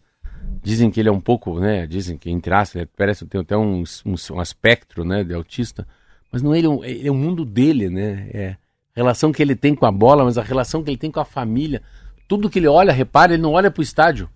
Dizem 0.63 0.91
que 0.91 1.01
ele 1.01 1.09
é 1.09 1.13
um 1.13 1.21
pouco, 1.21 1.59
né? 1.59 1.87
Dizem 1.87 2.17
que, 2.19 2.31
entre 2.31 2.53
aspas, 2.55 2.83
ele 2.83 2.91
parece 2.97 3.27
ter 3.27 3.39
até 3.39 3.57
um, 3.57 3.83
um, 4.05 4.15
um 4.33 4.43
espectro, 4.43 5.05
né? 5.05 5.25
De 5.25 5.35
autista. 5.35 5.87
Mas 6.31 6.43
não 6.43 6.55
é 6.55 6.59
ele, 6.59 6.69
é 6.85 6.91
ele 6.91 7.11
o 7.11 7.15
mundo 7.15 7.45
dele, 7.45 7.89
né? 7.89 8.29
É 8.33 8.49
a 8.51 8.57
relação 8.95 9.33
que 9.33 9.43
ele 9.43 9.57
tem 9.57 9.75
com 9.75 9.87
a 9.87 9.91
bola, 9.93 10.25
mas 10.25 10.37
a 10.39 10.43
relação 10.43 10.83
que 10.83 10.91
ele 10.91 10.99
tem 10.99 11.11
com 11.11 11.21
a 11.21 11.25
família. 11.25 11.83
Tudo 12.29 12.49
que 12.51 12.59
ele 12.59 12.69
olha, 12.69 12.93
repara, 12.93 13.33
ele 13.35 13.43
não 13.43 13.53
olha 13.53 13.71
para 13.71 13.81
o 13.81 13.85
estádio. 13.85 14.29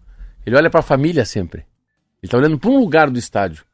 Ele 0.45 0.57
olha 0.57 0.71
para 0.71 0.81
a 0.81 0.83
família 0.83 1.25
sempre. 1.25 1.61
Ele 1.61 2.29
está 2.29 2.39
olhando 2.39 2.59
para 2.59 2.71
um 2.71 2.79
lugar 2.79 3.11
do 3.11 3.19
estádio. 3.19 3.65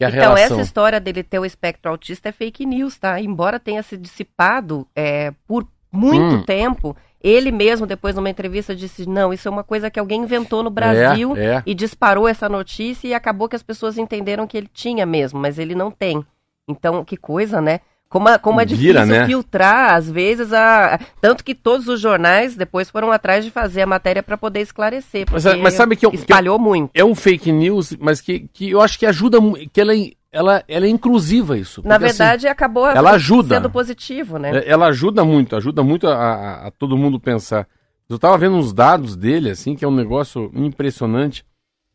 É 0.00 0.06
Então, 0.08 0.20
relação. 0.20 0.56
essa 0.58 0.60
história 0.60 1.00
dele 1.00 1.22
ter 1.24 1.38
o 1.38 1.44
espectro 1.44 1.90
autista 1.90 2.28
é 2.28 2.32
fake 2.32 2.64
news, 2.64 2.96
tá? 2.96 3.20
Embora 3.20 3.58
tenha 3.58 3.82
se 3.82 3.96
dissipado 3.96 4.86
é, 4.94 5.32
por 5.46 5.66
muito 5.90 6.36
Hum. 6.36 6.42
tempo, 6.44 6.96
ele 7.22 7.50
mesmo, 7.50 7.86
depois 7.86 8.14
numa 8.14 8.30
entrevista, 8.30 8.74
disse: 8.76 9.08
não, 9.08 9.32
isso 9.32 9.48
é 9.48 9.50
uma 9.50 9.64
coisa 9.64 9.90
que 9.90 9.98
alguém 9.98 10.22
inventou 10.22 10.62
no 10.62 10.70
Brasil 10.70 11.36
É, 11.36 11.44
é. 11.56 11.62
e 11.66 11.74
disparou 11.74 12.28
essa 12.28 12.48
notícia 12.48 13.08
e 13.08 13.14
acabou 13.14 13.48
que 13.48 13.56
as 13.56 13.62
pessoas 13.62 13.98
entenderam 13.98 14.46
que 14.46 14.56
ele 14.56 14.70
tinha 14.72 15.04
mesmo, 15.04 15.38
mas 15.40 15.58
ele 15.58 15.74
não 15.74 15.90
tem. 15.90 16.24
Então, 16.68 17.04
que 17.04 17.16
coisa, 17.16 17.60
né? 17.60 17.80
Como, 18.10 18.26
é- 18.26 18.38
como 18.38 18.58
é 18.58 18.64
Vira, 18.64 19.00
difícil 19.02 19.20
né? 19.20 19.26
filtrar, 19.26 19.92
às 19.94 20.10
vezes, 20.10 20.50
a... 20.52 20.98
tanto 21.20 21.44
que 21.44 21.54
todos 21.54 21.88
os 21.88 22.00
jornais 22.00 22.56
depois 22.56 22.88
foram 22.88 23.12
atrás 23.12 23.44
de 23.44 23.50
fazer 23.50 23.82
a 23.82 23.86
matéria 23.86 24.22
para 24.22 24.38
poder 24.38 24.60
esclarecer. 24.60 25.26
Mas- 25.30 25.44
mas 25.60 25.74
sabe 25.74 25.94
que 25.94 26.06
eu- 26.06 26.10
que 26.10 26.16
eu- 26.16 26.20
espalhou 26.20 26.58
muito. 26.58 26.90
é 26.94 27.04
um 27.04 27.14
fake 27.14 27.52
news, 27.52 27.94
mas 28.00 28.20
que, 28.22 28.48
que 28.52 28.70
eu 28.70 28.80
acho 28.80 28.98
que 28.98 29.04
ajuda, 29.04 29.38
que 29.72 29.78
ela, 29.80 29.92
ela, 30.38 30.64
ela 30.68 30.86
é 30.86 30.88
inclusiva 30.88 31.56
isso. 31.58 31.82
Na 31.84 31.96
Porque, 31.96 32.10
assim, 32.10 32.18
verdade, 32.18 32.46
acabou 32.48 32.86
ela 32.88 33.10
ajuda. 33.12 33.56
sendo 33.56 33.70
positivo, 33.70 34.38
né? 34.38 34.58
É, 34.58 34.70
Ela 34.70 34.86
ajuda 34.88 35.24
muito, 35.24 35.56
ajuda 35.56 35.82
muito 35.82 36.06
a, 36.06 36.14
a- 36.14 36.66
a 36.66 36.70
todo 36.70 36.96
mundo 36.96 37.18
pensar. 37.20 37.66
Eu 38.08 38.18
tava 38.18 38.38
vendo 38.38 38.56
uns 38.56 38.72
dados 38.72 39.16
dele, 39.16 39.50
assim, 39.50 39.74
que 39.76 39.84
é 39.84 39.88
um 39.88 39.94
negócio 39.94 40.50
impressionante. 40.54 41.44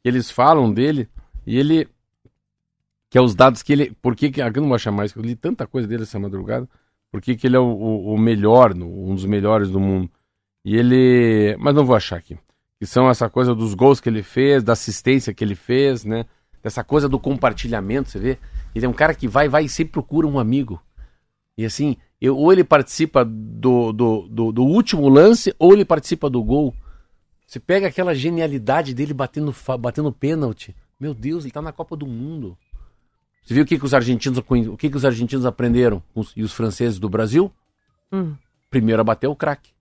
Eles 0.03 0.29
falam 0.29 0.71
dele, 0.71 1.07
e 1.47 1.57
ele. 1.57 1.87
Que 3.09 3.17
é 3.17 3.21
os 3.21 3.33
dados 3.35 3.63
que 3.63 3.73
ele. 3.73 3.91
Por 4.01 4.15
que. 4.15 4.29
que- 4.31 4.41
ah, 4.41 4.51
Eu 4.53 4.61
não 4.61 4.67
vou 4.69 4.75
achar 4.75 4.91
mais, 4.91 5.11
que 5.11 5.19
eu 5.19 5.23
li 5.23 5.35
tanta 5.35 5.65
coisa 5.65 5.87
dele 5.87 6.03
essa 6.03 6.19
madrugada. 6.19 6.67
Por 7.11 7.21
que, 7.21 7.35
que 7.35 7.47
ele 7.47 7.55
é 7.55 7.59
o, 7.59 7.63
o- 7.63 8.13
o 8.13 8.17
melhor, 8.17 8.73
um 8.75 9.13
dos 9.15 9.25
melhores 9.25 9.69
do 9.69 9.79
mundo. 9.79 10.09
E 10.65 10.75
ele. 10.75 11.55
Mas 11.59 11.73
não 11.75 11.85
vou 11.85 11.95
achar 11.95 12.17
aqui. 12.17 12.37
Que 12.79 12.85
são 12.85 13.09
essa 13.09 13.29
coisa 13.29 13.53
dos 13.55 13.73
gols 13.73 13.99
que 14.01 14.09
ele 14.09 14.23
fez, 14.23 14.63
da 14.63 14.73
assistência 14.73 15.33
que 15.33 15.43
ele 15.43 15.55
fez, 15.55 16.03
né? 16.03 16.25
Dessa 16.63 16.83
coisa 16.83 17.09
do 17.09 17.19
compartilhamento, 17.19 18.09
você 18.09 18.17
vê? 18.19 18.37
Ele 18.73 18.85
é 18.85 18.89
um 18.89 18.93
cara 18.93 19.13
que 19.13 19.27
vai, 19.27 19.49
vai 19.49 19.65
e 19.65 19.69
sempre 19.69 19.91
procura 19.91 20.25
um 20.25 20.39
amigo. 20.39 20.81
E 21.57 21.65
assim, 21.65 21.97
eu- 22.21 22.37
ou 22.37 22.51
ele 22.53 22.63
participa 22.63 23.23
do, 23.25 23.91
do, 23.91 24.27
do, 24.29 24.51
do 24.53 24.63
último 24.63 25.09
lance, 25.09 25.53
ou 25.59 25.73
ele 25.73 25.83
participa 25.83 26.29
do 26.29 26.41
gol. 26.41 26.73
Você 27.45 27.59
pega 27.59 27.87
aquela 27.87 28.15
genialidade 28.15 28.93
dele 28.93 29.13
batendo, 29.13 29.53
batendo 29.79 30.11
pênalti. 30.11 30.73
Meu 30.99 31.13
Deus, 31.13 31.43
ele 31.43 31.51
tá 31.51 31.61
na 31.61 31.73
Copa 31.73 31.97
do 31.97 32.07
Mundo. 32.07 32.57
Você 33.43 33.53
viu 33.53 33.63
o 33.63 33.67
que, 33.67 33.77
que 33.77 33.85
os 33.85 33.93
argentinos 33.93 34.37
o 34.39 34.77
que, 34.77 34.89
que 34.89 34.95
os 34.97 35.03
argentinos 35.03 35.45
aprenderam 35.45 36.01
os- 36.15 36.31
e 36.35 36.41
os 36.43 36.53
franceses 36.53 36.97
do 36.97 37.09
Brasil? 37.09 37.51
Hum. 38.09 38.35
Primeiro 38.69 39.01
a 39.01 39.03
bater 39.03 39.27
o 39.27 39.35
craque. 39.35 39.71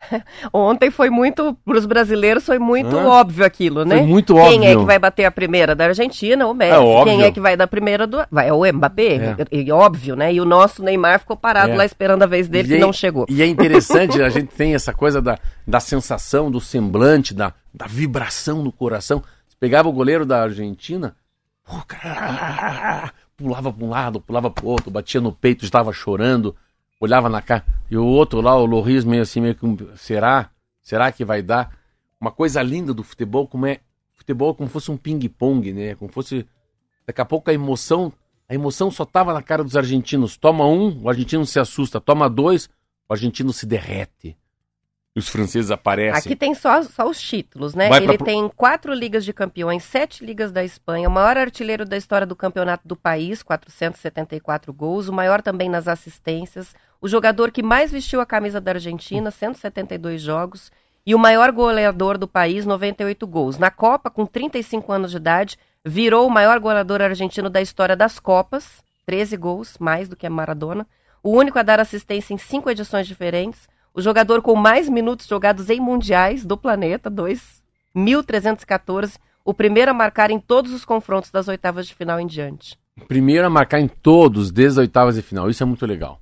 Ontem 0.52 0.90
foi 0.90 1.10
muito, 1.10 1.54
para 1.64 1.76
os 1.78 1.84
brasileiros, 1.86 2.44
foi 2.46 2.58
muito 2.58 2.96
Hã? 2.96 3.06
óbvio 3.06 3.44
aquilo, 3.44 3.84
né? 3.84 3.98
Foi 3.98 4.06
muito 4.06 4.34
Quem 4.34 4.42
óbvio. 4.42 4.64
é 4.64 4.76
que 4.76 4.84
vai 4.84 4.98
bater 4.98 5.24
a 5.26 5.30
primeira 5.30 5.74
da 5.74 5.86
Argentina? 5.86 6.46
O 6.46 6.54
Messi. 6.54 6.72
É 6.72 6.78
óbvio. 6.78 7.04
Quem 7.16 7.22
é 7.24 7.30
que 7.30 7.40
vai 7.40 7.56
dar 7.56 7.64
a 7.64 7.68
primeira 7.68 8.06
do. 8.06 8.18
Vai, 8.30 8.48
é 8.48 8.52
o 8.52 8.64
Mbappé, 8.72 9.14
É. 9.14 9.36
e, 9.52 9.70
óbvio, 9.70 10.16
né? 10.16 10.32
E 10.32 10.40
o 10.40 10.44
nosso 10.44 10.82
Neymar 10.82 11.20
ficou 11.20 11.36
parado 11.36 11.72
É. 11.72 11.76
lá 11.76 11.84
esperando 11.84 12.22
a 12.22 12.26
vez 12.26 12.48
dele, 12.48 12.68
E 12.68 12.70
que 12.72 12.76
é- 12.76 12.80
não 12.80 12.92
chegou. 12.92 13.26
E 13.28 13.42
é 13.42 13.46
interessante, 13.46 14.20
a 14.22 14.28
gente 14.30 14.48
tem 14.54 14.74
essa 14.74 14.92
coisa 14.92 15.20
da, 15.20 15.38
da 15.66 15.80
sensação, 15.80 16.50
do 16.50 16.60
semblante, 16.60 17.34
da, 17.34 17.52
da 17.72 17.86
vibração 17.86 18.62
no 18.62 18.72
coração. 18.72 19.22
Você 19.48 19.56
pegava 19.60 19.88
o 19.88 19.92
goleiro 19.92 20.24
da 20.24 20.42
Argentina, 20.42 21.14
pulava 23.36 23.72
para 23.72 23.84
um 23.84 23.90
lado, 23.90 24.20
pulava 24.20 24.50
para 24.50 24.64
o 24.64 24.68
outro, 24.68 24.90
batia 24.90 25.20
no 25.20 25.32
peito, 25.32 25.64
estava 25.64 25.92
chorando, 25.92 26.54
olhava 27.00 27.28
na 27.28 27.40
cara. 27.40 27.64
E 27.90 27.96
o 27.96 28.04
outro 28.04 28.40
lá, 28.40 28.54
o 28.54 28.66
Loris, 28.66 29.04
meio 29.04 29.22
assim, 29.22 29.40
meio 29.40 29.54
que, 29.54 29.66
será? 29.96 30.50
Será 30.82 31.10
que 31.10 31.24
vai 31.24 31.42
dar? 31.42 31.76
Uma 32.20 32.30
coisa 32.30 32.62
linda 32.62 32.92
do 32.92 33.02
futebol, 33.02 33.48
como 33.48 33.66
é, 33.66 33.80
futebol 34.12 34.54
como 34.54 34.68
fosse 34.68 34.90
um 34.90 34.96
ping-pong, 34.96 35.72
né? 35.72 35.94
Como 35.94 36.12
fosse, 36.12 36.46
daqui 37.06 37.20
a 37.20 37.24
pouco 37.24 37.50
a 37.50 37.54
emoção, 37.54 38.12
a 38.48 38.54
emoção 38.54 38.90
só 38.90 39.04
tava 39.04 39.32
na 39.32 39.42
cara 39.42 39.64
dos 39.64 39.76
argentinos. 39.76 40.36
Toma 40.36 40.66
um, 40.66 41.02
o 41.02 41.08
argentino 41.08 41.46
se 41.46 41.58
assusta. 41.58 42.00
Toma 42.00 42.28
dois, 42.28 42.68
o 43.08 43.12
argentino 43.12 43.52
se 43.52 43.64
derrete. 43.64 44.36
Os 45.16 45.28
franceses 45.28 45.70
aparecem. 45.72 46.18
Aqui 46.18 46.36
tem 46.36 46.54
só, 46.54 46.82
só 46.84 47.08
os 47.08 47.20
títulos, 47.20 47.74
né? 47.74 47.88
Vai 47.88 48.00
pra 48.00 48.10
Ele 48.12 48.18
pro- 48.18 48.24
tem 48.24 48.48
quatro 48.48 48.94
ligas 48.94 49.24
de 49.24 49.32
campeões, 49.32 49.82
sete 49.82 50.24
ligas 50.24 50.52
da 50.52 50.62
Espanha, 50.62 51.08
o 51.08 51.10
maior 51.12 51.36
artilheiro 51.36 51.84
da 51.84 51.96
história 51.96 52.26
do 52.26 52.36
campeonato 52.36 52.86
do 52.86 52.94
país, 52.94 53.42
474 53.42 54.72
gols, 54.72 55.08
o 55.08 55.12
maior 55.12 55.42
também 55.42 55.68
nas 55.68 55.88
assistências, 55.88 56.74
o 57.00 57.08
jogador 57.08 57.50
que 57.50 57.62
mais 57.62 57.90
vestiu 57.90 58.20
a 58.20 58.26
camisa 58.26 58.60
da 58.60 58.70
Argentina, 58.72 59.30
172 59.32 60.22
jogos, 60.22 60.70
e 61.04 61.14
o 61.14 61.18
maior 61.18 61.50
goleador 61.50 62.16
do 62.16 62.28
país, 62.28 62.64
98 62.64 63.26
gols. 63.26 63.58
Na 63.58 63.70
Copa, 63.70 64.10
com 64.10 64.24
35 64.26 64.92
anos 64.92 65.10
de 65.10 65.16
idade, 65.16 65.58
virou 65.84 66.26
o 66.26 66.30
maior 66.30 66.60
goleador 66.60 67.00
argentino 67.02 67.50
da 67.50 67.60
história 67.60 67.96
das 67.96 68.20
Copas, 68.20 68.82
13 69.06 69.36
gols, 69.36 69.76
mais 69.80 70.08
do 70.08 70.14
que 70.14 70.26
a 70.26 70.30
Maradona. 70.30 70.86
O 71.22 71.30
único 71.32 71.58
a 71.58 71.62
dar 71.62 71.80
assistência 71.80 72.32
em 72.32 72.38
cinco 72.38 72.70
edições 72.70 73.06
diferentes. 73.06 73.68
O 73.94 74.00
jogador 74.00 74.40
com 74.40 74.54
mais 74.54 74.88
minutos 74.88 75.26
jogados 75.26 75.68
em 75.68 75.80
mundiais 75.80 76.44
do 76.44 76.56
planeta, 76.56 77.10
2.314. 77.10 79.16
o 79.44 79.52
primeiro 79.52 79.90
a 79.90 79.94
marcar 79.94 80.30
em 80.30 80.38
todos 80.38 80.72
os 80.72 80.84
confrontos 80.84 81.30
das 81.30 81.48
oitavas 81.48 81.86
de 81.86 81.94
final 81.94 82.20
em 82.20 82.26
diante. 82.26 82.78
Primeiro 83.08 83.46
a 83.46 83.50
marcar 83.50 83.80
em 83.80 83.88
todos, 83.88 84.52
desde 84.52 84.80
as 84.80 84.84
oitavas 84.84 85.16
de 85.16 85.22
final. 85.22 85.50
Isso 85.50 85.62
é 85.62 85.66
muito 85.66 85.84
legal. 85.86 86.20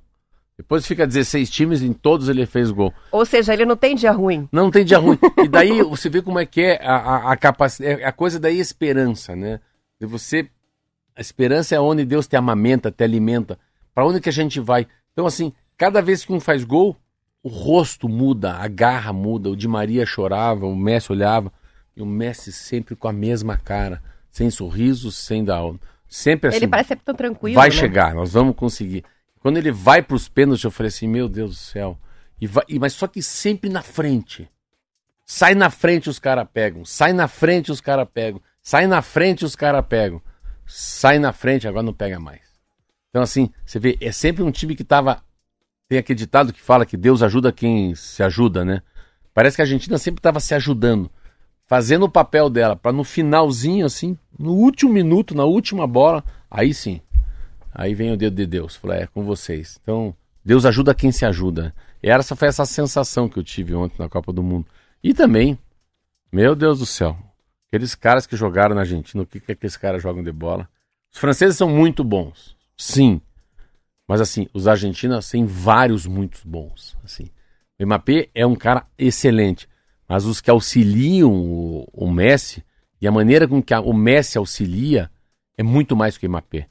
Depois 0.57 0.85
fica 0.85 1.07
16 1.07 1.49
times, 1.49 1.81
em 1.81 1.93
todos 1.93 2.27
ele 2.27 2.45
fez 2.45 2.69
gol. 2.69 2.93
Ou 3.13 3.25
seja, 3.25 3.53
ele 3.53 3.63
não 3.63 3.77
tem 3.77 3.95
dia 3.95 4.11
ruim. 4.11 4.49
Não 4.51 4.69
tem 4.69 4.83
dia 4.83 4.97
ruim. 4.97 5.17
E 5.41 5.47
daí 5.47 5.81
você 5.81 6.09
vê 6.09 6.21
como 6.21 6.37
é 6.37 6.45
que 6.45 6.59
é 6.61 6.85
a, 6.85 6.95
a, 6.95 7.31
a 7.31 7.37
capacidade. 7.37 8.03
A 8.03 8.11
coisa 8.11 8.37
daí 8.39 8.57
é 8.57 8.61
esperança, 8.61 9.37
né? 9.37 9.61
De 9.99 10.05
você. 10.05 10.49
A 11.15 11.21
esperança 11.21 11.75
é 11.75 11.79
onde 11.79 12.03
Deus 12.03 12.27
te 12.27 12.35
amamenta, 12.35 12.91
te 12.91 13.05
alimenta. 13.05 13.57
Para 13.95 14.05
onde 14.05 14.19
que 14.19 14.27
a 14.27 14.33
gente 14.33 14.59
vai? 14.59 14.85
Então, 15.13 15.25
assim, 15.25 15.53
cada 15.77 16.01
vez 16.01 16.25
que 16.25 16.33
um 16.33 16.41
faz 16.41 16.65
gol, 16.65 16.97
o 17.41 17.49
rosto 17.49 18.09
muda, 18.09 18.53
a 18.53 18.67
garra 18.67 19.13
muda. 19.13 19.49
O 19.49 19.55
Di 19.55 19.67
Maria 19.67 20.05
chorava, 20.05 20.65
o 20.65 20.75
Messi 20.75 21.11
olhava. 21.11 21.51
E 21.95 22.01
o 22.01 22.05
Messi 22.05 22.51
sempre 22.51 22.95
com 22.95 23.07
a 23.07 23.13
mesma 23.13 23.57
cara. 23.57 24.01
Sem 24.31 24.49
sorriso, 24.49 25.11
sem 25.11 25.43
dar. 25.43 25.61
Sempre 26.07 26.49
assim. 26.49 26.57
Ele 26.57 26.67
parece 26.67 26.95
tão 26.95 27.15
tranquilo. 27.15 27.55
Vai 27.55 27.69
né? 27.69 27.75
chegar, 27.75 28.13
nós 28.13 28.33
vamos 28.33 28.55
conseguir. 28.55 29.03
Quando 29.41 29.57
ele 29.57 29.71
vai 29.71 30.01
para 30.01 30.15
os 30.15 30.27
pênaltis, 30.27 30.63
eu 30.63 30.71
falei 30.71 30.89
assim, 30.89 31.07
meu 31.07 31.29
Deus 31.29 31.51
do 31.51 31.55
céu. 31.55 31.97
E 32.41 32.47
vai, 32.47 32.63
e, 32.67 32.79
mas 32.79 32.93
só 32.93 33.07
que 33.07 33.21
sempre 33.21 33.69
na 33.69 33.81
frente. 33.81 34.49
Sai 35.25 35.53
na 35.53 35.69
frente, 35.69 36.09
os 36.09 36.19
caras 36.19 36.47
pegam. 36.51 36.83
Sai 36.83 37.13
na 37.13 37.27
frente, 37.27 37.71
os 37.71 37.79
caras 37.79 38.07
pegam. 38.11 38.41
Sai 38.61 38.87
na 38.87 39.01
frente, 39.01 39.45
os 39.45 39.55
caras 39.55 39.85
pegam. 39.87 40.21
Sai 40.65 41.19
na 41.19 41.31
frente, 41.31 41.67
agora 41.67 41.83
não 41.83 41.93
pega 41.93 42.19
mais. 42.19 42.41
Então, 43.09 43.21
assim, 43.21 43.49
você 43.65 43.79
vê, 43.79 43.97
é 44.01 44.11
sempre 44.11 44.43
um 44.43 44.51
time 44.51 44.75
que 44.75 44.83
tava. 44.83 45.23
Tem 45.89 45.97
aquele 45.97 46.17
ditado 46.17 46.53
que 46.53 46.61
fala 46.61 46.85
que 46.85 46.95
Deus 46.95 47.21
ajuda 47.21 47.51
quem 47.51 47.93
se 47.95 48.23
ajuda, 48.23 48.63
né? 48.63 48.81
Parece 49.33 49.57
que 49.57 49.61
a 49.61 49.65
Argentina 49.65 49.97
sempre 49.97 50.19
estava 50.19 50.39
se 50.39 50.53
ajudando, 50.53 51.11
fazendo 51.67 52.05
o 52.05 52.09
papel 52.09 52.49
dela, 52.49 52.75
para 52.75 52.93
no 52.93 53.03
finalzinho, 53.03 53.85
assim, 53.85 54.17
no 54.37 54.53
último 54.53 54.93
minuto, 54.93 55.35
na 55.35 55.43
última 55.43 55.85
bola, 55.85 56.23
aí 56.49 56.73
sim, 56.73 57.01
Aí 57.73 57.93
vem 57.93 58.11
o 58.11 58.17
dedo 58.17 58.35
de 58.35 58.45
Deus, 58.45 58.75
falou, 58.75 58.97
é 58.97 59.07
com 59.07 59.23
vocês. 59.23 59.79
Então, 59.81 60.15
Deus 60.43 60.65
ajuda 60.65 60.95
quem 60.95 61.11
se 61.11 61.25
ajuda. 61.25 61.73
E 62.01 62.09
essa 62.09 62.35
foi 62.35 62.47
essa 62.47 62.65
sensação 62.65 63.29
que 63.29 63.37
eu 63.37 63.43
tive 63.43 63.73
ontem 63.75 63.95
na 63.99 64.09
Copa 64.09 64.33
do 64.33 64.41
Mundo. 64.41 64.65
E 65.03 65.13
também, 65.13 65.57
meu 66.31 66.55
Deus 66.55 66.79
do 66.79 66.85
céu, 66.85 67.17
aqueles 67.67 67.95
caras 67.95 68.25
que 68.25 68.35
jogaram 68.35 68.75
na 68.75 68.81
Argentina, 68.81 69.23
o 69.23 69.25
que, 69.25 69.39
que 69.39 69.51
aqueles 69.51 69.77
caras 69.77 70.01
jogam 70.01 70.23
de 70.23 70.31
bola? 70.31 70.67
Os 71.09 71.19
franceses 71.19 71.57
são 71.57 71.69
muito 71.69 72.03
bons, 72.03 72.55
sim. 72.75 73.21
Mas 74.09 74.21
assim, 74.21 74.47
os 74.55 74.67
argentinos 74.67 75.29
têm 75.29 75.45
vários 75.45 76.07
muito 76.07 76.39
bons. 76.43 76.97
Assim. 77.03 77.29
O 77.79 77.85
Mbappé 77.85 78.29
é 78.33 78.43
um 78.43 78.55
cara 78.55 78.87
excelente. 78.97 79.69
Mas 80.07 80.25
os 80.25 80.41
que 80.41 80.49
auxiliam 80.49 81.31
o, 81.31 81.87
o 81.93 82.11
Messi, 82.11 82.65
e 82.99 83.07
a 83.07 83.11
maneira 83.11 83.47
com 83.47 83.61
que 83.61 83.71
a, 83.71 83.79
o 83.79 83.93
Messi 83.93 84.35
auxilia, 84.35 85.11
é 85.55 85.61
muito 85.61 85.95
mais 85.95 86.17
que 86.17 86.25
o 86.25 86.29
Mbappé. 86.29 86.65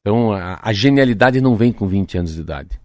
Então 0.00 0.32
a, 0.32 0.58
a, 0.60 0.72
genialidade 0.72 1.40
não 1.40 1.54
vem 1.54 1.72
com 1.72 1.86
20 1.86 2.18
anos 2.18 2.34
de 2.34 2.40
idade. 2.40 2.80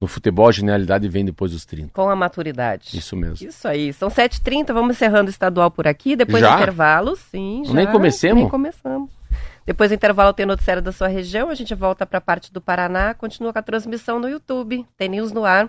No 0.00 0.06
futebol, 0.06 0.46
a 0.46 0.52
genialidade 0.52 1.08
vem 1.08 1.24
depois 1.24 1.50
dos 1.50 1.64
30. 1.64 1.90
Com 1.92 2.08
a 2.08 2.14
maturidade. 2.14 2.96
Isso 2.96 3.16
mesmo. 3.16 3.48
Isso 3.48 3.66
aí. 3.66 3.92
São 3.92 4.08
7h30, 4.08 4.72
vamos 4.72 4.94
encerrando 4.94 5.26
o 5.26 5.30
estadual 5.30 5.68
por 5.68 5.88
aqui. 5.88 6.14
Depois 6.14 6.40
já? 6.40 6.54
do 6.54 6.62
intervalo, 6.62 7.16
sim. 7.16 7.64
Já. 7.66 7.74
Nem 7.74 7.90
comecemos? 7.90 8.42
Nem 8.42 8.48
começamos. 8.48 9.10
Depois 9.66 9.90
do 9.90 9.94
intervalo 9.94 10.32
tem 10.32 10.46
noticiário 10.46 10.82
da 10.82 10.92
sua 10.92 11.08
região. 11.08 11.48
A 11.48 11.54
gente 11.54 11.74
volta 11.74 12.04
para 12.04 12.18
a 12.18 12.20
parte 12.20 12.52
do 12.52 12.60
Paraná. 12.60 13.14
Continua 13.14 13.52
com 13.52 13.58
a 13.58 13.62
transmissão 13.62 14.18
no 14.18 14.28
YouTube. 14.28 14.86
Tem 14.96 15.08
News 15.08 15.32
no 15.32 15.44
ar. 15.44 15.68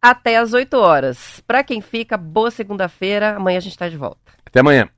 Até 0.00 0.36
às 0.36 0.52
8 0.52 0.74
horas. 0.74 1.42
Para 1.46 1.62
quem 1.62 1.80
fica, 1.80 2.16
boa 2.16 2.50
segunda-feira. 2.50 3.36
Amanhã 3.36 3.58
a 3.58 3.60
gente 3.60 3.72
está 3.72 3.88
de 3.88 3.96
volta. 3.96 4.32
Até 4.44 4.60
amanhã. 4.60 4.88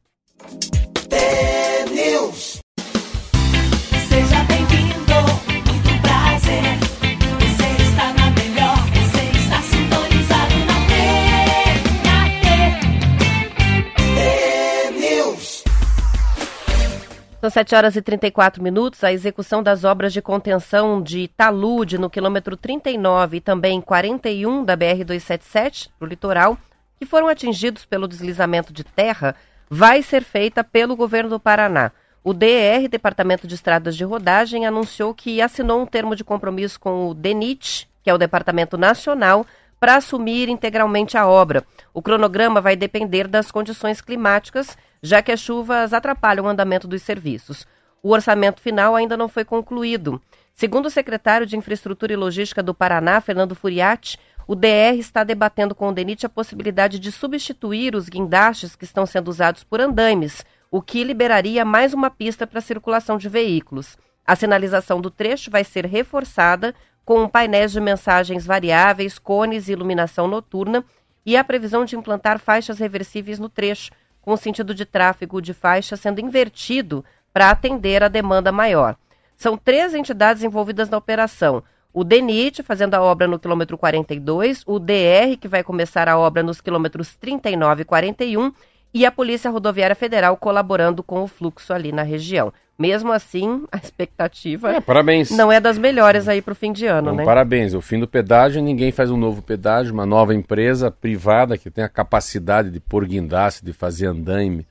São 17.44 17.50
7 17.50 17.74
horas 17.74 17.94
e 17.94 18.00
34 18.00 18.62
minutos. 18.62 19.04
A 19.04 19.12
execução 19.12 19.62
das 19.62 19.84
obras 19.84 20.14
de 20.14 20.22
contenção 20.22 21.02
de 21.02 21.28
talude 21.28 21.98
no 21.98 22.08
quilômetro 22.08 22.56
39 22.56 23.36
e 23.36 23.40
também 23.42 23.82
41 23.82 24.64
da 24.64 24.74
BR-277, 24.74 25.90
para 25.98 26.06
o 26.06 26.08
litoral, 26.08 26.56
que 26.96 27.04
foram 27.04 27.28
atingidos 27.28 27.84
pelo 27.84 28.08
deslizamento 28.08 28.72
de 28.72 28.82
terra, 28.82 29.36
vai 29.68 30.00
ser 30.00 30.24
feita 30.24 30.64
pelo 30.64 30.96
governo 30.96 31.28
do 31.28 31.38
Paraná. 31.38 31.92
O 32.22 32.32
DR, 32.32 32.88
Departamento 32.90 33.46
de 33.46 33.56
Estradas 33.56 33.94
de 33.94 34.04
Rodagem, 34.04 34.64
anunciou 34.64 35.12
que 35.12 35.42
assinou 35.42 35.82
um 35.82 35.86
termo 35.86 36.16
de 36.16 36.24
compromisso 36.24 36.80
com 36.80 37.10
o 37.10 37.12
DENIT, 37.12 37.86
que 38.02 38.08
é 38.08 38.14
o 38.14 38.16
Departamento 38.16 38.78
Nacional, 38.78 39.44
para 39.78 39.96
assumir 39.96 40.48
integralmente 40.48 41.18
a 41.18 41.26
obra. 41.26 41.62
O 41.92 42.00
cronograma 42.00 42.62
vai 42.62 42.74
depender 42.74 43.28
das 43.28 43.50
condições 43.50 44.00
climáticas, 44.00 44.78
já 45.04 45.20
que 45.20 45.30
as 45.30 45.38
chuvas 45.38 45.92
atrapalham 45.92 46.46
o 46.46 46.48
andamento 46.48 46.88
dos 46.88 47.02
serviços. 47.02 47.66
O 48.02 48.10
orçamento 48.10 48.62
final 48.62 48.96
ainda 48.96 49.18
não 49.18 49.28
foi 49.28 49.44
concluído. 49.44 50.20
Segundo 50.54 50.86
o 50.86 50.90
secretário 50.90 51.46
de 51.46 51.58
Infraestrutura 51.58 52.14
e 52.14 52.16
Logística 52.16 52.62
do 52.62 52.72
Paraná, 52.72 53.20
Fernando 53.20 53.54
Furiati, 53.54 54.18
o 54.46 54.54
DR 54.54 54.96
está 54.98 55.22
debatendo 55.22 55.74
com 55.74 55.88
o 55.88 55.92
DENIT 55.92 56.24
a 56.24 56.30
possibilidade 56.30 56.98
de 56.98 57.12
substituir 57.12 57.94
os 57.94 58.08
guindastes 58.08 58.74
que 58.74 58.84
estão 58.84 59.04
sendo 59.04 59.28
usados 59.28 59.62
por 59.62 59.78
andaimes, 59.78 60.42
o 60.70 60.80
que 60.80 61.04
liberaria 61.04 61.66
mais 61.66 61.92
uma 61.92 62.08
pista 62.08 62.46
para 62.46 62.60
a 62.60 62.62
circulação 62.62 63.18
de 63.18 63.28
veículos. 63.28 63.98
A 64.26 64.34
sinalização 64.34 65.02
do 65.02 65.10
trecho 65.10 65.50
vai 65.50 65.64
ser 65.64 65.84
reforçada 65.84 66.74
com 67.04 67.28
painéis 67.28 67.72
de 67.72 67.80
mensagens 67.80 68.46
variáveis, 68.46 69.18
cones 69.18 69.68
e 69.68 69.72
iluminação 69.72 70.26
noturna 70.26 70.82
e 71.26 71.36
a 71.36 71.44
previsão 71.44 71.84
de 71.84 71.94
implantar 71.94 72.38
faixas 72.38 72.78
reversíveis 72.78 73.38
no 73.38 73.50
trecho, 73.50 73.90
com 74.24 74.32
o 74.32 74.38
sentido 74.38 74.74
de 74.74 74.86
tráfego 74.86 75.42
de 75.42 75.52
faixa 75.52 75.98
sendo 75.98 76.18
invertido 76.18 77.04
para 77.30 77.50
atender 77.50 78.02
a 78.02 78.08
demanda 78.08 78.50
maior. 78.50 78.96
São 79.36 79.54
três 79.54 79.92
entidades 79.94 80.42
envolvidas 80.42 80.88
na 80.88 80.96
operação. 80.96 81.62
O 81.92 82.02
DENIT, 82.02 82.62
fazendo 82.62 82.94
a 82.94 83.02
obra 83.02 83.28
no 83.28 83.38
quilômetro 83.38 83.76
42, 83.76 84.62
o 84.66 84.78
DR, 84.78 85.36
que 85.38 85.46
vai 85.46 85.62
começar 85.62 86.08
a 86.08 86.18
obra 86.18 86.42
nos 86.42 86.58
quilômetros 86.62 87.14
39 87.16 87.82
e 87.82 87.84
41, 87.84 88.50
e 88.94 89.04
a 89.04 89.12
Polícia 89.12 89.50
Rodoviária 89.50 89.94
Federal 89.94 90.38
colaborando 90.38 91.02
com 91.02 91.22
o 91.22 91.28
fluxo 91.28 91.74
ali 91.74 91.92
na 91.92 92.02
região. 92.02 92.50
Mesmo 92.78 93.12
assim, 93.12 93.64
a 93.70 93.76
expectativa 93.76 94.72
É, 94.72 94.80
parabéns. 94.80 95.30
não 95.30 95.50
é 95.50 95.60
das 95.60 95.78
melhores 95.78 96.26
aí 96.26 96.42
para 96.42 96.52
o 96.52 96.56
fim 96.56 96.72
de 96.72 96.86
ano, 96.86 97.10
Bom, 97.10 97.16
né? 97.18 97.24
Parabéns. 97.24 97.72
O 97.72 97.80
fim 97.80 98.00
do 98.00 98.08
pedágio, 98.08 98.60
ninguém 98.60 98.90
faz 98.90 99.10
um 99.10 99.16
novo 99.16 99.42
pedágio, 99.42 99.92
uma 99.92 100.04
nova 100.04 100.34
empresa 100.34 100.90
privada 100.90 101.56
que 101.56 101.70
tem 101.70 101.84
a 101.84 101.88
capacidade 101.88 102.70
de 102.70 102.80
pôr 102.80 103.06
guindaste, 103.06 103.64
de 103.64 103.72
fazer 103.72 104.06
andaime, 104.06 104.66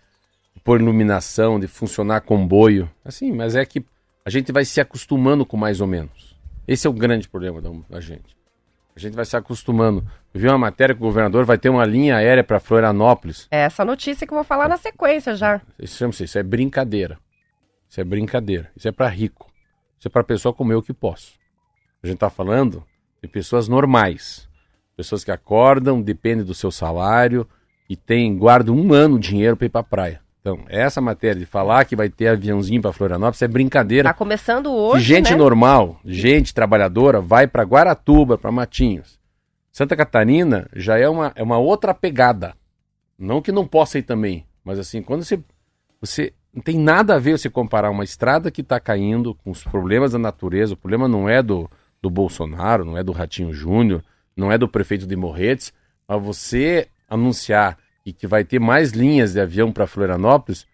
de 0.54 0.62
pôr 0.62 0.82
iluminação, 0.82 1.60
de 1.60 1.68
funcionar 1.68 2.22
comboio. 2.22 2.90
Assim, 3.06 3.32
mas 3.32 3.56
é 3.56 3.66
que 3.66 3.86
a 4.26 4.30
gente 4.30 4.52
vai 4.52 4.66
se 4.66 4.82
acostumando 4.82 5.46
com 5.46 5.56
mais 5.56 5.80
ou 5.80 5.88
menos. 5.88 6.36
Esse 6.68 6.88
é 6.88 6.90
o 6.90 6.94
grande 6.94 7.28
problema 7.28 7.62
da, 7.90 8.00
gente. 8.00 8.36
A 8.96 9.00
gente 9.00 9.16
vai 9.16 9.26
se 9.26 9.36
acostumando. 9.36 10.06
Eu 10.34 10.42
vi 10.42 10.48
uma 10.48 10.58
matéria 10.58 10.94
que 10.94 11.02
o 11.02 11.06
governador 11.06 11.46
vai 11.46 11.58
ter 11.58 11.70
uma 11.70 11.86
linha 11.86 12.18
aérea 12.18 12.44
para 12.44 12.60
Florianópolis. 12.60 13.48
É 13.50 13.62
essa 13.62 13.84
notícia 13.84 14.26
que 14.26 14.34
eu 14.34 14.38
vou 14.38 14.44
falar 14.44 14.70
na 14.70 14.78
sequência 14.78 15.36
já. 15.36 15.62
Isso 15.80 16.06
isso 16.06 16.38
é 16.38 16.44
brincadeira. 16.44 17.18
Isso 17.94 18.02
é 18.02 18.04
brincadeira. 18.04 18.72
Isso 18.76 18.88
é 18.88 18.92
para 18.92 19.08
rico. 19.08 19.52
Isso 20.00 20.08
é 20.08 20.10
para 20.10 20.24
pessoa 20.24 20.52
como 20.52 20.74
eu 20.74 20.82
que 20.82 20.92
posso. 20.92 21.34
A 22.02 22.08
gente 22.08 22.16
está 22.16 22.28
falando 22.28 22.84
de 23.22 23.30
pessoas 23.30 23.68
normais. 23.68 24.50
Pessoas 24.98 25.24
que 25.24 25.30
acordam, 25.30 26.02
dependem 26.02 26.44
do 26.44 26.56
seu 26.56 26.72
salário 26.72 27.48
e 27.88 27.96
tem, 27.96 28.36
guardam 28.36 28.76
um 28.76 28.92
ano 28.94 29.20
de 29.20 29.30
dinheiro 29.30 29.56
para 29.56 29.68
ir 29.68 29.70
para 29.70 29.82
a 29.82 29.84
praia. 29.84 30.22
Então, 30.42 30.66
essa 30.70 31.00
matéria 31.00 31.40
de 31.40 31.46
falar 31.46 31.86
que 31.86 31.96
vai 31.96 32.10
ter 32.10 32.30
aviãozinho 32.30 32.82
para 32.82 32.92
Florianópolis 32.92 33.44
é 33.44 33.48
brincadeira. 33.48 34.10
Tá 34.10 34.14
começando 34.16 34.72
Que 34.72 34.76
hoje, 34.76 35.06
gente 35.06 35.30
né? 35.30 35.38
normal, 35.38 36.00
gente 36.04 36.52
trabalhadora, 36.52 37.22
vai 37.22 37.46
para 37.46 37.62
Guaratuba, 37.62 38.40
para 38.40 38.52
Matinhos. 38.52 39.20
Santa 39.72 39.96
Catarina 39.96 40.68
já 40.76 40.98
é 40.98 41.08
uma, 41.08 41.32
é 41.36 41.44
uma 41.44 41.60
outra 41.60 41.94
pegada. 41.94 42.56
Não 43.20 43.40
que 43.40 43.52
não 43.52 43.68
possa 43.68 44.00
ir 44.00 44.04
também, 44.04 44.48
mas 44.66 44.80
assim, 44.80 45.04
quando 45.04 45.24
você, 45.24 45.40
você 46.02 46.34
não 46.54 46.62
tem 46.62 46.78
nada 46.78 47.16
a 47.16 47.20
ver 47.20 47.38
você 47.38 47.50
comparar 47.50 47.90
uma 47.90 48.04
estrada 48.04 48.52
que 48.52 48.62
está 48.62 48.80
caindo 48.80 49.34
com 49.34 49.50
os 49.50 49.64
problemas 49.64 50.12
da 50.12 50.20
natureza. 50.20 50.76
O 50.76 50.78
problema 50.78 51.08
não 51.08 51.28
é 51.28 51.42
do, 51.42 51.70
do 52.02 52.10
Bolsonaro, 52.10 52.86
não 52.86 52.98
é 52.98 53.04
do 53.04 53.12
Ratinho 53.12 53.52
Júnior, 53.52 54.04
não 54.38 54.52
é 54.52 54.58
do 54.58 54.68
prefeito 54.68 55.08
de 55.08 55.16
Morretes, 55.16 55.74
mas 56.08 56.22
você 56.22 56.88
anunciar 57.10 57.78
e 58.06 58.14
que 58.14 58.28
vai 58.28 58.44
ter 58.44 58.60
mais 58.60 58.92
linhas 58.92 59.34
de 59.34 59.40
avião 59.40 59.72
para 59.72 59.88
Florianópolis, 59.88 60.68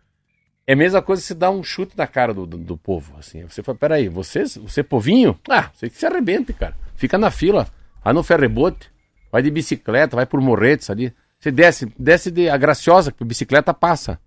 é 0.67 0.73
a 0.73 0.75
mesma 0.75 1.01
coisa 1.01 1.21
você 1.21 1.33
dar 1.33 1.51
um 1.51 1.63
chute 1.63 1.97
na 1.97 2.05
cara 2.05 2.33
do, 2.33 2.45
do, 2.45 2.57
do 2.57 2.77
povo. 2.77 3.15
Assim. 3.17 3.43
Você 3.43 3.63
fala, 3.63 3.77
peraí, 3.77 4.09
você, 4.09 4.43
você 4.43 4.83
povinho? 4.83 5.39
Ah, 5.49 5.69
você 5.73 5.89
que 5.89 5.97
se 5.97 6.05
arrebente, 6.05 6.53
cara. 6.53 6.75
Fica 6.95 7.17
na 7.17 7.31
fila, 7.31 7.67
vai 8.03 8.13
no 8.13 8.21
ferrebote, 8.21 8.91
vai 9.31 9.41
de 9.41 9.49
bicicleta, 9.49 10.15
vai 10.15 10.25
por 10.25 10.41
Morretes 10.41 10.89
ali. 10.89 11.13
Você 11.39 11.51
desce, 11.51 11.91
desce 11.97 12.29
de 12.29 12.49
a 12.49 12.57
graciosa, 12.57 13.11
que 13.11 13.23
a 13.23 13.25
bicicleta 13.25 13.73
passa. 13.73 14.19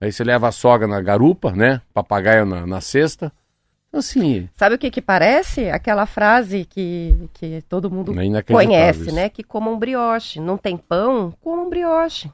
Aí 0.00 0.10
você 0.10 0.24
leva 0.24 0.48
a 0.48 0.52
sogra 0.52 0.86
na 0.88 1.00
garupa, 1.00 1.52
né? 1.52 1.82
Papagaio 1.92 2.46
na, 2.46 2.66
na 2.66 2.80
cesta. 2.80 3.32
Então, 3.88 3.98
Assim, 4.00 4.48
Sabe 4.56 4.76
o 4.76 4.78
que 4.78 4.90
que 4.90 5.02
parece? 5.02 5.68
Aquela 5.68 6.06
frase 6.06 6.64
que, 6.64 7.28
que 7.34 7.62
todo 7.68 7.90
mundo 7.90 8.12
é 8.18 8.42
conhece, 8.42 9.02
isso. 9.02 9.14
né? 9.14 9.28
Que 9.28 9.42
comam 9.42 9.78
brioche. 9.78 10.40
Não 10.40 10.56
tem 10.56 10.76
pão, 10.76 11.34
comam 11.40 11.68
brioche. 11.68 12.30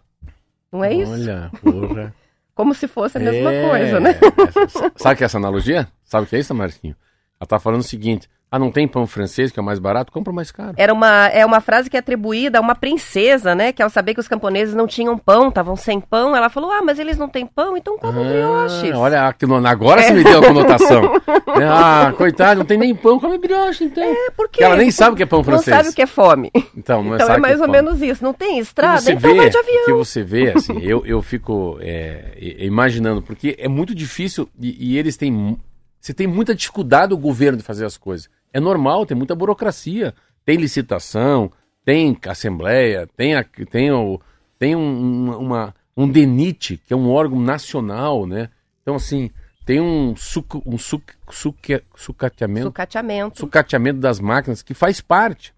Não 0.70 0.84
é 0.84 0.92
isso? 0.92 1.12
Olha, 1.12 1.50
porra. 1.62 2.14
Como 2.54 2.72
se 2.74 2.86
fosse 2.86 3.18
a 3.18 3.20
mesma 3.20 3.52
É. 3.52 3.68
coisa, 3.68 4.00
né? 4.00 4.14
Sabe 4.96 5.16
que 5.16 5.24
é 5.24 5.26
essa 5.26 5.36
analogia? 5.38 5.88
Sabe 6.04 6.24
o 6.24 6.28
que 6.28 6.36
é 6.36 6.38
isso, 6.38 6.54
Marquinho? 6.54 6.94
Ela 7.40 7.46
tá 7.46 7.58
falando 7.58 7.80
o 7.80 7.84
seguinte: 7.84 8.28
ah, 8.56 8.58
não 8.58 8.70
tem 8.70 8.88
pão 8.88 9.06
francês 9.06 9.50
que 9.52 9.58
é 9.58 9.62
o 9.62 9.64
mais 9.64 9.78
barato? 9.78 10.10
Compra 10.10 10.32
o 10.32 10.34
mais 10.34 10.50
caro. 10.50 10.74
Era 10.76 10.92
uma, 10.92 11.26
é 11.28 11.44
uma 11.46 11.60
frase 11.60 11.88
que 11.88 11.96
é 11.96 12.00
atribuída 12.00 12.58
a 12.58 12.60
uma 12.60 12.74
princesa, 12.74 13.54
né? 13.54 13.72
Que 13.72 13.82
ao 13.82 13.88
saber 13.90 14.14
que 14.14 14.20
os 14.20 14.28
camponeses 14.28 14.74
não 14.74 14.86
tinham 14.86 15.16
pão, 15.16 15.48
estavam 15.48 15.76
sem 15.76 16.00
pão, 16.00 16.34
ela 16.36 16.48
falou: 16.48 16.70
Ah, 16.70 16.82
mas 16.82 16.98
eles 16.98 17.16
não 17.18 17.28
têm 17.28 17.46
pão, 17.46 17.76
então 17.76 17.96
brioches. 17.98 18.92
Ah, 18.92 18.98
olha, 18.98 19.32
que 19.32 19.46
no- 19.46 19.64
agora 19.66 20.02
você 20.02 20.12
me 20.12 20.24
deu 20.24 20.40
a 20.40 20.46
conotação. 20.46 21.02
É, 21.58 21.64
ah, 21.64 22.12
coitado, 22.16 22.58
não 22.58 22.66
tem 22.66 22.76
nem 22.76 22.94
pão, 22.94 23.18
come 23.20 23.38
brioche, 23.38 23.84
então. 23.84 24.02
É 24.02 24.30
porque 24.36 24.62
ela 24.62 24.76
nem 24.76 24.90
sabe 24.90 25.14
o 25.14 25.16
que 25.16 25.22
é 25.22 25.26
pão 25.26 25.38
não 25.38 25.44
francês. 25.44 25.74
sabe 25.74 25.88
o 25.88 25.92
que 25.94 26.02
é 26.02 26.06
fome. 26.06 26.50
Então, 26.76 27.02
não 27.02 27.14
Então 27.14 27.26
sabe 27.28 27.38
é 27.38 27.40
mais 27.40 27.58
ou 27.60 27.64
é 27.64 27.66
pão. 27.66 27.72
menos 27.72 28.02
isso. 28.02 28.22
Não 28.22 28.34
tem 28.34 28.58
estrada, 28.58 29.00
você 29.00 29.12
então 29.12 29.30
vê, 29.30 29.36
vai 29.38 29.48
de 29.48 29.56
avião. 29.56 29.84
que 29.86 29.92
você 29.92 30.22
vê, 30.22 30.50
assim, 30.56 30.78
eu, 30.82 31.06
eu 31.06 31.22
fico 31.22 31.78
é, 31.80 32.36
imaginando, 32.58 33.22
porque 33.22 33.56
é 33.58 33.68
muito 33.68 33.94
difícil 33.94 34.48
e, 34.60 34.92
e 34.92 34.98
eles 34.98 35.16
têm. 35.16 35.56
Você 36.00 36.12
tem 36.12 36.26
muita 36.26 36.54
dificuldade 36.54 37.14
o 37.14 37.16
governo 37.16 37.56
de 37.58 37.64
fazer 37.64 37.86
as 37.86 37.96
coisas. 37.96 38.28
É 38.52 38.60
normal, 38.60 39.04
tem 39.06 39.16
muita 39.16 39.34
burocracia. 39.34 40.14
Tem 40.44 40.56
licitação, 40.56 41.50
tem 41.84 42.16
assembleia, 42.26 43.08
tem, 43.16 43.34
a, 43.34 43.44
tem, 43.44 43.90
o, 43.90 44.20
tem 44.58 44.76
um, 44.76 44.80
um- 44.80 45.38
uma, 45.38 45.74
um 45.96 46.08
DENIT, 46.08 46.76
que 46.86 46.92
é 46.92 46.96
um 46.96 47.10
órgão 47.10 47.40
nacional, 47.40 48.26
né? 48.26 48.48
Então, 48.82 48.94
assim, 48.94 49.30
tem 49.64 49.80
um, 49.80 50.14
suc, 50.14 50.54
um 50.64 50.78
suc, 50.78 51.02
suc, 51.30 51.82
sucateamento 51.96 52.66
Sucateamento. 52.68 53.40
sucateamento 53.40 53.98
das 53.98 54.20
máquinas, 54.20 54.62
que 54.62 54.72
faz 54.74 55.00
parte. 55.00 55.52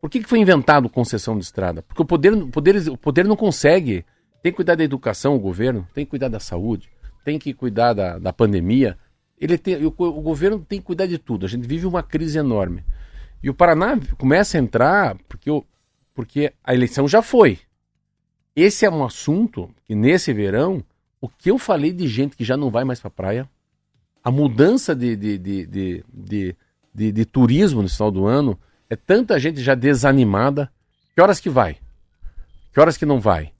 Por 0.00 0.08
que, 0.10 0.20
que 0.20 0.28
foi 0.28 0.38
inventado 0.40 0.88
concessão 0.88 1.36
de 1.38 1.44
estrada? 1.44 1.82
Porque 1.82 2.00
o 2.00 2.04
poder, 2.06 2.32
o, 2.32 2.48
poder, 2.48 2.88
o 2.88 2.96
poder 2.96 3.24
não 3.26 3.36
consegue. 3.36 4.04
Tem 4.42 4.50
que 4.50 4.56
cuidar 4.56 4.74
da 4.74 4.82
educação, 4.82 5.36
o 5.36 5.38
governo, 5.38 5.86
tem 5.94 6.04
que 6.04 6.10
cuidar 6.10 6.28
da 6.28 6.40
saúde, 6.40 6.90
tem 7.24 7.38
que 7.38 7.52
cuidar 7.54 7.92
da, 7.92 8.18
da 8.18 8.32
pandemia. 8.32 8.98
Ele 9.38 9.58
tem, 9.58 9.84
o, 9.84 9.88
o 9.88 10.20
governo 10.22 10.60
tem 10.60 10.78
que 10.78 10.86
cuidar 10.86 11.06
de 11.06 11.18
tudo. 11.18 11.44
A 11.46 11.48
gente 11.48 11.66
vive 11.66 11.86
uma 11.86 12.02
crise 12.02 12.38
enorme. 12.38 12.84
E 13.42 13.50
o 13.50 13.54
Paraná 13.54 13.98
começa 14.16 14.56
a 14.56 14.60
entrar 14.60 15.16
porque, 15.28 15.50
porque 16.14 16.52
a 16.62 16.72
eleição 16.74 17.08
já 17.08 17.20
foi. 17.22 17.58
Esse 18.54 18.84
é 18.86 18.90
um 18.90 19.04
assunto 19.04 19.70
que 19.84 19.94
nesse 19.94 20.32
verão, 20.32 20.84
o 21.20 21.28
que 21.28 21.50
eu 21.50 21.58
falei 21.58 21.92
de 21.92 22.06
gente 22.06 22.36
que 22.36 22.44
já 22.44 22.56
não 22.56 22.70
vai 22.70 22.84
mais 22.84 23.00
para 23.00 23.10
praia, 23.10 23.48
a 24.22 24.30
mudança 24.30 24.94
de, 24.94 25.16
de, 25.16 25.38
de, 25.38 25.66
de, 26.12 26.56
de- 26.94 27.12
de 27.12 27.24
turismo 27.24 27.82
no 27.82 27.88
final 27.88 28.10
do 28.10 28.26
ano, 28.26 28.58
é 28.88 28.94
tanta 28.94 29.38
gente 29.40 29.60
já 29.60 29.74
desanimada. 29.74 30.70
Que 31.14 31.20
horas 31.20 31.40
que 31.40 31.50
vai? 31.50 31.78
Que 32.72 32.78
horas 32.78 32.96
que 32.96 33.04
não 33.06 33.20
vai? 33.20 33.52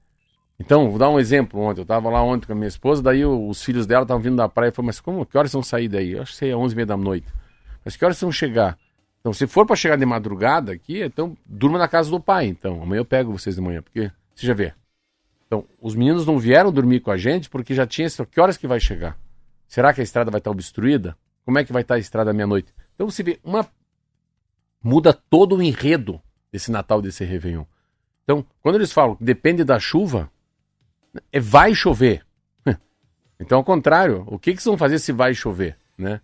Então, 0.58 0.90
vou 0.90 0.98
dar 0.98 1.10
um 1.10 1.18
exemplo 1.18 1.60
ontem. 1.60 1.80
Eu 1.80 1.82
estava 1.82 2.08
lá 2.08 2.22
ontem 2.22 2.46
com 2.46 2.52
a 2.52 2.56
minha 2.56 2.68
esposa, 2.68 3.02
daí 3.02 3.24
os 3.24 3.62
filhos 3.62 3.86
dela 3.86 4.02
estavam 4.02 4.22
vindo 4.22 4.36
da 4.36 4.48
praia 4.48 4.70
e 4.70 4.72
falou, 4.72 4.86
mas 4.86 5.00
como, 5.00 5.26
que 5.26 5.36
horas 5.36 5.52
vão 5.52 5.62
sair 5.62 5.88
daí? 5.88 6.12
Eu 6.12 6.22
acho 6.22 6.38
que 6.38 6.46
é 6.46 6.56
11 6.56 6.72
e 6.72 6.76
meia 6.76 6.86
da 6.86 6.96
noite. 6.96 7.26
Mas 7.84 7.96
que 7.96 8.04
horas 8.04 8.20
vão 8.20 8.30
chegar? 8.30 8.78
Então, 9.20 9.32
se 9.32 9.46
for 9.46 9.64
para 9.64 9.76
chegar 9.76 9.96
de 9.96 10.04
madrugada 10.04 10.72
aqui, 10.72 11.00
então 11.00 11.36
durma 11.46 11.78
na 11.78 11.88
casa 11.88 12.10
do 12.10 12.20
pai. 12.20 12.46
Então, 12.46 12.82
amanhã 12.82 13.00
eu 13.00 13.04
pego 13.04 13.32
vocês 13.32 13.54
de 13.54 13.60
manhã, 13.60 13.80
porque 13.80 14.10
você 14.34 14.46
já 14.46 14.54
vê. 14.54 14.74
Então, 15.46 15.64
os 15.80 15.94
meninos 15.94 16.26
não 16.26 16.38
vieram 16.38 16.72
dormir 16.72 17.00
com 17.00 17.10
a 17.10 17.16
gente 17.16 17.48
porque 17.48 17.74
já 17.74 17.86
tinha 17.86 18.06
esse. 18.06 18.24
Que 18.26 18.40
horas 18.40 18.56
que 18.56 18.66
vai 18.66 18.80
chegar? 18.80 19.16
Será 19.68 19.92
que 19.92 20.00
a 20.00 20.04
estrada 20.04 20.30
vai 20.30 20.38
estar 20.38 20.50
obstruída? 20.50 21.16
Como 21.44 21.58
é 21.58 21.64
que 21.64 21.72
vai 21.72 21.82
estar 21.82 21.94
a 21.94 21.98
estrada 21.98 22.30
à 22.30 22.34
meia-noite? 22.34 22.72
Então 22.94 23.08
você 23.08 23.22
vê, 23.22 23.38
uma. 23.44 23.66
Muda 24.82 25.12
todo 25.12 25.56
o 25.56 25.62
enredo 25.62 26.20
desse 26.50 26.72
Natal, 26.72 27.00
desse 27.00 27.24
Réveillon. 27.24 27.64
Então, 28.24 28.44
quando 28.60 28.74
eles 28.76 28.92
falam 28.92 29.14
que 29.14 29.22
depende 29.22 29.62
da 29.62 29.78
chuva, 29.78 30.30
vai 31.40 31.74
chover. 31.74 32.24
Então, 33.40 33.58
ao 33.58 33.64
contrário, 33.64 34.22
o 34.28 34.38
que, 34.38 34.54
que 34.54 34.62
vão 34.62 34.78
fazer 34.78 35.00
se 35.00 35.10
vai 35.10 35.34
chover? 35.34 35.76
Né? 35.98 36.20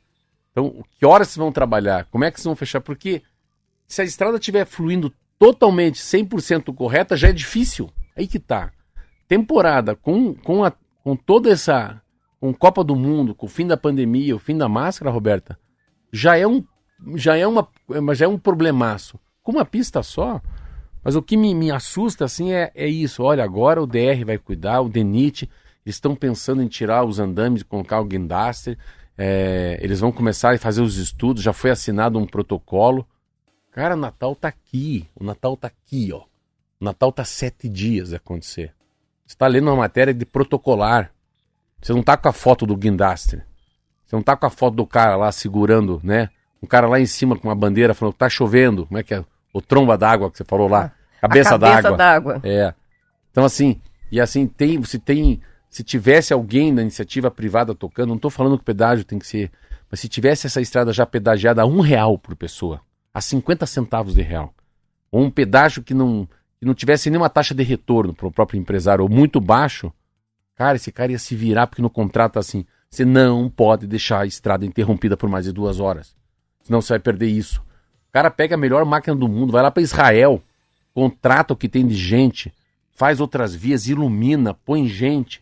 Então, 0.52 0.84
que 0.96 1.04
horas 1.04 1.36
vão 1.36 1.50
trabalhar? 1.50 2.04
Como 2.12 2.22
é 2.22 2.30
que 2.30 2.40
vão 2.40 2.54
fechar? 2.54 2.80
Porque 2.80 3.22
se 3.88 4.02
a 4.02 4.04
estrada 4.04 4.36
estiver 4.36 4.64
fluindo 4.64 5.12
totalmente 5.38 6.00
100% 6.00 6.74
correta, 6.74 7.16
já 7.16 7.28
é 7.28 7.32
difícil. 7.32 7.90
Aí 8.16 8.26
que 8.26 8.38
tá. 8.38 8.72
Temporada 9.26 9.94
com, 9.94 10.34
com, 10.34 10.64
a, 10.64 10.72
com 11.02 11.16
toda 11.16 11.50
essa. 11.50 12.00
Com 12.40 12.54
Copa 12.54 12.84
do 12.84 12.94
Mundo, 12.94 13.34
com 13.34 13.46
o 13.46 13.48
fim 13.48 13.66
da 13.66 13.76
pandemia, 13.76 14.36
o 14.36 14.38
fim 14.38 14.56
da 14.56 14.68
máscara, 14.68 15.10
Roberta, 15.10 15.58
já 16.12 16.36
é 16.36 16.46
um, 16.46 16.64
já 17.16 17.36
é 17.36 17.44
uma, 17.44 17.68
já 18.14 18.26
é 18.26 18.28
um 18.28 18.38
problemaço. 18.38 19.18
Com 19.42 19.52
uma 19.52 19.64
pista 19.64 20.02
só. 20.04 20.40
Mas 21.08 21.16
o 21.16 21.22
que 21.22 21.38
me, 21.38 21.54
me 21.54 21.70
assusta 21.70 22.26
assim 22.26 22.52
é, 22.52 22.70
é 22.74 22.86
isso. 22.86 23.22
Olha, 23.22 23.42
agora 23.42 23.82
o 23.82 23.86
DR 23.86 24.26
vai 24.26 24.36
cuidar, 24.36 24.82
o 24.82 24.90
DENIT, 24.90 25.48
eles 25.86 25.96
estão 25.96 26.14
pensando 26.14 26.62
em 26.62 26.68
tirar 26.68 27.02
os 27.02 27.18
andames, 27.18 27.62
colocar 27.62 27.98
o 27.98 28.04
guindaste. 28.04 28.76
é, 29.16 29.78
eles 29.80 30.00
vão 30.00 30.12
começar 30.12 30.54
a 30.54 30.58
fazer 30.58 30.82
os 30.82 30.98
estudos, 30.98 31.42
já 31.42 31.54
foi 31.54 31.70
assinado 31.70 32.18
um 32.18 32.26
protocolo. 32.26 33.08
Cara, 33.72 33.94
o 33.94 33.98
Natal 33.98 34.36
tá 34.36 34.48
aqui. 34.48 35.08
O 35.18 35.24
Natal 35.24 35.56
tá 35.56 35.68
aqui, 35.68 36.12
ó. 36.12 36.24
O 36.78 36.84
Natal 36.84 37.10
tá 37.10 37.24
sete 37.24 37.70
dias 37.70 38.12
a 38.12 38.16
acontecer. 38.16 38.74
Você 39.26 39.34
tá 39.34 39.46
lendo 39.46 39.68
uma 39.68 39.76
matéria 39.76 40.12
de 40.12 40.26
protocolar. 40.26 41.10
Você 41.80 41.94
não 41.94 42.02
tá 42.02 42.18
com 42.18 42.28
a 42.28 42.34
foto 42.34 42.66
do 42.66 42.76
guindaste. 42.76 43.42
Você 44.04 44.14
não 44.14 44.22
tá 44.22 44.36
com 44.36 44.44
a 44.44 44.50
foto 44.50 44.74
do 44.74 44.86
cara 44.86 45.16
lá 45.16 45.32
segurando, 45.32 46.02
né? 46.04 46.28
Um 46.62 46.66
cara 46.66 46.86
lá 46.86 47.00
em 47.00 47.06
cima 47.06 47.34
com 47.34 47.48
uma 47.48 47.54
bandeira 47.54 47.94
falando 47.94 48.12
que 48.12 48.18
tá 48.18 48.28
chovendo. 48.28 48.84
Como 48.84 48.98
é 48.98 49.02
que 49.02 49.14
é? 49.14 49.24
O 49.54 49.62
tromba 49.62 49.96
d'água 49.96 50.30
que 50.30 50.36
você 50.36 50.44
falou 50.44 50.68
lá. 50.68 50.92
Cabeça, 51.20 51.56
a 51.56 51.58
cabeça 51.58 51.92
d'água. 51.92 52.40
É. 52.44 52.74
Então, 53.30 53.44
assim, 53.44 53.80
e 54.10 54.20
assim, 54.20 54.46
tem, 54.46 54.82
se 54.82 54.98
tem, 54.98 55.40
se 55.68 55.82
tivesse 55.82 56.32
alguém 56.32 56.74
da 56.74 56.82
iniciativa 56.82 57.30
privada 57.30 57.74
tocando, 57.74 58.08
não 58.08 58.16
estou 58.16 58.30
falando 58.30 58.56
que 58.56 58.62
o 58.62 58.64
pedágio 58.64 59.04
tem 59.04 59.18
que 59.18 59.26
ser, 59.26 59.50
mas 59.90 60.00
se 60.00 60.08
tivesse 60.08 60.46
essa 60.46 60.60
estrada 60.60 60.92
já 60.92 61.04
pedagiada 61.04 61.62
a 61.62 61.66
um 61.66 61.80
real 61.80 62.18
por 62.18 62.34
pessoa, 62.34 62.80
a 63.12 63.20
50 63.20 63.66
centavos 63.66 64.14
de 64.14 64.22
real, 64.22 64.54
ou 65.10 65.22
um 65.22 65.30
pedágio 65.30 65.82
que 65.82 65.94
não, 65.94 66.28
que 66.58 66.66
não 66.66 66.74
tivesse 66.74 67.10
nenhuma 67.10 67.30
taxa 67.30 67.54
de 67.54 67.62
retorno 67.62 68.14
para 68.14 68.26
o 68.26 68.32
próprio 68.32 68.58
empresário, 68.58 69.02
ou 69.02 69.10
muito 69.10 69.40
baixo, 69.40 69.92
cara, 70.54 70.76
esse 70.76 70.90
cara 70.90 71.12
ia 71.12 71.18
se 71.18 71.34
virar 71.34 71.66
porque 71.66 71.82
no 71.82 71.90
contrato 71.90 72.34
tá 72.34 72.40
assim, 72.40 72.64
você 72.90 73.04
não 73.04 73.50
pode 73.50 73.86
deixar 73.86 74.20
a 74.20 74.26
estrada 74.26 74.64
interrompida 74.64 75.16
por 75.16 75.28
mais 75.28 75.44
de 75.44 75.52
duas 75.52 75.80
horas, 75.80 76.16
senão 76.62 76.80
você 76.80 76.94
vai 76.94 77.00
perder 77.00 77.28
isso. 77.28 77.60
O 78.08 78.12
cara 78.12 78.30
pega 78.30 78.54
a 78.54 78.58
melhor 78.58 78.84
máquina 78.86 79.14
do 79.14 79.28
mundo, 79.28 79.52
vai 79.52 79.62
lá 79.62 79.70
para 79.70 79.82
Israel, 79.82 80.42
contrata 80.98 81.54
o 81.54 81.56
que 81.56 81.68
tem 81.68 81.86
de 81.86 81.94
gente, 81.94 82.52
faz 82.90 83.20
outras 83.20 83.54
vias, 83.54 83.86
ilumina, 83.86 84.52
põe 84.52 84.88
gente. 84.88 85.40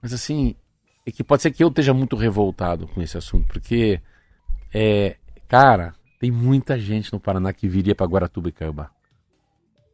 Mas 0.00 0.14
assim, 0.14 0.56
é 1.04 1.12
que 1.12 1.22
pode 1.22 1.42
ser 1.42 1.50
que 1.50 1.62
eu 1.62 1.68
esteja 1.68 1.92
muito 1.92 2.16
revoltado 2.16 2.88
com 2.88 3.02
esse 3.02 3.18
assunto, 3.18 3.46
porque, 3.48 4.00
é, 4.72 5.18
cara, 5.46 5.94
tem 6.18 6.30
muita 6.30 6.78
gente 6.78 7.12
no 7.12 7.20
Paraná 7.20 7.52
que 7.52 7.68
viria 7.68 7.94
para 7.94 8.06
Guaratuba 8.06 8.48
e 8.48 8.52
Caiobá. 8.52 8.90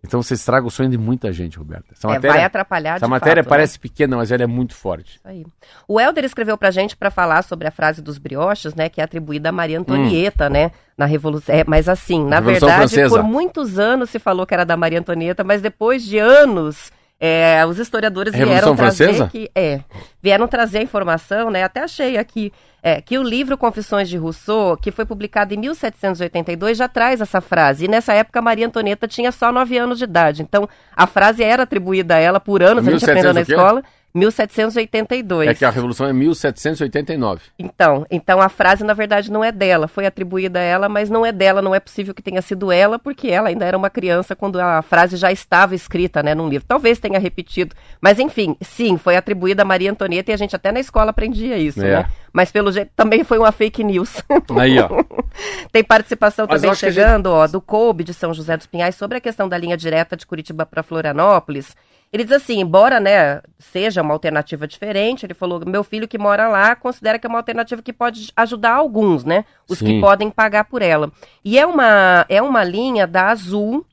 Então 0.06 0.22
você 0.22 0.34
estraga 0.34 0.66
o 0.66 0.70
sonho 0.70 0.88
de 0.88 0.96
muita 0.98 1.32
gente, 1.32 1.58
Roberta. 1.58 1.86
Essa 1.92 2.06
É, 2.08 2.10
matéria, 2.14 2.36
vai 2.36 2.44
atrapalhar 2.44 2.96
essa 2.96 3.08
matéria 3.08 3.42
fato, 3.42 3.50
né? 3.52 3.56
parece 3.56 3.78
pequena, 3.78 4.16
mas 4.16 4.30
ela 4.30 4.42
é 4.42 4.46
muito 4.46 4.74
forte. 4.74 5.16
Isso 5.16 5.28
aí. 5.28 5.44
O 5.88 6.00
Helder 6.00 6.24
escreveu 6.24 6.56
pra 6.56 6.70
gente 6.70 6.96
pra 6.96 7.10
falar 7.10 7.42
sobre 7.42 7.66
a 7.68 7.70
frase 7.70 8.00
dos 8.00 8.18
brioches, 8.18 8.74
né, 8.74 8.88
que 8.88 9.00
é 9.00 9.04
atribuída 9.04 9.48
a 9.48 9.52
Maria 9.52 9.78
Antonieta, 9.78 10.48
né, 10.48 10.70
na 10.96 11.04
Revolução. 11.06 11.54
É, 11.54 11.64
mas 11.66 11.88
assim, 11.88 12.24
na 12.24 12.36
Hum. 12.38 12.40
Revolução 12.40 12.68
verdade, 12.68 12.90
Francesa. 12.94 13.08
por 13.16 13.22
muitos 13.22 13.78
anos 13.78 14.10
se 14.10 14.18
falou 14.18 14.46
que 14.46 14.54
era 14.54 14.64
da 14.64 14.76
Maria 14.76 14.98
Antonieta, 15.00 15.42
mas 15.44 15.60
depois 15.60 16.04
de 16.04 16.18
anos, 16.18 16.90
é, 17.18 17.64
os 17.66 17.78
historiadores 17.78 18.34
Revolução 18.34 18.74
vieram 18.74 18.76
trazer 18.76 19.04
Francesa? 19.04 19.28
que 19.28 19.50
é, 19.54 19.80
vieram 20.22 20.46
trazer 20.46 20.78
a 20.78 20.82
informação, 20.82 21.50
né, 21.50 21.62
até 21.62 21.80
achei 21.82 22.18
aqui, 22.18 22.52
é, 22.82 23.00
que 23.00 23.18
o 23.18 23.22
livro 23.22 23.56
Confissões 23.56 24.08
de 24.08 24.16
Rousseau, 24.16 24.76
que 24.76 24.90
foi 24.90 25.04
publicado 25.04 25.54
em 25.54 25.56
1782, 25.56 26.76
já 26.76 26.88
traz 26.88 27.20
essa 27.20 27.40
frase. 27.40 27.86
E 27.86 27.88
nessa 27.88 28.12
época 28.12 28.42
Maria 28.42 28.66
Antonieta 28.66 29.08
tinha 29.08 29.32
só 29.32 29.50
nove 29.50 29.78
anos 29.78 29.98
de 29.98 30.04
idade. 30.04 30.42
Então, 30.42 30.68
a 30.94 31.06
frase 31.06 31.42
era 31.42 31.62
atribuída 31.62 32.16
a 32.16 32.18
ela 32.18 32.38
por 32.38 32.62
anos, 32.62 32.86
a 32.86 32.90
gente 32.90 33.04
1700 33.04 33.08
aprendeu 33.08 33.34
na 33.34 33.40
escola. 33.40 33.82
1782. 34.16 35.48
É 35.50 35.54
que 35.54 35.64
a 35.64 35.70
Revolução 35.70 36.06
é 36.06 36.12
1789. 36.12 37.42
Então, 37.58 38.06
então 38.10 38.40
a 38.40 38.48
frase 38.48 38.82
na 38.82 38.94
verdade 38.94 39.30
não 39.30 39.44
é 39.44 39.52
dela, 39.52 39.86
foi 39.86 40.06
atribuída 40.06 40.58
a 40.58 40.62
ela, 40.62 40.88
mas 40.88 41.10
não 41.10 41.24
é 41.24 41.30
dela, 41.30 41.60
não 41.60 41.74
é 41.74 41.80
possível 41.80 42.14
que 42.14 42.22
tenha 42.22 42.40
sido 42.40 42.72
ela, 42.72 42.98
porque 42.98 43.28
ela 43.28 43.48
ainda 43.48 43.66
era 43.66 43.76
uma 43.76 43.90
criança 43.90 44.34
quando 44.34 44.58
a 44.58 44.80
frase 44.80 45.16
já 45.16 45.30
estava 45.30 45.74
escrita, 45.74 46.22
né, 46.22 46.34
num 46.34 46.48
livro. 46.48 46.66
Talvez 46.66 46.98
tenha 46.98 47.18
repetido, 47.18 47.76
mas 48.00 48.18
enfim, 48.18 48.56
sim, 48.62 48.96
foi 48.96 49.16
atribuída 49.16 49.62
a 49.62 49.66
Maria 49.66 49.90
Antonieta 49.90 50.30
e 50.30 50.34
a 50.34 50.38
gente 50.38 50.56
até 50.56 50.72
na 50.72 50.80
escola 50.80 51.10
aprendia 51.10 51.58
isso, 51.58 51.84
É. 51.84 52.02
né? 52.02 52.10
Mas 52.32 52.50
pelo 52.50 52.70
jeito 52.70 52.90
também 52.94 53.24
foi 53.24 53.38
uma 53.38 53.50
fake 53.52 53.82
news. 53.82 54.22
Aí, 54.58 54.78
ó. 54.78 54.88
Tem 55.72 55.82
participação 55.82 56.46
Mas 56.48 56.60
também 56.60 56.74
chegando, 56.74 57.26
ó, 57.26 57.46
do 57.46 57.60
Coube 57.60 58.04
de 58.04 58.12
São 58.12 58.32
José 58.34 58.56
dos 58.56 58.66
Pinhais 58.66 58.94
sobre 58.94 59.18
a 59.18 59.20
questão 59.20 59.48
da 59.48 59.56
linha 59.56 59.76
direta 59.76 60.16
de 60.16 60.26
Curitiba 60.26 60.66
para 60.66 60.82
Florianópolis. 60.82 61.74
Ele 62.16 62.24
diz 62.24 62.32
assim, 62.32 62.60
embora 62.60 62.98
né, 62.98 63.42
seja 63.58 64.00
uma 64.00 64.14
alternativa 64.14 64.66
diferente, 64.66 65.26
ele 65.26 65.34
falou, 65.34 65.60
meu 65.66 65.84
filho 65.84 66.08
que 66.08 66.16
mora 66.16 66.48
lá 66.48 66.74
considera 66.74 67.18
que 67.18 67.26
é 67.26 67.28
uma 67.28 67.38
alternativa 67.38 67.82
que 67.82 67.92
pode 67.92 68.32
ajudar 68.34 68.72
alguns, 68.72 69.22
né? 69.22 69.44
Os 69.68 69.80
Sim. 69.80 69.84
que 69.84 70.00
podem 70.00 70.30
pagar 70.30 70.64
por 70.64 70.80
ela. 70.80 71.12
E 71.44 71.58
é 71.58 71.66
uma, 71.66 72.24
é 72.30 72.40
uma 72.40 72.64
linha 72.64 73.06
da 73.06 73.28
Azul, 73.28 73.84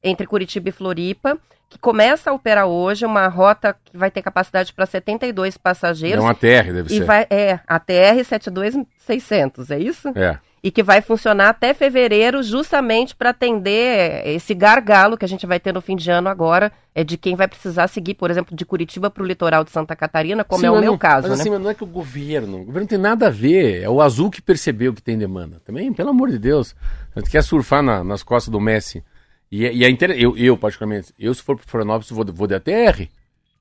entre 0.00 0.28
Curitiba 0.28 0.68
e 0.68 0.72
Floripa, 0.72 1.36
que 1.68 1.76
começa 1.76 2.30
a 2.30 2.32
operar 2.34 2.66
hoje, 2.66 3.04
uma 3.04 3.26
rota 3.26 3.74
que 3.84 3.96
vai 3.98 4.12
ter 4.12 4.22
capacidade 4.22 4.72
para 4.72 4.86
72 4.86 5.56
É 5.56 5.58
passageiros. 5.58 6.22
uma 6.22 6.34
TR, 6.34 6.72
deve 6.72 6.94
E 6.94 6.98
ser. 6.98 7.04
vai, 7.04 7.26
é, 7.28 7.58
a 7.66 7.80
TR 7.80 8.22
72600, 8.24 9.70
é 9.72 9.78
isso? 9.80 10.08
É. 10.14 10.38
E 10.64 10.70
que 10.70 10.80
vai 10.82 11.02
funcionar 11.02 11.48
até 11.48 11.74
fevereiro, 11.74 12.40
justamente 12.40 13.16
para 13.16 13.30
atender 13.30 14.24
esse 14.28 14.54
gargalo 14.54 15.16
que 15.18 15.24
a 15.24 15.28
gente 15.28 15.44
vai 15.44 15.58
ter 15.58 15.72
no 15.74 15.80
fim 15.80 15.96
de 15.96 16.08
ano 16.08 16.28
agora, 16.28 16.70
é 16.94 17.02
de 17.02 17.16
quem 17.16 17.34
vai 17.34 17.48
precisar 17.48 17.88
seguir, 17.88 18.14
por 18.14 18.30
exemplo, 18.30 18.54
de 18.56 18.64
Curitiba 18.64 19.10
para 19.10 19.24
o 19.24 19.26
litoral 19.26 19.64
de 19.64 19.72
Santa 19.72 19.96
Catarina, 19.96 20.44
como 20.44 20.60
Sim, 20.60 20.66
é 20.66 20.70
o 20.70 20.78
meu 20.78 20.92
não- 20.92 20.98
caso, 20.98 21.26
mas 21.28 21.38
né? 21.38 21.42
assim, 21.42 21.50
mas 21.50 21.60
não 21.60 21.70
é 21.70 21.74
que 21.74 21.82
o 21.82 21.86
governo. 21.86 22.58
O 22.58 22.64
governo 22.64 22.80
não 22.82 22.86
tem 22.86 22.98
nada 22.98 23.26
a 23.26 23.30
ver. 23.30 23.82
É 23.82 23.88
o 23.90 24.00
azul 24.00 24.30
que 24.30 24.40
percebeu 24.40 24.94
que 24.94 25.02
tem 25.02 25.18
demanda. 25.18 25.60
Também, 25.64 25.92
pelo 25.92 26.10
amor 26.10 26.30
de 26.30 26.38
Deus. 26.38 26.76
A 27.16 27.18
gente 27.18 27.30
quer 27.30 27.42
surfar 27.42 27.82
na- 27.82 28.04
nas 28.04 28.22
costas 28.22 28.52
do 28.52 28.60
Messi. 28.60 29.02
E, 29.50 29.66
é- 29.66 29.74
e 29.74 29.84
é 29.84 29.88
eu, 30.16 30.36
eu, 30.36 30.56
particularmente, 30.56 31.12
eu 31.18 31.34
se 31.34 31.42
for 31.42 31.56
para 31.56 31.66
Florianópolis, 31.66 32.08
vou, 32.10 32.24
vou 32.32 32.46
de 32.46 32.54
ATR. 32.54 33.08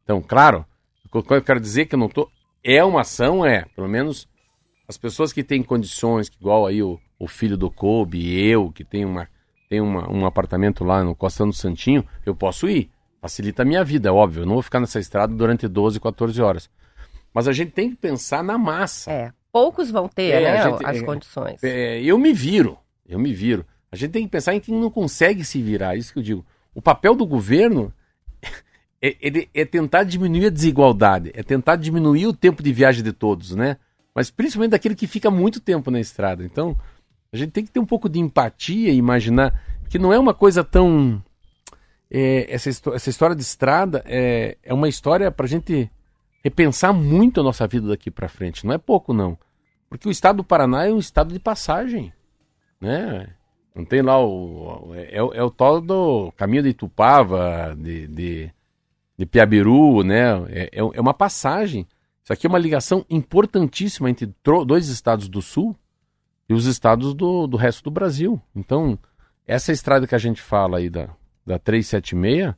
Então, 0.04 0.22
claro, 0.22 0.64
o 1.12 1.24
que 1.24 1.34
eu 1.34 1.42
quero 1.42 1.60
dizer 1.60 1.88
que 1.88 1.96
eu 1.96 2.00
não 2.00 2.08
tô. 2.10 2.30
É 2.64 2.84
uma 2.84 3.02
ação, 3.02 3.44
é. 3.44 3.66
Pelo 3.76 3.88
menos 3.90 4.28
as 4.92 4.98
pessoas 4.98 5.32
que 5.32 5.42
têm 5.42 5.64
condições, 5.64 6.28
que 6.28 6.38
igual 6.38 6.68
aí 6.68 6.84
o, 6.84 7.00
o 7.18 7.26
filho 7.28 7.56
do 7.56 7.72
Kobe, 7.72 8.38
eu, 8.38 8.70
que 8.72 8.84
tem, 8.84 9.06
uma, 9.06 9.26
tem 9.70 9.80
uma, 9.80 10.12
um 10.12 10.26
apartamento 10.26 10.84
lá 10.84 11.02
no 11.02 11.16
Costão 11.16 11.48
do 11.48 11.56
Santinho, 11.56 12.06
eu 12.26 12.36
posso 12.36 12.68
ir. 12.70 12.92
Facilita 13.22 13.62
a 13.62 13.66
minha 13.66 13.86
vida, 13.86 14.10
é 14.10 14.12
óbvio. 14.12 14.42
Eu 14.42 14.46
não 14.46 14.56
vou 14.56 14.62
ficar 14.62 14.82
nessa 14.82 15.00
estrada 15.00 15.34
durante 15.34 15.66
12, 15.66 15.98
14 15.98 16.42
horas. 16.42 16.70
Mas 17.34 17.48
a 17.48 17.54
gente 17.54 17.72
tem 17.72 17.90
que 17.90 17.96
pensar 17.96 18.44
na 18.44 18.58
massa. 18.58 19.10
É, 19.10 19.32
poucos 19.50 19.90
vão 19.90 20.10
ter, 20.10 20.32
É, 20.32 20.42
né, 20.42 20.64
gente- 20.64 20.86
as 20.86 20.98
é, 20.98 21.04
condições. 21.04 21.64
É, 21.64 22.02
eu 22.02 22.18
me 22.18 22.34
viro, 22.34 22.78
eu 23.08 23.18
me 23.18 23.34
viro. 23.34 23.66
A 23.90 23.96
gente 23.96 24.12
tem 24.12 24.24
que 24.26 24.30
pensar 24.30 24.54
em 24.54 24.60
quem 24.60 24.76
não 24.78 24.90
consegue 24.92 25.46
se 25.46 25.62
virar, 25.62 25.96
isso 25.96 26.12
que 26.12 26.20
eu 26.20 26.24
digo. 26.24 26.46
O 26.76 26.82
papel 26.82 27.16
do 27.16 27.26
governo 27.26 27.94
é, 29.02 29.48
é 29.54 29.64
tentar 29.64 30.04
diminuir 30.04 30.48
a 30.48 30.50
desigualdade, 30.50 31.32
é 31.34 31.44
tentar 31.44 31.78
diminuir 31.78 32.28
o 32.28 32.34
tempo 32.34 32.62
de 32.62 32.74
viagem 32.74 33.04
de 33.04 33.14
todos, 33.14 33.56
né? 33.56 33.78
Mas 34.14 34.30
principalmente 34.30 34.72
daquele 34.72 34.96
que 34.96 35.08
fica 35.08 35.32
muito 35.32 35.60
tempo 35.60 35.90
na 35.90 36.00
estrada. 36.00 36.44
Então, 36.44 36.78
a 37.32 37.38
gente 37.38 37.52
tem 37.52 37.64
que 37.64 37.72
ter 37.72 37.80
um 37.80 37.86
pouco 37.86 38.10
de 38.10 38.20
empatia 38.20 38.92
e 38.92 38.98
imaginar 38.98 39.62
que 39.90 39.98
não 39.98 40.12
é 40.12 40.20
uma 40.20 40.34
coisa 40.34 40.64
tão. 40.64 41.24
é, 42.10 42.54
essa, 42.54 42.70
essa 42.70 43.10
história 43.10 43.36
de 43.36 43.42
estrada 43.42 44.04
é, 44.06 44.58
é 44.64 44.74
uma 44.74 44.90
história 44.90 45.32
para 45.32 45.46
a 45.46 45.50
gente 45.50 45.90
repensar 46.44 46.92
muito 46.92 47.40
a 47.40 47.44
nossa 47.44 47.66
vida 47.68 47.88
daqui 47.88 48.12
para 48.12 48.28
frente. 48.28 48.66
Não 48.66 48.74
é 48.74 48.78
pouco, 48.78 49.14
não. 49.14 49.38
Porque 49.90 50.08
o 50.08 50.12
estado 50.12 50.38
do 50.38 50.44
Paraná 50.44 50.86
é 50.86 50.92
um 50.92 51.00
estado 51.00 51.34
de 51.34 51.40
passagem, 51.40 52.12
né? 52.80 53.28
Não 53.74 53.86
tem 53.86 54.02
lá 54.02 54.22
o... 54.22 54.92
É, 54.94 55.18
é 55.18 55.44
o 55.44 55.50
tal 55.50 55.80
do 55.80 56.32
caminho 56.34 56.64
de 56.64 56.70
Itupava, 56.70 57.76
de, 57.78 58.08
de, 58.08 58.52
de 59.18 59.26
Piabiru, 59.26 60.04
né? 60.04 60.32
É, 60.50 60.70
é 60.74 60.80
é 60.80 61.02
uma 61.02 61.14
passagem. 61.14 61.88
Isso 62.32 62.34
aqui 62.34 62.48
é 62.48 62.50
uma 62.50 62.58
ligação 62.58 63.06
importantíssima 63.10 64.10
entre 64.10 64.34
dois 64.66 64.88
estados 64.88 65.28
do 65.28 65.42
sul 65.42 65.76
e 66.48 66.54
os 66.54 66.66
estados 66.66 67.14
do, 67.14 67.46
do 67.46 67.58
resto 67.58 67.84
do 67.84 67.92
Brasil. 67.92 68.42
Então, 68.56 68.98
essa 69.46 69.74
estrada 69.74 70.08
que 70.08 70.16
a 70.16 70.18
gente 70.18 70.42
fala 70.42 70.78
aí 70.78 70.90
da, 70.90 71.10
da 71.46 71.60
376, 71.60 72.56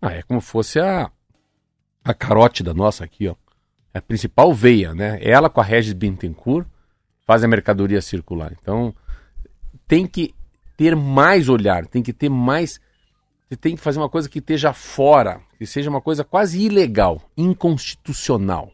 ah, 0.00 0.12
é 0.12 0.22
como 0.22 0.40
fosse 0.40 0.80
a, 0.80 1.10
a 2.02 2.14
carótida 2.14 2.72
nossa 2.72 3.04
aqui, 3.04 3.28
ó. 3.28 3.34
É 3.92 3.98
a 3.98 4.02
principal 4.02 4.54
veia, 4.54 4.94
né? 4.94 5.18
Ela 5.20 5.50
com 5.50 5.60
a 5.60 5.64
Regis 5.64 5.92
Bittencourt 5.92 6.66
faz 7.26 7.44
a 7.44 7.48
mercadoria 7.48 8.00
circular. 8.00 8.56
Então, 8.58 8.94
tem 9.86 10.06
que 10.06 10.34
ter 10.78 10.96
mais 10.96 11.50
olhar, 11.50 11.84
tem 11.86 12.02
que 12.02 12.14
ter 12.14 12.30
mais. 12.30 12.80
Você 13.50 13.56
tem 13.56 13.76
que 13.76 13.82
fazer 13.82 13.98
uma 13.98 14.08
coisa 14.08 14.30
que 14.30 14.38
esteja 14.38 14.72
fora, 14.72 15.42
que 15.58 15.66
seja 15.66 15.90
uma 15.90 16.00
coisa 16.00 16.24
quase 16.24 16.58
ilegal, 16.64 17.20
inconstitucional. 17.36 18.72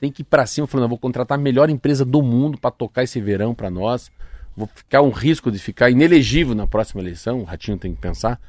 Tem 0.00 0.12
que 0.12 0.22
ir 0.22 0.24
para 0.24 0.46
cima 0.46 0.66
falando, 0.66 0.88
vou 0.88 0.98
contratar 0.98 1.38
a 1.38 1.40
melhor 1.40 1.68
empresa 1.70 2.04
do 2.04 2.22
mundo 2.22 2.58
para 2.58 2.70
tocar 2.70 3.02
esse 3.02 3.20
verão 3.20 3.54
para 3.54 3.70
nós. 3.70 4.10
Vou 4.56 4.68
ficar 4.72 5.02
um 5.02 5.10
risco 5.10 5.50
de 5.50 5.58
ficar 5.58 5.90
inelegível 5.90 6.54
na 6.54 6.66
próxima 6.66 7.00
eleição, 7.00 7.40
o 7.40 7.44
Ratinho 7.44 7.78
tem 7.78 7.94
que 7.94 8.00
pensar. 8.00 8.40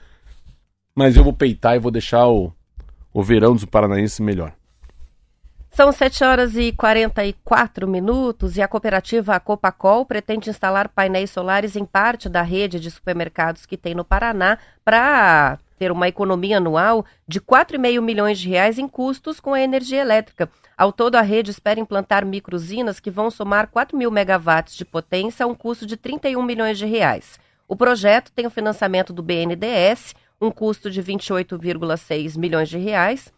Mas 0.93 1.16
eu 1.16 1.24
vou 1.24 1.34
peitar 1.34 1.76
e 1.76 1.80
vou 1.80 1.91
deixar 1.91 2.28
o, 2.28 2.54
o 3.14 3.24
verão 3.24 3.54
dos 3.54 3.66
paranaenses 3.66 4.20
melhor. 4.20 4.54
São 5.72 5.91
7 5.91 6.24
horas 6.24 6.56
e 6.56 6.72
44 6.72 7.88
minutos 7.88 8.58
e 8.58 8.62
a 8.62 8.68
cooperativa 8.68 9.39
Copacol 9.39 10.06
pretende 10.06 10.50
instalar 10.50 10.89
painéis 10.89 11.30
solares 11.30 11.76
em 11.76 11.86
parte 11.86 12.28
da 12.28 12.41
rede 12.41 12.80
de 12.80 12.89
supermercados 12.89 13.66
que 13.66 13.78
tem 13.78 13.93
no 13.93 14.04
Paraná 14.04 14.58
para 14.84 15.60
ter 15.80 15.91
uma 15.93 16.09
economia 16.09 16.57
anual 16.57 17.05
de 17.25 17.39
4,5 17.39 18.01
milhões 18.01 18.38
de 18.38 18.49
reais 18.49 18.77
em 18.77 18.88
custos 18.88 19.39
com 19.39 19.53
a 19.53 19.61
energia 19.61 20.01
elétrica. 20.01 20.49
Ao 20.77 20.91
todo, 20.91 21.15
a 21.15 21.21
rede 21.21 21.51
espera 21.51 21.80
implantar 21.80 22.25
microusinas 22.25 22.99
que 22.99 23.09
vão 23.09 23.32
somar 23.32 23.67
4 23.67 23.97
mil 23.97 24.11
megawatts 24.11 24.75
de 24.75 24.84
potência 24.84 25.45
a 25.45 25.47
um 25.47 25.55
custo 25.55 25.86
de 25.86 25.95
31 25.95 26.43
milhões 26.43 26.77
de 26.77 26.86
reais. 26.86 27.39
O 27.65 27.77
projeto 27.77 28.32
tem 28.34 28.45
o 28.45 28.51
financiamento 28.51 29.13
do 29.13 29.23
BNDES, 29.23 30.13
um 30.41 30.51
custo 30.51 30.91
de 30.91 31.01
28,6 31.01 32.38
milhões 32.38 32.67
de 32.67 32.77
reais, 32.77 33.32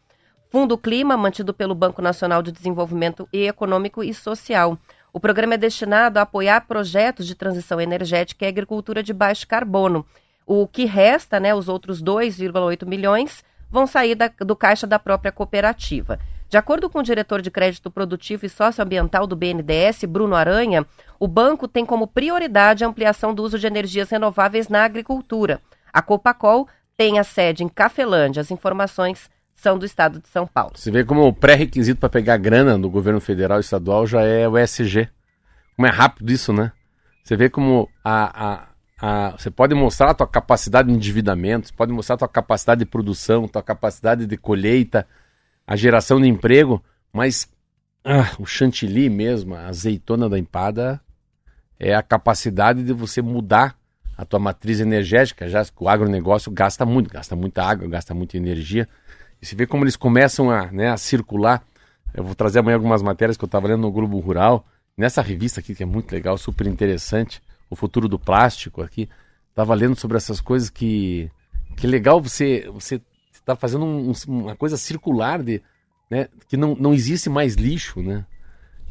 Fundo 0.49 0.77
Clima, 0.77 1.15
mantido 1.15 1.53
pelo 1.53 1.73
Banco 1.73 2.01
Nacional 2.01 2.41
de 2.41 2.51
Desenvolvimento 2.51 3.25
Econômico 3.31 4.03
e 4.03 4.13
Social. 4.13 4.77
O 5.13 5.19
programa 5.19 5.53
é 5.53 5.57
destinado 5.57 6.19
a 6.19 6.23
apoiar 6.23 6.67
projetos 6.67 7.25
de 7.25 7.35
transição 7.35 7.79
energética 7.79 8.45
e 8.45 8.49
agricultura 8.49 9.01
de 9.01 9.13
baixo 9.13 9.47
carbono. 9.47 10.05
O 10.45 10.67
que 10.67 10.85
resta, 10.85 11.39
né, 11.39 11.53
os 11.53 11.67
outros 11.69 12.01
2,8 12.01 12.85
milhões, 12.85 13.43
vão 13.69 13.87
sair 13.87 14.15
da- 14.15 14.31
do 14.39 14.55
caixa 14.55 14.85
da 14.85 14.99
própria 14.99 15.31
cooperativa. 15.31 16.19
De 16.49 16.57
acordo 16.57 16.89
com 16.89 16.99
o 16.99 17.03
diretor 17.03 17.41
de 17.41 17.49
crédito 17.49 17.89
produtivo 17.89 18.45
e 18.45 18.49
socioambiental 18.49 19.25
do 19.25 19.37
BNDES, 19.37 20.03
Bruno 20.03 20.35
Aranha, 20.35 20.85
o 21.17 21.25
banco 21.27 21.65
tem 21.67 21.85
como 21.85 22.05
prioridade 22.07 22.83
a 22.83 22.87
ampliação 22.87 23.33
do 23.33 23.41
uso 23.41 23.57
de 23.57 23.65
energias 23.67 24.09
renováveis 24.09 24.67
na 24.67 24.83
agricultura. 24.83 25.61
A 25.93 26.01
Copacol 26.01 26.67
tem 26.97 27.19
a 27.19 27.23
sede 27.23 27.63
em 27.63 27.69
Cafelândia. 27.69 28.41
As 28.41 28.51
informações 28.51 29.29
são 29.55 29.77
do 29.77 29.85
estado 29.85 30.19
de 30.19 30.27
São 30.27 30.45
Paulo. 30.45 30.73
Você 30.75 30.91
vê 30.91 31.05
como 31.05 31.25
o 31.25 31.33
pré-requisito 31.33 31.99
para 32.01 32.09
pegar 32.09 32.35
grana 32.35 32.77
do 32.77 32.89
governo 32.89 33.21
federal 33.21 33.59
e 33.59 33.61
estadual 33.61 34.05
já 34.05 34.21
é 34.21 34.45
o 34.47 34.57
ESG. 34.57 35.07
Como 35.77 35.87
é 35.87 35.91
rápido 35.91 36.29
isso, 36.31 36.51
né? 36.51 36.73
Você 37.23 37.37
vê 37.37 37.49
como 37.49 37.87
a, 38.03 38.45
a, 38.45 38.67
a- 39.01 39.31
você 39.35 39.49
pode 39.49 39.73
mostrar 39.73 40.11
a 40.11 40.13
tua 40.13 40.27
capacidade 40.27 40.87
de 40.87 40.93
endividamento, 40.93 41.67
você 41.67 41.73
pode 41.73 41.91
mostrar 41.91 42.13
a 42.13 42.19
tua 42.19 42.27
capacidade 42.27 42.79
de 42.79 42.85
produção, 42.85 43.47
tua 43.47 43.63
capacidade 43.63 44.27
de 44.27 44.37
colheita, 44.37 45.07
a 45.65 45.75
geração 45.75 46.21
de 46.21 46.27
emprego, 46.27 46.83
mas 47.11 47.49
ah, 48.05 48.31
o 48.39 48.45
chantilly 48.45 49.09
mesmo, 49.09 49.55
a 49.55 49.67
azeitona 49.67 50.29
da 50.29 50.37
empada, 50.37 51.01
é 51.79 51.95
a 51.95 52.03
capacidade 52.03 52.83
de 52.83 52.93
você 52.93 53.23
mudar 53.23 53.75
a 54.15 54.23
tua 54.23 54.39
matriz 54.39 54.79
energética, 54.79 55.49
já 55.49 55.65
que 55.65 55.71
o 55.79 55.89
agronegócio 55.89 56.51
gasta 56.51 56.85
muito, 56.85 57.11
gasta 57.11 57.35
muita 57.35 57.63
água, 57.63 57.87
gasta 57.87 58.13
muita 58.13 58.37
energia. 58.37 58.87
E 59.41 59.45
você 59.47 59.55
vê 59.55 59.65
como 59.65 59.83
eles 59.83 59.95
começam 59.95 60.51
a, 60.51 60.71
né, 60.71 60.89
a 60.89 60.97
circular. 60.97 61.63
Eu 62.13 62.23
vou 62.23 62.35
trazer 62.35 62.59
amanhã 62.59 62.75
algumas 62.75 63.01
matérias 63.01 63.35
que 63.35 63.43
eu 63.43 63.47
estava 63.47 63.67
lendo 63.67 63.81
no 63.81 63.91
Globo 63.91 64.19
Rural. 64.19 64.63
Nessa 64.95 65.23
revista 65.23 65.59
aqui, 65.59 65.73
que 65.73 65.81
é 65.81 65.85
muito 65.87 66.11
legal, 66.11 66.37
super 66.37 66.67
interessante, 66.67 67.41
O 67.71 67.75
Futuro 67.75 68.07
do 68.07 68.19
Plástico 68.19 68.81
aqui. 68.83 69.09
Estava 69.49 69.73
lendo 69.73 69.95
sobre 69.95 70.17
essas 70.17 70.39
coisas 70.39 70.69
que. 70.69 71.31
Que 71.75 71.87
legal 71.87 72.21
você 72.21 72.69
você 72.71 73.01
está 73.33 73.55
fazendo 73.55 73.85
um- 73.85 74.11
uma 74.27 74.55
coisa 74.55 74.77
circular 74.77 75.41
de. 75.41 75.61
Né, 76.09 76.27
que 76.47 76.57
não, 76.57 76.75
não 76.75 76.93
existe 76.93 77.29
mais 77.29 77.55
lixo, 77.55 78.01
né? 78.01 78.25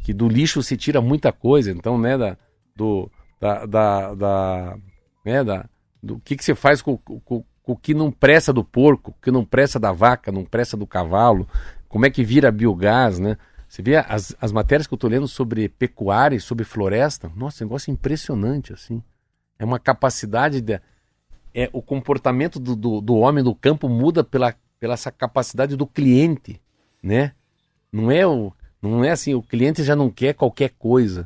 Que 0.03 0.11
do 0.11 0.27
lixo 0.27 0.61
se 0.63 0.75
tira 0.75 0.99
muita 0.99 1.31
coisa. 1.31 1.71
Então, 1.71 1.97
né, 1.97 2.17
da, 2.17 2.35
do, 2.75 3.09
da, 3.39 3.65
da, 3.67 4.15
da, 4.15 4.77
né, 5.23 5.43
da, 5.43 5.69
do 6.01 6.19
que, 6.19 6.35
que 6.35 6.43
você 6.43 6.55
faz 6.55 6.81
com, 6.81 6.97
com, 6.97 7.19
com 7.63 7.71
o 7.71 7.77
que 7.77 7.93
não 7.93 8.11
presta 8.11 8.51
do 8.51 8.63
porco, 8.63 9.11
o 9.11 9.21
que 9.21 9.29
não 9.29 9.45
presta 9.45 9.79
da 9.79 9.91
vaca, 9.91 10.31
não 10.31 10.43
presta 10.43 10.75
do 10.75 10.87
cavalo, 10.87 11.47
como 11.87 12.07
é 12.07 12.09
que 12.09 12.23
vira 12.23 12.51
biogás, 12.51 13.19
né? 13.19 13.37
Você 13.71 13.81
vê 13.81 13.95
as, 13.95 14.35
as 14.41 14.51
matérias 14.51 14.85
que 14.85 14.93
eu 14.93 14.97
estou 14.97 15.09
lendo 15.09 15.29
sobre 15.29 15.69
pecuária 15.69 16.35
e 16.35 16.41
sobre 16.41 16.65
floresta, 16.65 17.31
nossa, 17.33 17.63
negócio 17.63 17.89
impressionante, 17.89 18.73
assim. 18.73 19.01
É 19.57 19.63
uma 19.63 19.79
capacidade 19.79 20.59
de... 20.59 20.81
É, 21.53 21.69
o 21.71 21.81
comportamento 21.81 22.59
do, 22.59 22.75
do, 22.75 22.99
do 22.99 23.15
homem 23.15 23.41
do 23.41 23.55
campo 23.55 23.87
muda 23.87 24.25
pela, 24.25 24.53
pela 24.77 24.95
essa 24.95 25.09
capacidade 25.09 25.77
do 25.77 25.87
cliente, 25.87 26.61
né? 27.01 27.31
Não 27.89 28.11
é, 28.11 28.27
o, 28.27 28.51
não 28.81 29.05
é 29.05 29.11
assim, 29.11 29.35
o 29.35 29.41
cliente 29.41 29.85
já 29.85 29.95
não 29.95 30.09
quer 30.09 30.33
qualquer 30.33 30.71
coisa. 30.77 31.25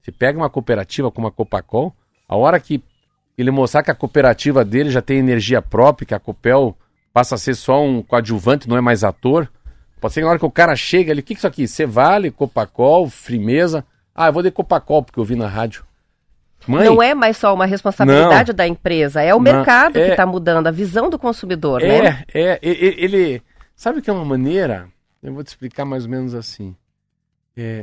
Você 0.00 0.12
pega 0.12 0.38
uma 0.38 0.48
cooperativa 0.48 1.10
como 1.10 1.26
a 1.26 1.32
Copacol, 1.32 1.92
a 2.28 2.36
hora 2.36 2.60
que 2.60 2.80
ele 3.36 3.50
mostrar 3.50 3.82
que 3.82 3.90
a 3.90 3.96
cooperativa 3.96 4.64
dele 4.64 4.90
já 4.90 5.02
tem 5.02 5.18
energia 5.18 5.60
própria, 5.60 6.06
que 6.06 6.14
a 6.14 6.20
Copel 6.20 6.78
passa 7.12 7.34
a 7.34 7.38
ser 7.38 7.56
só 7.56 7.84
um 7.84 8.00
coadjuvante, 8.00 8.68
não 8.68 8.76
é 8.76 8.80
mais 8.80 9.02
ator. 9.02 9.50
Pode 10.00 10.14
ser 10.14 10.20
que 10.20 10.24
na 10.24 10.30
hora 10.30 10.38
que 10.38 10.44
o 10.46 10.50
cara 10.50 10.74
chega 10.74 11.12
ali, 11.12 11.20
o 11.20 11.22
que, 11.22 11.34
que 11.34 11.38
é 11.38 11.40
isso 11.40 11.46
aqui? 11.46 11.68
Cevale, 11.68 12.30
Copacol, 12.30 13.08
Frimeza. 13.08 13.84
Ah, 14.14 14.28
eu 14.28 14.32
vou 14.32 14.42
de 14.42 14.50
Copacol 14.50 15.02
porque 15.02 15.20
eu 15.20 15.24
vi 15.24 15.36
na 15.36 15.46
rádio. 15.46 15.84
Mãe, 16.66 16.84
Não 16.84 17.02
é 17.02 17.14
mais 17.14 17.36
só 17.36 17.54
uma 17.54 17.64
responsabilidade 17.66 18.52
da 18.52 18.66
empresa, 18.66 19.22
é 19.22 19.34
o 19.34 19.38
Não, 19.38 19.42
mercado 19.44 19.94
que 19.94 19.98
é- 20.00 20.10
está 20.10 20.26
mudando, 20.26 20.66
a 20.66 20.70
visão 20.70 21.08
do 21.08 21.18
consumidor, 21.18 21.82
é, 21.82 22.02
né? 22.02 22.24
é, 22.34 22.58
e- 22.62 22.94
ele, 23.02 23.42
sabe 23.74 24.02
que 24.02 24.10
é 24.10 24.12
uma 24.12 24.24
maneira, 24.26 24.86
eu 25.22 25.32
vou 25.32 25.42
te 25.42 25.48
explicar 25.48 25.86
mais 25.86 26.04
ou 26.04 26.10
menos 26.10 26.34
assim. 26.34 26.76
É, 27.56 27.82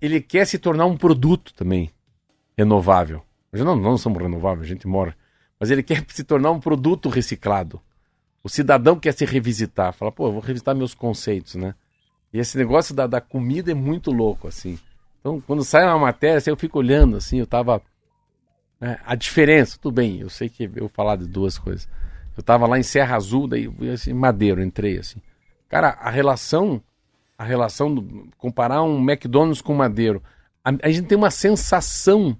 ele 0.00 0.20
quer 0.20 0.46
se 0.46 0.58
tornar 0.58 0.86
um 0.86 0.96
produto 0.96 1.54
também 1.54 1.90
renovável. 2.58 3.22
Nós 3.52 3.62
não, 3.62 3.76
não 3.76 3.96
somos 3.96 4.20
renováveis, 4.20 4.66
a 4.66 4.68
gente 4.68 4.86
mora. 4.88 5.14
Mas 5.60 5.70
ele 5.70 5.82
quer 5.82 6.04
se 6.08 6.24
tornar 6.24 6.50
um 6.50 6.58
produto 6.58 7.08
reciclado. 7.08 7.80
O 8.44 8.48
cidadão 8.48 8.98
quer 8.98 9.12
se 9.12 9.24
revisitar, 9.24 9.92
fala, 9.92 10.10
pô, 10.10 10.26
eu 10.26 10.32
vou 10.32 10.40
revisitar 10.40 10.74
meus 10.74 10.94
conceitos, 10.94 11.54
né? 11.54 11.74
E 12.32 12.38
esse 12.38 12.56
negócio 12.58 12.94
da, 12.94 13.06
da 13.06 13.20
comida 13.20 13.70
é 13.70 13.74
muito 13.74 14.10
louco, 14.10 14.48
assim. 14.48 14.78
Então, 15.20 15.40
quando 15.40 15.62
sai 15.62 15.84
uma 15.84 15.98
matéria, 15.98 16.38
assim, 16.38 16.50
eu 16.50 16.56
fico 16.56 16.78
olhando, 16.78 17.16
assim, 17.16 17.38
eu 17.38 17.46
tava... 17.46 17.80
né, 18.80 18.98
a 19.04 19.14
diferença, 19.14 19.78
tudo 19.80 19.94
bem, 19.94 20.20
eu 20.20 20.28
sei 20.28 20.48
que 20.48 20.68
eu 20.74 20.88
falar 20.88 21.16
de 21.16 21.26
duas 21.28 21.56
coisas. 21.56 21.88
Eu 22.36 22.42
tava 22.42 22.66
lá 22.66 22.78
em 22.78 22.82
Serra 22.82 23.16
Azul, 23.16 23.46
daí 23.46 23.70
assim, 23.92 24.12
Madeiro, 24.12 24.62
entrei 24.62 24.98
assim. 24.98 25.20
Cara, 25.68 25.90
a 26.00 26.10
relação, 26.10 26.82
a 27.38 27.44
relação 27.44 27.94
do, 27.94 28.28
comparar 28.38 28.82
um 28.82 28.98
McDonald's 28.98 29.60
com 29.60 29.74
Madeiro, 29.74 30.22
a, 30.64 30.70
a 30.82 30.90
gente 30.90 31.06
tem 31.06 31.16
uma 31.16 31.30
sensação 31.30 32.36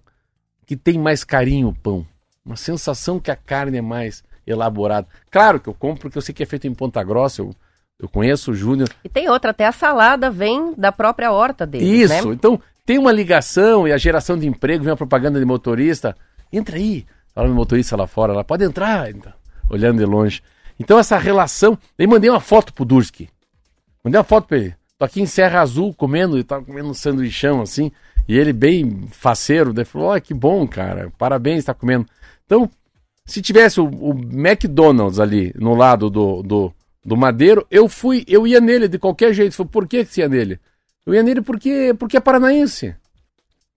que 0.66 0.76
tem 0.76 0.98
mais 0.98 1.22
carinho 1.22 1.68
o 1.68 1.74
pão, 1.74 2.07
uma 2.44 2.57
sensação 2.57 3.20
que 3.20 3.30
a 3.30 3.36
carne 3.36 3.78
é 3.78 3.82
mais 3.82 4.24
elaborada. 4.47 5.07
Claro 5.30 5.61
que 5.61 5.68
eu 5.68 5.74
compro 5.74 6.03
porque 6.03 6.18
eu 6.18 6.22
sei 6.22 6.34
que 6.34 6.43
é 6.43 6.47
feito 6.47 6.66
em 6.66 6.74
Ponta 6.74 7.03
Grossa, 7.03 7.43
eu, 7.43 7.55
eu 7.99 8.09
conheço 8.09 8.53
o 8.53 8.55
Júnior. 8.55 8.88
E 9.05 9.09
tem 9.09 9.28
outra, 9.28 9.51
até 9.51 9.66
a 9.66 9.72
salada 9.72 10.30
vem 10.30 10.74
da 10.76 10.90
própria 10.93 11.32
horta 11.32 11.66
deles, 11.66 12.11
Isso, 12.11 12.28
né? 12.28 12.34
então 12.34 12.61
tem 12.84 12.99
uma 12.99 13.12
ligação 13.12 13.86
e 13.86 13.93
a 13.93 13.97
geração 13.97 14.36
de 14.36 14.47
emprego, 14.47 14.82
vem 14.82 14.90
uma 14.90 14.97
propaganda 14.97 15.38
de 15.38 15.45
motorista, 15.45 16.16
entra 16.53 16.76
aí, 16.76 17.07
fala 17.34 17.49
no 17.49 17.55
motorista 17.55 17.97
lá 17.97 18.07
fora, 18.07 18.32
ela 18.32 18.45
pode 18.45 18.64
entrar, 18.64 19.11
então, 19.11 19.32
olhando 19.70 19.99
de 19.99 20.05
longe. 20.05 20.43
Então 20.78 20.99
essa 20.99 21.16
relação, 21.16 21.78
daí 21.97 22.07
mandei 22.07 22.28
uma 22.28 22.40
foto 22.40 22.72
pro 22.72 22.84
Durski, 22.84 23.28
mandei 24.03 24.18
uma 24.18 24.24
foto 24.24 24.49
pra 24.49 24.59
ele, 24.59 24.74
tô 24.99 25.05
aqui 25.05 25.20
em 25.20 25.26
Serra 25.26 25.61
Azul 25.61 25.95
comendo, 25.95 26.38
e 26.38 26.43
tava 26.43 26.64
comendo 26.64 26.88
um 26.88 26.95
sanduichão 26.95 27.62
assim, 27.62 27.93
e 28.28 28.38
ele 28.38 28.53
bem 28.53 29.09
faceiro, 29.11 29.72
daí 29.72 29.84
falou, 29.84 30.09
ó, 30.09 30.20
que 30.20 30.34
bom, 30.34 30.66
cara, 30.66 31.12
parabéns, 31.18 31.64
tá 31.64 31.74
comendo. 31.74 32.07
Então, 32.47 32.70
se 33.24 33.40
tivesse 33.40 33.80
o, 33.80 33.86
o 33.86 34.10
McDonald's 34.10 35.20
ali 35.20 35.52
no 35.56 35.74
lado 35.74 36.10
do, 36.10 36.42
do, 36.42 36.72
do 37.04 37.16
Madeiro, 37.16 37.66
eu 37.70 37.88
fui, 37.88 38.24
eu 38.26 38.46
ia 38.46 38.60
nele 38.60 38.88
de 38.88 38.98
qualquer 38.98 39.32
jeito. 39.32 39.54
Falei, 39.54 39.70
por 39.70 39.86
que 39.86 40.04
que 40.04 40.12
você 40.12 40.22
ia 40.22 40.28
nele? 40.28 40.60
Eu 41.06 41.14
ia 41.14 41.22
nele 41.22 41.40
porque, 41.40 41.94
porque 41.98 42.16
é 42.16 42.20
paranaense. 42.20 42.94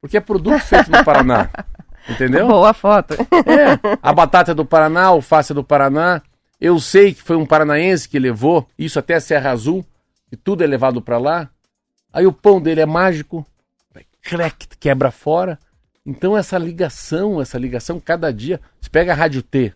Porque 0.01 0.17
é 0.17 0.21
produto 0.21 0.59
feito 0.59 0.91
no 0.91 1.03
Paraná. 1.03 1.49
Entendeu? 2.07 2.47
Boa 2.47 2.73
foto. 2.73 3.15
É. 3.15 3.97
A 4.01 4.13
batata 4.13 4.51
é 4.51 4.55
do 4.55 4.65
Paraná, 4.65 5.03
a 5.03 5.07
alface 5.07 5.51
é 5.51 5.55
do 5.55 5.63
Paraná. 5.63 6.21
Eu 6.61 6.79
sei 6.79 7.13
que 7.13 7.21
foi 7.21 7.35
um 7.35 7.45
paranaense 7.45 8.07
que 8.07 8.19
levou 8.19 8.67
isso 8.77 8.99
até 8.99 9.15
a 9.15 9.21
Serra 9.21 9.51
Azul, 9.51 9.85
e 10.31 10.35
tudo 10.35 10.63
é 10.63 10.67
levado 10.67 11.01
para 11.01 11.17
lá. 11.17 11.49
Aí 12.13 12.25
o 12.25 12.31
pão 12.31 12.61
dele 12.61 12.81
é 12.81 12.85
mágico, 12.85 13.45
clec, 14.23 14.67
quebra 14.79 15.11
fora. 15.11 15.59
Então 16.05 16.37
essa 16.37 16.57
ligação, 16.57 17.41
essa 17.41 17.57
ligação 17.57 17.99
cada 17.99 18.31
dia. 18.31 18.61
Você 18.79 18.89
pega 18.89 19.11
a 19.11 19.15
Rádio 19.15 19.41
T. 19.41 19.73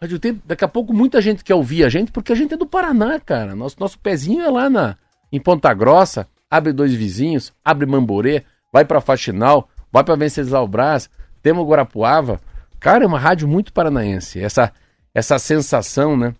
Rádio 0.00 0.18
T, 0.18 0.36
daqui 0.44 0.64
a 0.64 0.68
pouco 0.68 0.92
muita 0.92 1.20
gente 1.20 1.44
quer 1.44 1.54
ouvir 1.54 1.84
a 1.84 1.88
gente, 1.88 2.10
porque 2.10 2.32
a 2.32 2.34
gente 2.34 2.54
é 2.54 2.56
do 2.56 2.66
Paraná, 2.66 3.20
cara. 3.20 3.54
Nosso, 3.54 3.76
nosso 3.78 3.98
pezinho 3.98 4.42
é 4.42 4.50
lá 4.50 4.68
na, 4.68 4.96
em 5.30 5.40
Ponta 5.40 5.72
Grossa, 5.72 6.26
abre 6.50 6.72
dois 6.72 6.92
vizinhos, 6.92 7.52
abre 7.64 7.86
Mamborê, 7.86 8.44
vai 8.72 8.84
para 8.84 9.00
Faxinal, 9.00 9.68
vai 9.92 10.02
para 10.02 10.16
Venceslau 10.16 10.66
Brás, 10.66 11.08
temos 11.40 11.66
Guarapuava. 11.66 12.40
Cara, 12.80 13.04
é 13.04 13.06
uma 13.06 13.18
rádio 13.18 13.46
muito 13.46 13.72
paranaense. 13.72 14.40
Essa, 14.40 14.72
essa 15.14 15.38
sensação, 15.38 16.16
né? 16.16 16.34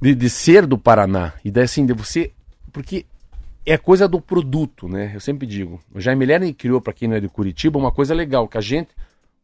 De, 0.00 0.14
de 0.14 0.30
ser 0.30 0.66
do 0.66 0.78
Paraná. 0.78 1.34
E 1.44 1.50
daí 1.50 1.64
assim, 1.64 1.84
de 1.84 1.92
você. 1.92 2.32
Porque 2.72 3.04
é 3.70 3.76
coisa 3.76 4.08
do 4.08 4.20
produto, 4.20 4.88
né? 4.88 5.12
Eu 5.14 5.20
sempre 5.20 5.46
digo. 5.46 5.80
O 5.92 6.00
Jaime 6.00 6.24
Lerner 6.24 6.54
criou, 6.54 6.80
para 6.80 6.92
quem 6.92 7.08
não 7.08 7.16
é 7.16 7.20
de 7.20 7.28
Curitiba, 7.28 7.78
uma 7.78 7.92
coisa 7.92 8.14
legal, 8.14 8.48
que 8.48 8.56
a 8.56 8.60
gente. 8.60 8.90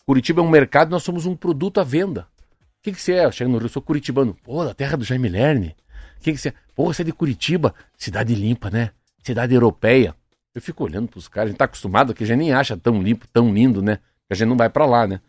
Curitiba 0.06 0.40
é 0.40 0.44
um 0.44 0.48
mercado, 0.48 0.90
nós 0.90 1.02
somos 1.02 1.26
um 1.26 1.36
produto 1.36 1.78
à 1.78 1.84
venda. 1.84 2.26
O 2.78 2.82
que, 2.82 2.92
que 2.92 3.00
você 3.00 3.14
é? 3.14 3.30
Chega 3.32 3.50
no 3.50 3.58
Rio, 3.58 3.66
eu 3.66 3.70
sou 3.70 3.82
curitibano. 3.82 4.34
Pô, 4.42 4.64
da 4.64 4.74
terra 4.74 4.96
do 4.96 5.04
Jaime 5.04 5.28
Lerner. 5.28 5.74
O 6.18 6.20
que, 6.22 6.32
que 6.32 6.38
você 6.38 6.50
é? 6.50 6.54
Pô, 6.74 6.84
você 6.84 7.02
é 7.02 7.04
de 7.04 7.12
Curitiba. 7.12 7.74
Cidade 7.96 8.34
limpa, 8.34 8.70
né? 8.70 8.90
Cidade 9.22 9.54
europeia. 9.54 10.14
Eu 10.54 10.62
fico 10.62 10.84
olhando 10.84 11.08
pros 11.08 11.26
caras, 11.28 11.48
a 11.48 11.50
gente 11.50 11.58
tá 11.58 11.64
acostumado 11.64 12.14
que 12.14 12.22
a 12.22 12.26
gente 12.26 12.38
nem 12.38 12.52
acha 12.52 12.76
tão 12.76 13.02
limpo, 13.02 13.26
tão 13.32 13.52
lindo, 13.52 13.82
né? 13.82 13.96
Que 14.28 14.32
a 14.32 14.36
gente 14.36 14.48
não 14.48 14.56
vai 14.56 14.70
para 14.70 14.86
lá, 14.86 15.06
né? 15.06 15.20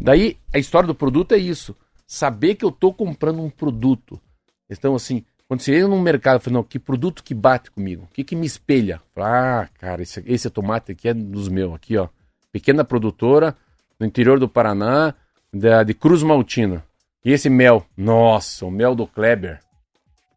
Daí, 0.00 0.36
a 0.52 0.58
história 0.58 0.86
do 0.86 0.94
produto 0.94 1.32
é 1.32 1.38
isso. 1.38 1.76
Saber 2.06 2.54
que 2.54 2.64
eu 2.64 2.72
tô 2.72 2.92
comprando 2.92 3.40
um 3.40 3.50
produto. 3.50 4.20
Então, 4.68 4.94
assim, 4.94 5.24
quando 5.52 5.60
você 5.60 5.76
entra 5.76 5.88
num 5.88 6.00
mercado, 6.00 6.36
eu 6.36 6.40
falo, 6.40 6.54
não, 6.54 6.62
que 6.62 6.78
produto 6.78 7.22
que 7.22 7.34
bate 7.34 7.70
comigo? 7.70 8.04
O 8.04 8.14
que 8.14 8.24
que 8.24 8.34
me 8.34 8.46
espelha? 8.46 9.02
Ah, 9.14 9.68
cara, 9.78 10.00
esse, 10.00 10.22
esse 10.24 10.48
tomate 10.48 10.92
aqui 10.92 11.08
é 11.08 11.12
dos 11.12 11.46
meus, 11.50 11.74
aqui, 11.74 11.94
ó. 11.94 12.08
Pequena 12.50 12.82
produtora, 12.82 13.54
no 14.00 14.06
interior 14.06 14.40
do 14.40 14.48
Paraná, 14.48 15.12
da, 15.52 15.82
de 15.82 15.92
Cruz 15.92 16.22
Maltina. 16.22 16.82
E 17.22 17.32
esse 17.32 17.50
mel, 17.50 17.84
nossa, 17.94 18.64
o 18.64 18.70
mel 18.70 18.94
do 18.94 19.06
Kleber. 19.06 19.60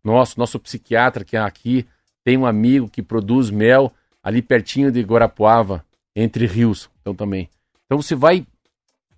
Nossa, 0.04 0.34
nosso 0.36 0.60
psiquiatra 0.60 1.24
que 1.24 1.38
é 1.38 1.40
aqui 1.40 1.88
tem 2.22 2.36
um 2.36 2.46
amigo 2.46 2.90
que 2.90 3.02
produz 3.02 3.50
mel 3.50 3.94
ali 4.22 4.42
pertinho 4.42 4.92
de 4.92 5.02
Guarapuava, 5.02 5.86
entre 6.14 6.46
rios, 6.46 6.90
então 7.00 7.16
também. 7.16 7.50
Então 7.86 8.02
você 8.02 8.16
vai 8.16 8.46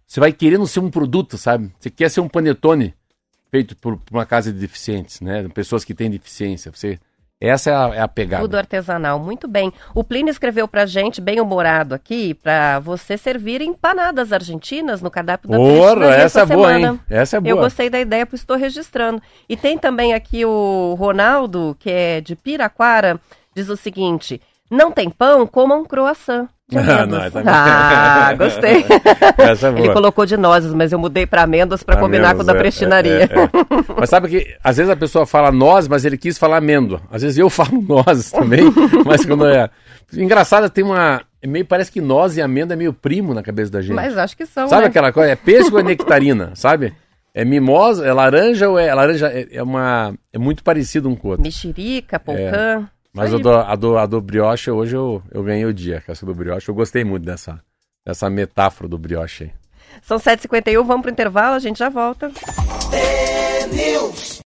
você 0.06 0.20
vai 0.20 0.32
querendo 0.32 0.68
ser 0.68 0.80
um 0.80 0.92
produto, 0.92 1.40
sabe? 1.40 1.74
Você 1.80 1.90
quer 1.90 2.12
ser 2.12 2.22
um 2.22 2.30
panetone 2.30 2.94
feito 3.50 3.76
por, 3.76 3.98
por 3.98 4.16
uma 4.16 4.26
casa 4.26 4.52
de 4.52 4.60
deficientes, 4.60 5.22
né? 5.22 5.48
Pessoas 5.54 5.84
que 5.84 5.94
têm 5.94 6.10
deficiência. 6.10 6.72
Você 6.72 7.00
essa 7.40 7.70
é 7.70 7.76
a, 7.76 7.92
é 7.96 8.02
a 8.02 8.08
pegada. 8.08 8.42
Tudo 8.42 8.56
artesanal, 8.56 9.20
muito 9.20 9.48
bem. 9.48 9.72
O 9.94 10.04
Plínio 10.04 10.32
escreveu 10.32 10.68
pra 10.68 10.88
gente, 10.88 11.22
bem 11.22 11.40
humorado 11.40 11.94
aqui, 11.94 12.34
pra 12.34 12.80
você 12.80 13.16
servir 13.16 13.62
empanadas 13.62 14.34
argentinas 14.34 15.04
no 15.04 15.12
cardápio 15.12 15.50
da 15.52 15.60
Ora, 15.60 16.00
Prestinaria 16.00 16.24
essa 16.26 16.42
é 16.42 16.46
boa, 16.48 16.68
semana. 16.68 16.94
hein? 16.94 17.00
Essa 17.08 17.38
é 17.38 17.40
boa. 17.40 17.52
Eu 17.52 17.58
gostei 17.58 17.92
da 17.92 18.00
ideia, 18.00 18.26
pois 18.26 18.42
estou 18.42 18.58
registrando. 18.58 19.22
E 19.48 19.56
tem 19.56 19.78
também 19.78 20.16
aqui 20.16 20.46
o 20.46 20.96
Ronaldo, 20.98 21.78
que 21.80 21.92
é 21.92 22.22
de 22.22 22.36
Piraquara, 22.36 23.20
diz 23.54 23.70
o 23.70 23.78
seguinte: 23.78 24.42
não 24.70 24.92
tem 24.92 25.10
pão, 25.10 25.46
coma 25.48 25.76
um 25.76 25.86
croissant. 25.86 26.48
Ah, 26.76 27.06
não, 27.06 27.18
ah, 27.46 28.34
gostei. 28.34 28.86
Essa 29.38 29.68
é 29.68 29.72
boa. 29.72 29.80
Ele 29.88 29.94
colocou 29.94 30.26
de 30.26 30.36
nozes, 30.36 30.74
mas 30.74 30.92
eu 30.92 31.00
mudei 31.00 31.26
para 31.26 31.44
amêndoas 31.44 31.82
para 31.82 31.96
combinar 31.96 32.36
com 32.36 32.42
o 32.42 32.44
da 32.44 32.52
Amêndoas, 32.52 32.58
é, 32.58 32.60
prestinaria. 32.60 33.12
é, 33.14 33.24
é. 33.24 33.28
Mas 33.98 34.10
sabe 34.10 34.28
que 34.28 34.58
às 34.62 34.76
vezes 34.76 34.92
a 34.92 34.96
pessoa 34.96 35.26
fala 35.26 35.50
nós, 35.50 35.88
mas 35.88 36.04
ele 36.04 36.18
quis 36.18 36.38
falar 36.38 36.58
amêndoa. 36.58 37.02
Às 37.10 37.22
vezes 37.22 37.38
eu 37.38 37.50
falo 37.50 37.82
nós 37.82 38.32
também, 38.32 38.64
mas 39.06 39.26
quando 39.26 39.48
é. 39.48 39.70
Engraçado, 40.14 40.70
tem 40.70 40.84
uma. 40.84 41.22
é 41.42 41.48
Meio, 41.48 41.66
parece 41.66 41.92
que 41.92 42.02
nós 42.02 42.36
e 42.36 42.42
amêndoa 42.42 42.74
é 42.74 42.78
meio 42.78 42.94
primo 42.94 43.34
na 43.34 43.42
cabeça 43.42 43.72
da 43.72 43.82
gente. 43.82 43.96
Mas 43.96 44.18
acho 44.18 44.36
que 44.36 44.46
são, 44.46 44.68
Sabe 44.68 44.84
né? 44.84 44.88
aquela 44.90 45.14
coisa? 45.14 45.32
É 45.32 45.36
pêssego 45.36 45.78
ou 45.78 45.80
é 45.80 45.84
nectarina, 45.84 46.52
sabe? 46.54 46.94
É 47.34 47.46
mimosa, 47.46 48.06
é 48.06 48.12
laranja 48.12 48.68
ou 48.68 48.78
é. 48.78 48.94
Laranja 48.94 49.28
é, 49.28 49.48
é 49.52 49.64
uma. 49.64 50.14
É 50.34 50.38
muito 50.38 50.64
parecido 50.64 51.08
um 51.08 51.16
com 51.16 51.30
o 51.30 51.32
outro. 51.32 51.44
Mexerica, 51.44 52.20
polcã. 52.20 52.90
Mas 53.18 53.34
a 53.34 53.38
do, 53.38 53.50
a, 53.50 53.76
do, 53.76 53.98
a 53.98 54.06
do 54.06 54.22
brioche, 54.22 54.70
hoje 54.70 54.96
eu, 54.96 55.22
eu 55.32 55.44
ganhei 55.44 55.66
o 55.66 55.74
dia, 55.74 56.02
que 56.02 56.12
essa 56.12 56.26
do 56.26 56.34
brioche. 56.34 56.70
Eu 56.70 56.76
gostei 56.76 57.04
muito 57.04 57.26
dessa, 57.26 57.60
dessa 58.06 58.30
metáfora 58.30 58.88
do 58.88 58.98
brioche 58.98 59.46
aí. 59.46 59.52
São 60.04 60.18
7h51, 60.18 60.84
vamos 60.86 61.02
pro 61.02 61.12
intervalo, 61.12 61.56
a 61.56 61.60
gente 61.60 61.80
já 61.80 61.90
volta. 61.90 62.32
Rádio 63.68 64.37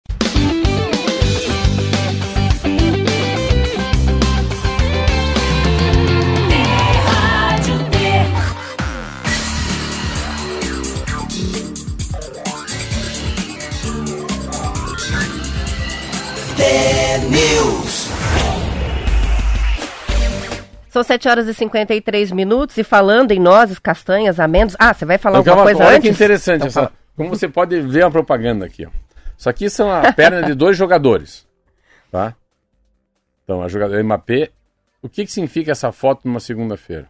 São 20.91 21.03
7 21.03 21.29
horas 21.29 21.47
e 21.47 21.53
53 21.53 22.31
minutos 22.33 22.77
e 22.77 22.83
falando 22.83 23.31
em 23.31 23.39
nozes, 23.39 23.79
castanhas, 23.79 24.41
amêndoas. 24.41 24.75
Ah, 24.77 24.93
você 24.93 25.05
vai 25.05 25.17
falar 25.17 25.39
Então, 25.39 25.53
alguma 25.53 25.65
coisa 25.71 25.85
olha 25.87 25.95
antes? 25.97 26.09
que 26.09 26.13
interessante. 26.13 26.67
Então 26.67 26.83
essa- 26.83 26.91
como 27.15 27.29
você 27.29 27.47
pode 27.47 27.79
ver 27.79 28.03
a 28.03 28.11
propaganda 28.11 28.65
aqui. 28.65 28.85
Ó. 28.85 28.89
Isso 29.37 29.49
aqui 29.49 29.69
são 29.69 29.89
a 29.89 30.11
perna 30.11 30.43
de 30.43 30.53
dois 30.53 30.75
jogadores. 30.75 31.47
Tá? 32.11 32.35
Então, 33.45 33.63
a 33.63 33.69
jogadora 33.69 34.03
MAP. 34.03 34.51
O 35.01 35.07
que, 35.07 35.23
que 35.25 35.31
significa 35.31 35.71
essa 35.71 35.93
foto 35.93 36.27
numa 36.27 36.41
segunda-feira? 36.41 37.07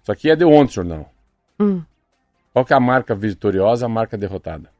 Isso 0.00 0.12
aqui 0.12 0.30
é 0.30 0.36
de 0.36 0.44
ontem, 0.44 0.74
jornal. 0.74 1.12
Hum. 1.58 1.82
Qual 2.52 2.64
que 2.64 2.72
é 2.72 2.76
a 2.76 2.80
marca 2.80 3.16
vitoriosa, 3.16 3.84
a 3.84 3.88
marca 3.88 4.16
derrotada? 4.16 4.70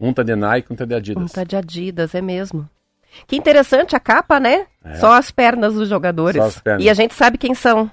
Um 0.00 0.12
tá 0.12 0.22
de 0.22 0.36
Nike, 0.36 0.72
um 0.72 0.76
tá 0.76 0.84
de 0.84 0.94
Adidas. 0.94 1.22
Um 1.24 1.26
tá 1.26 1.42
de 1.42 1.56
Adidas, 1.56 2.14
é 2.14 2.20
mesmo. 2.22 2.68
Que 3.26 3.36
interessante 3.36 3.94
a 3.96 4.00
capa, 4.00 4.38
né? 4.38 4.66
É. 4.84 4.94
Só 4.96 5.12
as 5.12 5.30
pernas 5.30 5.74
dos 5.74 5.88
jogadores. 5.88 6.40
Só 6.40 6.48
as 6.48 6.60
pernas. 6.60 6.84
E 6.84 6.90
a 6.90 6.94
gente 6.94 7.14
sabe 7.14 7.38
quem 7.38 7.54
são. 7.54 7.90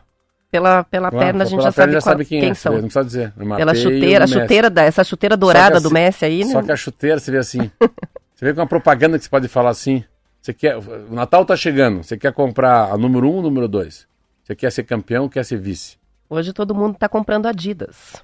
Pela, 0.52 0.84
pela 0.84 1.10
Claro, 1.10 1.26
perna 1.26 1.44
a 1.46 1.48
gente 1.48 1.64
já 1.64 1.72
sabe 1.72 2.02
qual- 2.02 2.18
quem, 2.18 2.42
quem, 2.42 2.50
é. 2.50 2.54
são. 2.54 2.74
Não 2.74 2.82
precisa 2.82 3.06
dizer. 3.06 3.34
Pela 3.56 3.74
chuteira, 3.74 4.26
a 4.26 4.28
chuteira 4.28 4.70
da, 4.70 4.84
essa 4.84 5.02
chuteira 5.02 5.38
dourada 5.38 5.80
do 5.80 5.90
Messi 5.90 6.26
aí, 6.26 6.44
né? 6.44 6.52
Só 6.52 6.62
que 6.62 6.72
a 6.72 6.76
chuteira, 6.76 7.20
você 7.20 7.32
vê 7.32 7.38
assim. 7.38 7.72
você 8.36 8.46
vê 8.46 8.54
com 8.54 8.60
uma 8.60 8.68
propaganda 8.68 9.18
que 9.18 9.24
você 9.24 9.30
pode 9.30 9.48
falar 9.48 9.70
assim. 9.70 10.04
Você 10.42 10.54
quer, 10.54 10.76
o 10.78 11.14
Natal 11.14 11.46
tá 11.46 11.56
chegando. 11.56 12.04
Você 12.04 12.18
quer 12.18 12.34
comprar 12.34 12.92
a 12.92 12.98
número 12.98 13.30
um 13.30 13.36
ou 13.36 13.42
número 13.42 13.68
dois? 13.68 14.06
Você 14.44 14.56
quer 14.56 14.72
ser 14.72 14.84
campeão 14.84 15.30
quer 15.30 15.46
ser 15.46 15.58
vice? 15.58 15.98
Hoje 16.30 16.52
todo 16.52 16.76
mundo 16.76 16.98
tá 16.98 17.08
comprando 17.08 17.46
Adidas. 17.46 18.16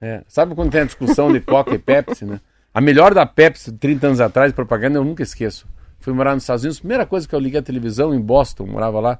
É. 0.00 0.22
Sabe 0.26 0.54
quando 0.54 0.72
tem 0.72 0.80
a 0.80 0.84
discussão 0.84 1.32
de 1.32 1.40
Coca 1.40 1.74
e 1.74 1.78
Pepsi, 1.78 2.24
né? 2.24 2.40
A 2.74 2.80
melhor 2.80 3.14
da 3.14 3.24
Pepsi, 3.24 3.70
30 3.72 4.08
anos 4.08 4.20
atrás, 4.20 4.52
propaganda, 4.52 4.98
eu 4.98 5.04
nunca 5.04 5.22
esqueço. 5.22 5.66
Fui 6.02 6.12
morar 6.12 6.34
nos 6.34 6.42
Estados 6.42 6.64
Unidos, 6.64 6.80
primeira 6.80 7.06
coisa 7.06 7.28
que 7.28 7.34
eu 7.34 7.38
liguei 7.38 7.60
a 7.60 7.62
televisão 7.62 8.12
em 8.12 8.20
Boston, 8.20 8.66
morava 8.66 8.98
lá. 8.98 9.18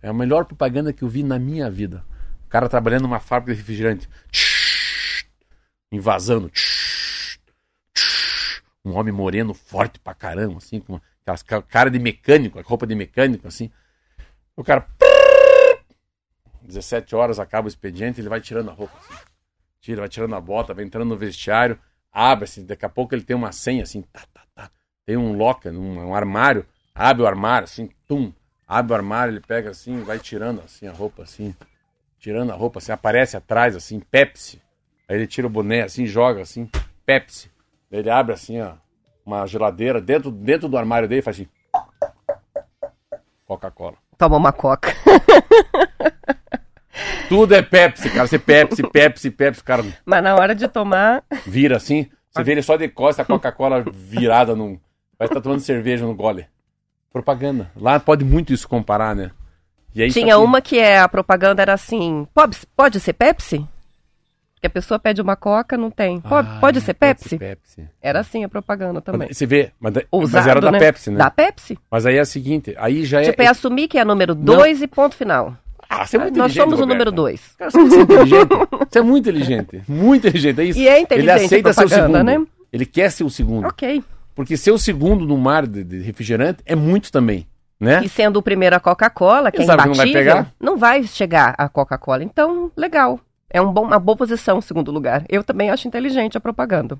É 0.00 0.08
a 0.08 0.12
melhor 0.12 0.44
propaganda 0.44 0.92
que 0.92 1.02
eu 1.02 1.08
vi 1.08 1.24
na 1.24 1.36
minha 1.36 1.68
vida. 1.68 2.04
O 2.44 2.48
cara 2.48 2.68
trabalhando 2.68 3.02
numa 3.02 3.18
fábrica 3.18 3.52
de 3.52 3.58
refrigerante. 3.58 4.08
Invasando. 5.90 6.48
Um 8.84 8.96
homem 8.96 9.12
moreno, 9.12 9.52
forte 9.52 9.98
pra 9.98 10.14
caramba, 10.14 10.58
assim, 10.58 10.78
com 10.78 11.00
aquelas 11.22 11.42
ca- 11.42 11.60
cara 11.62 11.90
de 11.90 11.98
mecânico, 11.98 12.60
roupa 12.62 12.86
de 12.86 12.94
mecânico, 12.94 13.48
assim. 13.48 13.68
O 14.56 14.62
cara. 14.62 14.86
17 16.62 17.16
horas 17.16 17.40
acaba 17.40 17.66
o 17.66 17.68
expediente, 17.68 18.20
ele 18.20 18.28
vai 18.28 18.40
tirando 18.40 18.70
a 18.70 18.72
roupa, 18.72 18.96
assim. 18.96 19.24
Tira, 19.80 20.02
vai 20.02 20.08
tirando 20.08 20.36
a 20.36 20.40
bota, 20.40 20.72
vai 20.72 20.84
entrando 20.84 21.08
no 21.08 21.16
vestiário, 21.16 21.76
abre, 22.12 22.44
assim, 22.44 22.64
daqui 22.64 22.84
a 22.84 22.88
pouco 22.88 23.12
ele 23.12 23.24
tem 23.24 23.34
uma 23.34 23.50
senha, 23.50 23.82
assim, 23.82 24.02
tá, 24.02 24.22
tá, 24.32 24.42
tá. 24.54 24.70
Tem 25.06 25.16
um 25.16 25.36
locker, 25.36 25.72
um, 25.72 26.08
um 26.08 26.14
armário, 26.14 26.66
abre 26.92 27.22
o 27.22 27.26
armário, 27.26 27.64
assim, 27.64 27.88
tum. 28.08 28.32
Abre 28.66 28.92
o 28.92 28.96
armário, 28.96 29.32
ele 29.32 29.40
pega 29.40 29.70
assim, 29.70 30.02
vai 30.02 30.18
tirando 30.18 30.60
assim 30.64 30.88
a 30.88 30.92
roupa, 30.92 31.22
assim. 31.22 31.54
Tirando 32.18 32.50
a 32.50 32.56
roupa, 32.56 32.80
assim, 32.80 32.90
aparece 32.90 33.36
atrás, 33.36 33.76
assim, 33.76 34.00
Pepsi. 34.00 34.60
Aí 35.08 35.16
ele 35.16 35.28
tira 35.28 35.46
o 35.46 35.50
boné, 35.50 35.82
assim, 35.82 36.06
joga, 36.06 36.42
assim, 36.42 36.68
Pepsi. 37.04 37.48
Ele 37.92 38.10
abre, 38.10 38.34
assim, 38.34 38.60
ó, 38.60 38.72
uma 39.24 39.46
geladeira 39.46 40.00
dentro, 40.00 40.32
dentro 40.32 40.68
do 40.68 40.76
armário 40.76 41.08
dele 41.08 41.22
faz 41.22 41.36
assim. 41.36 41.48
Coca-Cola. 43.44 43.96
Toma 44.18 44.36
uma 44.36 44.52
coca. 44.52 44.92
Tudo 47.28 47.54
é 47.54 47.62
Pepsi, 47.62 48.10
cara. 48.10 48.26
Você 48.26 48.38
Pepsi, 48.38 48.82
Pepsi, 48.82 49.30
Pepsi, 49.30 49.62
cara 49.62 49.84
Mas 50.04 50.22
na 50.22 50.34
hora 50.34 50.54
de 50.54 50.66
tomar. 50.66 51.22
vira 51.46 51.76
assim. 51.76 52.10
Você 52.30 52.42
vê 52.42 52.52
ele 52.52 52.62
só 52.62 52.76
de 52.76 52.88
costa, 52.88 53.22
a 53.22 53.24
Coca-Cola 53.24 53.84
virada 53.92 54.54
num. 54.54 54.78
Vai 55.18 55.28
estar 55.28 55.40
tomando 55.40 55.60
cerveja 55.60 56.04
no 56.06 56.14
gole. 56.14 56.46
Propaganda. 57.12 57.70
Lá 57.76 57.98
pode 57.98 58.24
muito 58.24 58.52
isso 58.52 58.68
comparar, 58.68 59.14
né? 59.14 59.30
Aí, 59.96 60.10
Tinha 60.10 60.26
que- 60.26 60.34
uma 60.34 60.60
que 60.60 60.78
é 60.78 60.98
a 60.98 61.08
propaganda 61.08 61.62
era 61.62 61.72
assim: 61.72 62.26
pode, 62.34 62.58
pode 62.76 63.00
ser 63.00 63.14
Pepsi? 63.14 63.66
Que 64.60 64.66
a 64.66 64.70
pessoa 64.70 64.98
pede 64.98 65.20
uma 65.22 65.36
coca, 65.36 65.76
não 65.76 65.90
tem. 65.90 66.20
Pode, 66.20 66.48
Ah, 66.48 66.58
pode 66.60 66.80
ser 66.80 66.94
Pepsi? 66.94 67.38
Pepsi. 67.38 67.88
Era 68.02 68.20
assim 68.20 68.44
a 68.44 68.48
propaganda 68.48 69.00
também. 69.00 69.32
Você 69.32 69.46
vê, 69.46 69.70
mas, 69.80 69.92
da- 69.94 70.00
mas 70.00 70.08
Ousado, 70.10 70.48
era 70.50 70.60
da 70.60 70.72
né? 70.72 70.78
Pepsi, 70.78 71.10
né? 71.10 71.16
Da 71.18 71.30
Pepsi. 71.30 71.78
Mas 71.90 72.04
aí 72.04 72.16
é 72.16 72.22
o 72.22 72.26
seguinte, 72.26 72.74
aí 72.78 73.04
já 73.06 73.20
é. 73.22 73.24
Tipo, 73.30 73.42
é 73.42 73.46
assumir 73.46 73.88
que 73.88 73.98
é 73.98 74.04
número 74.04 74.34
2 74.34 74.82
e 74.82 74.86
ponto 74.86 75.14
final. 75.14 75.56
Ah, 75.88 76.04
você 76.04 76.16
é 76.16 76.20
muito 76.20 76.36
Nós 76.38 76.52
somos 76.52 76.74
o 76.74 76.82
Roberta. 76.82 76.92
número 76.94 77.12
2. 77.12 77.54
Cara, 77.56 77.70
você 77.70 77.78
é 77.78 78.00
inteligente. 78.02 78.48
Você 78.90 78.98
é 78.98 79.02
muito 79.02 79.28
inteligente. 79.28 79.82
Muito 79.88 80.26
inteligente. 80.26 80.60
É 80.60 80.64
isso. 80.64 80.78
E 80.80 80.88
é 80.88 81.00
inteligente 81.00 81.30
Ele 81.36 81.44
aceita 81.46 81.72
ser 81.72 81.84
o 81.84 81.88
segundo. 81.88 82.24
né? 82.24 82.46
Ele 82.72 82.84
quer 82.86 83.10
ser 83.10 83.24
o 83.24 83.30
segundo. 83.30 83.68
Ok. 83.68 84.02
Porque 84.36 84.56
ser 84.56 84.70
o 84.70 84.78
segundo 84.78 85.26
no 85.26 85.36
mar 85.36 85.66
de, 85.66 85.82
de 85.82 85.98
refrigerante 86.00 86.62
é 86.64 86.76
muito 86.76 87.10
também. 87.10 87.48
Né? 87.80 88.02
E 88.04 88.08
sendo 88.08 88.36
o 88.38 88.42
primeiro 88.42 88.76
a 88.76 88.80
Coca-Cola, 88.80 89.50
que 89.50 89.58
é 89.58 89.60
que 89.62 89.66
não 89.66 89.76
vai 89.76 89.86
imbatível, 89.88 90.12
pegar? 90.12 90.52
não 90.60 90.76
vai 90.76 91.02
chegar 91.02 91.54
a 91.58 91.68
Coca-Cola. 91.68 92.22
Então, 92.22 92.70
legal. 92.76 93.18
É 93.50 93.60
um 93.60 93.72
bom- 93.72 93.84
uma 93.84 93.98
boa 93.98 94.16
posição, 94.16 94.60
segundo 94.60 94.90
lugar. 94.92 95.24
Eu 95.28 95.42
também 95.42 95.70
acho 95.70 95.88
inteligente 95.88 96.36
a 96.36 96.40
propaganda. 96.40 96.98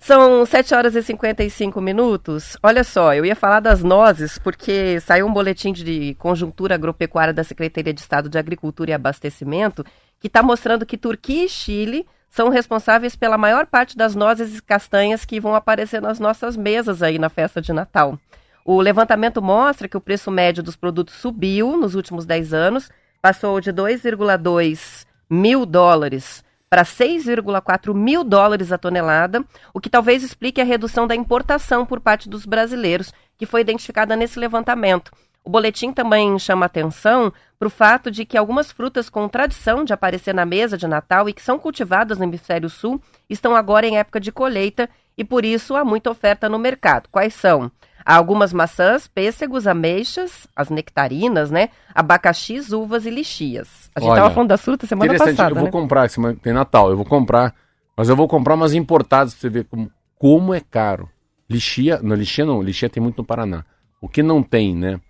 São 0.00 0.44
7 0.44 0.74
horas 0.74 0.94
e 0.96 1.02
55 1.02 1.80
minutos. 1.80 2.56
Olha 2.62 2.82
só, 2.82 3.14
eu 3.14 3.24
ia 3.24 3.36
falar 3.36 3.60
das 3.60 3.82
nozes, 3.82 4.36
porque 4.38 4.98
saiu 5.00 5.26
um 5.26 5.32
boletim 5.32 5.72
de 5.72 6.14
conjuntura 6.18 6.74
agropecuária 6.74 7.32
da 7.32 7.44
Secretaria 7.44 7.92
de 7.94 8.00
Estado 8.00 8.28
de 8.28 8.36
Agricultura 8.38 8.90
e 8.90 8.94
Abastecimento, 8.94 9.84
que 10.18 10.26
está 10.26 10.42
mostrando 10.42 10.84
que 10.86 10.98
Turquia 10.98 11.44
e 11.44 11.48
Chile 11.48 12.04
são 12.32 12.48
responsáveis 12.48 13.14
pela 13.14 13.36
maior 13.36 13.66
parte 13.66 13.94
das 13.94 14.14
nozes 14.14 14.56
e 14.56 14.62
castanhas 14.62 15.22
que 15.22 15.38
vão 15.38 15.54
aparecer 15.54 16.00
nas 16.00 16.18
nossas 16.18 16.56
mesas 16.56 17.02
aí 17.02 17.18
na 17.18 17.28
festa 17.28 17.60
de 17.60 17.74
Natal. 17.74 18.18
O 18.64 18.80
levantamento 18.80 19.42
mostra 19.42 19.86
que 19.86 19.98
o 19.98 20.00
preço 20.00 20.30
médio 20.30 20.62
dos 20.62 20.74
produtos 20.74 21.14
subiu 21.16 21.76
nos 21.76 21.94
últimos 21.94 22.24
10 22.24 22.54
anos, 22.54 22.90
passou 23.20 23.60
de 23.60 23.70
2,2 23.70 25.04
mil 25.28 25.66
dólares 25.66 26.42
para 26.70 26.84
6,4 26.84 27.92
mil 27.92 28.24
dólares 28.24 28.72
a 28.72 28.78
tonelada, 28.78 29.44
o 29.74 29.78
que 29.78 29.90
talvez 29.90 30.22
explique 30.22 30.58
a 30.58 30.64
redução 30.64 31.06
da 31.06 31.14
importação 31.14 31.84
por 31.84 32.00
parte 32.00 32.30
dos 32.30 32.46
brasileiros, 32.46 33.12
que 33.36 33.44
foi 33.44 33.60
identificada 33.60 34.16
nesse 34.16 34.38
levantamento. 34.38 35.12
O 35.44 35.50
boletim 35.50 35.92
também 35.92 36.38
chama 36.38 36.66
atenção 36.66 37.32
para 37.58 37.66
o 37.66 37.70
fato 37.70 38.10
de 38.10 38.24
que 38.24 38.38
algumas 38.38 38.70
frutas 38.70 39.10
com 39.10 39.28
tradição 39.28 39.84
de 39.84 39.92
aparecer 39.92 40.32
na 40.34 40.44
mesa 40.46 40.78
de 40.78 40.86
Natal 40.86 41.28
e 41.28 41.32
que 41.32 41.42
são 41.42 41.58
cultivadas 41.58 42.18
no 42.18 42.24
hemisfério 42.24 42.70
sul 42.70 43.00
estão 43.28 43.56
agora 43.56 43.86
em 43.86 43.98
época 43.98 44.20
de 44.20 44.30
colheita 44.30 44.88
e 45.18 45.24
por 45.24 45.44
isso 45.44 45.74
há 45.74 45.84
muita 45.84 46.10
oferta 46.10 46.48
no 46.48 46.58
mercado. 46.58 47.08
Quais 47.10 47.34
são? 47.34 47.70
Há 48.04 48.16
algumas 48.16 48.52
maçãs, 48.52 49.06
pêssegos, 49.06 49.66
ameixas, 49.66 50.46
as 50.56 50.70
nectarinas, 50.70 51.50
né? 51.50 51.68
Abacaxis, 51.94 52.72
uvas 52.72 53.06
e 53.06 53.10
lixias. 53.10 53.90
A 53.94 54.00
gente 54.00 54.10
estava 54.10 54.30
falando 54.30 54.48
das 54.48 54.62
frutas 54.62 54.88
semana 54.88 55.06
Interessante, 55.06 55.36
passada, 55.36 55.50
eu 55.50 55.56
vou 55.56 55.64
né? 55.66 55.70
comprar, 55.70 56.08
semana- 56.10 56.36
tem 56.40 56.52
Natal, 56.52 56.90
eu 56.90 56.96
vou 56.96 57.04
comprar, 57.06 57.54
mas 57.96 58.08
eu 58.08 58.16
vou 58.16 58.26
comprar 58.26 58.54
umas 58.54 58.74
importadas 58.74 59.34
pra 59.34 59.40
você 59.40 59.48
ver 59.48 59.64
como, 59.64 59.90
como 60.18 60.54
é 60.54 60.60
caro. 60.60 61.08
Lixia, 61.48 62.00
não, 62.02 62.16
lixia 62.16 62.44
não, 62.44 62.62
lixia 62.62 62.88
tem 62.88 63.02
muito 63.02 63.18
no 63.18 63.24
Paraná. 63.24 63.64
O 64.00 64.08
que 64.08 64.22
não 64.22 64.42
tem, 64.42 64.74
né? 64.74 65.00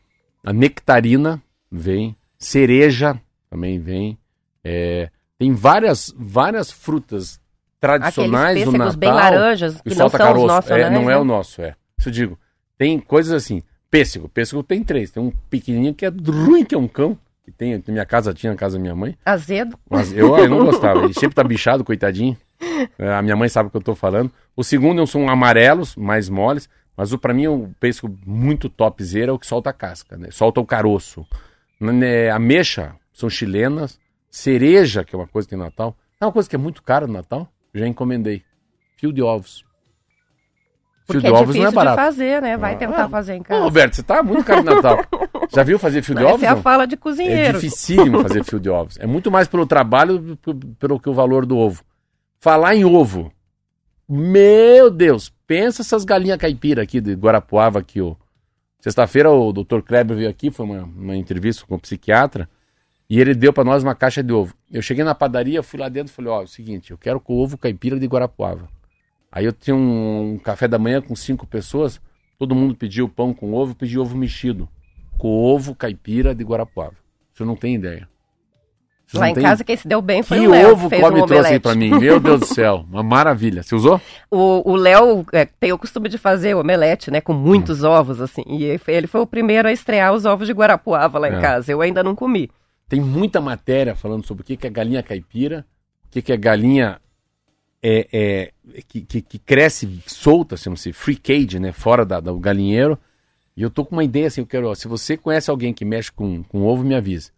A 0.45 0.53
nectarina 0.53 1.41
vem, 1.71 2.17
cereja 2.39 3.21
também 3.49 3.79
vem, 3.79 4.19
é, 4.65 5.11
tem 5.39 5.53
várias, 5.53 6.15
várias 6.17 6.71
frutas 6.71 7.41
tradicionais 7.81 8.57
Aqueles 8.57 8.65
do 8.65 8.71
pêssegos 8.73 8.79
Natal. 8.79 8.97
bem 8.97 9.13
laranjas, 9.13 9.81
que 9.81 9.91
que 9.91 9.97
não 9.97 10.09
são 10.09 10.19
caroço. 10.19 10.47
os 10.47 10.53
nossos, 10.53 10.71
é, 10.71 10.79
né? 10.79 10.91
Não 10.91 11.11
é 11.11 11.19
o 11.19 11.25
nosso, 11.25 11.63
é. 11.63 11.75
Isso 11.99 12.09
eu 12.09 12.13
digo. 12.13 12.39
Tem 12.79 12.99
coisas 12.99 13.33
assim. 13.33 13.63
Pêssego. 13.91 14.29
Pêssego 14.29 14.63
tem 14.63 14.83
três. 14.83 15.11
Tem 15.11 15.23
um 15.23 15.31
pequenininho 15.51 15.95
que 15.95 16.07
é 16.07 16.09
ruim, 16.09 16.65
que 16.65 16.75
é 16.75 16.79
um 16.79 16.89
cão. 16.89 17.19
Que 17.45 17.51
tem, 17.51 17.83
minha 17.89 18.07
casa 18.07 18.33
tinha, 18.33 18.53
na 18.53 18.57
casa 18.59 18.77
da 18.77 18.83
minha 18.83 18.95
mãe. 18.95 19.17
Azedo. 19.25 19.77
Mas 19.91 20.13
eu, 20.13 20.37
eu 20.39 20.49
não 20.49 20.65
gostava. 20.65 21.05
Ele 21.05 21.13
sempre 21.13 21.35
tá 21.35 21.43
bichado, 21.43 21.85
coitadinho. 21.85 22.37
É, 22.99 23.13
a 23.13 23.21
minha 23.21 23.37
mãe 23.37 23.49
sabe 23.49 23.67
o 23.67 23.71
que 23.71 23.77
eu 23.77 23.83
tô 23.83 23.95
falando. 23.95 24.31
O 24.57 24.63
segundo 24.63 25.05
são 25.07 25.29
amarelos, 25.29 25.97
mais 25.97 26.29
moles. 26.29 26.69
Mas 27.03 27.13
o 27.13 27.19
para 27.19 27.35
mim, 27.35 27.49
o 27.49 27.75
pêssego 27.81 28.17
muito 28.25 28.69
topzera 28.69 29.33
é 29.33 29.35
o 29.35 29.39
que 29.41 29.45
solta 29.45 29.71
a 29.71 29.73
casca, 29.73 30.17
né? 30.17 30.29
Solta 30.31 30.61
o 30.61 30.65
caroço. 30.65 31.27
Né, 31.81 32.31
Ameixa 32.31 32.95
são 33.13 33.29
chilenas. 33.29 33.99
Cereja, 34.31 35.03
que 35.03 35.13
é 35.13 35.19
uma 35.19 35.27
coisa 35.27 35.49
que 35.49 35.51
tem 35.57 35.59
Natal. 35.59 35.97
É 36.21 36.25
uma 36.25 36.31
coisa 36.31 36.49
que 36.49 36.55
é 36.55 36.59
muito 36.61 36.81
cara 36.81 37.09
no 37.09 37.13
Natal. 37.13 37.49
Já 37.75 37.89
encomendei. 37.89 38.45
Fio 38.97 39.13
de 39.13 39.21
ovos. 39.21 39.65
Fio 41.07 41.07
Porque 41.07 41.19
de 41.23 41.27
é 41.27 41.33
ovos 41.33 41.57
não 41.57 41.67
é 41.67 41.69
de 41.71 41.75
barato. 41.75 41.97
fazer, 41.97 42.41
né? 42.41 42.57
Vai 42.57 42.75
Ah, 42.75 42.79
tentar 42.79 43.05
ah, 43.07 43.09
fazer 43.09 43.35
em 43.35 43.41
Ô, 43.41 43.45
casa. 43.47 43.65
Roberto, 43.65 43.95
você 43.97 44.03
tá 44.05 44.23
muito 44.23 44.45
caro 44.45 44.63
no 44.63 44.75
Natal. 44.77 44.99
Já 45.53 45.65
viu 45.65 45.81
fazer 45.81 46.03
fio 46.03 46.15
de 46.15 46.23
ovos? 46.23 46.37
Essa 46.37 46.47
é 46.47 46.49
a 46.51 46.63
fala 46.63 46.87
de 46.87 46.95
É 46.95 46.99
cozinheiro. 46.99 47.55
dificílimo 47.55 48.23
fazer 48.23 48.45
fio 48.45 48.61
de 48.61 48.71
ovos. 48.71 48.97
É 49.01 49.09
muito 49.09 49.29
mais 49.29 49.49
pelo 49.49 49.67
trabalho 49.67 50.39
pelo 50.79 51.01
que 51.01 51.11
o 51.11 51.15
valor 51.15 51.45
do 51.47 51.59
ovo. 51.59 51.83
Falar 52.39 52.77
em 52.77 52.85
ovo. 52.85 53.33
Meu 54.09 54.89
Deus, 54.89 55.35
pensa 55.53 55.83
essas 55.83 56.03
galinhas 56.03 56.39
caipira 56.39 56.83
aqui 56.83 56.99
de 56.99 57.13
Guarapuava 57.13 57.79
aqui, 57.79 58.01
ó. 58.01 58.15
Sexta-feira 58.81 59.31
o 59.31 59.53
Dr. 59.53 59.83
Kleber 59.83 60.17
veio 60.17 60.31
aqui, 60.31 60.51
foi 60.51 60.65
uma, 60.65 60.85
uma 60.85 61.15
entrevista 61.15 61.67
com 61.67 61.75
o 61.75 61.79
psiquiatra, 61.79 62.49
e 63.09 63.21
ele 63.21 63.35
deu 63.35 63.53
pra 63.53 63.63
nós 63.63 63.83
uma 63.83 63.95
caixa 63.95 64.23
de 64.23 64.33
ovo. 64.33 64.55
Eu 64.71 64.81
cheguei 64.81 65.05
na 65.05 65.15
padaria, 65.15 65.63
fui 65.63 65.79
lá 65.79 65.91
dentro 65.91 66.11
e 66.11 66.17
falei, 66.17 66.31
ó, 66.31 66.41
é 66.41 66.45
o 66.45 66.49
seguinte, 66.49 66.91
eu 66.91 66.97
quero 66.97 67.21
com 67.21 67.35
ovo 67.35 67.59
caipira 67.59 68.01
de 68.01 68.07
Guarapuava. 68.07 68.67
Aí 69.31 69.45
eu 69.45 69.53
tinha 69.53 69.77
um, 69.77 70.33
um 70.33 70.39
café 70.39 70.67
da 70.67 70.79
manhã 70.79 71.03
com 71.03 71.15
cinco 71.15 71.47
pessoas, 71.47 72.01
todo 72.39 72.55
mundo 72.55 72.75
pediu 72.75 73.07
pão 73.07 73.35
com 73.35 73.53
ovo, 73.53 73.75
pediu 73.75 74.01
ovo 74.01 74.17
mexido. 74.17 74.67
Com 75.19 75.29
ovo 75.29 75.75
caipira 75.75 76.35
de 76.35 76.43
Guarapuava. 76.43 76.97
Você 77.35 77.45
não 77.45 77.57
tem 77.57 77.75
ideia. 77.75 78.09
Lá 79.19 79.29
em 79.31 79.35
tem- 79.35 79.43
casa 79.43 79.63
quem 79.65 79.77
se 79.77 79.87
deu 79.87 80.01
bem 80.01 80.23
foi 80.23 80.39
que 80.41 80.47
o 80.47 80.51
Léo, 80.51 80.73
ovo 80.73 80.89
fez 80.89 81.03
come 81.03 81.21
um 81.21 81.27
trouxe 81.27 81.59
pra 81.61 81.75
mim? 81.75 81.91
Meu 81.99 82.19
Deus 82.21 82.41
do 82.41 82.47
céu, 82.47 82.85
uma 82.91 83.03
maravilha. 83.03 83.63
Você 83.63 83.75
usou? 83.75 84.01
O 84.31 84.75
Léo 84.77 85.27
é, 85.33 85.45
tem 85.45 85.73
o 85.73 85.79
costume 85.79 86.09
de 86.09 86.17
fazer 86.19 86.55
omelete, 86.55 87.11
né? 87.11 87.21
Com 87.21 87.33
muitos 87.35 87.83
Hum. 87.85 87.89
ovos, 87.91 88.21
assim. 88.21 88.43
E 88.47 88.65
ele 88.65 88.79
foi- 88.79 88.95
ele 88.95 89.07
foi 89.07 89.21
o 89.21 89.27
primeiro 89.27 89.69
a 89.69 89.73
estrear 89.73 90.13
os 90.15 90.25
ovos 90.25 90.47
de 90.47 90.53
Guarapuava 90.55 91.19
lá 91.19 91.29
em 91.29 91.35
É. 91.37 91.41
casa. 91.41 91.71
Eu 91.71 91.81
ainda 91.83 92.03
não 92.03 92.15
comi. 92.15 92.51
Tem 92.89 93.01
muita 93.01 93.41
matéria 93.41 93.95
falando 93.95 94.25
sobre 94.27 94.43
o 94.43 94.45
que 94.45 94.57
que 94.57 94.67
é 94.67 94.71
galinha 94.71 95.03
caipira, 95.03 95.65
o 96.07 96.11
que 96.11 96.23
que 96.23 96.33
é 96.33 96.37
galinha 96.37 96.99
é, 97.83 98.07
é, 98.13 98.53
que, 98.87 99.01
que, 99.01 99.21
que 99.21 99.39
cresce 99.39 100.01
solta, 100.07 100.57
chama-se 100.57 100.93
free 100.93 101.17
cage, 101.17 101.59
né? 101.59 101.73
Fora 101.73 102.05
da, 102.07 102.21
do 102.21 102.39
galinheiro. 102.39 102.99
E 103.57 103.63
eu 103.63 103.69
tô 103.71 103.85
com 103.85 103.97
uma 103.97 104.05
ideia 104.05 104.29
assim, 104.29 104.41
eu 104.41 104.47
quero, 104.47 104.69
ó, 104.69 104.75
se 104.75 104.89
você 104.89 105.17
conhece 105.17 105.51
alguém 105.51 105.75
que 105.75 105.85
mexe 105.85 106.11
com, 106.13 106.43
com 106.45 106.63
ovo, 106.63 106.83
me 106.85 106.95
avisa. 106.95 107.31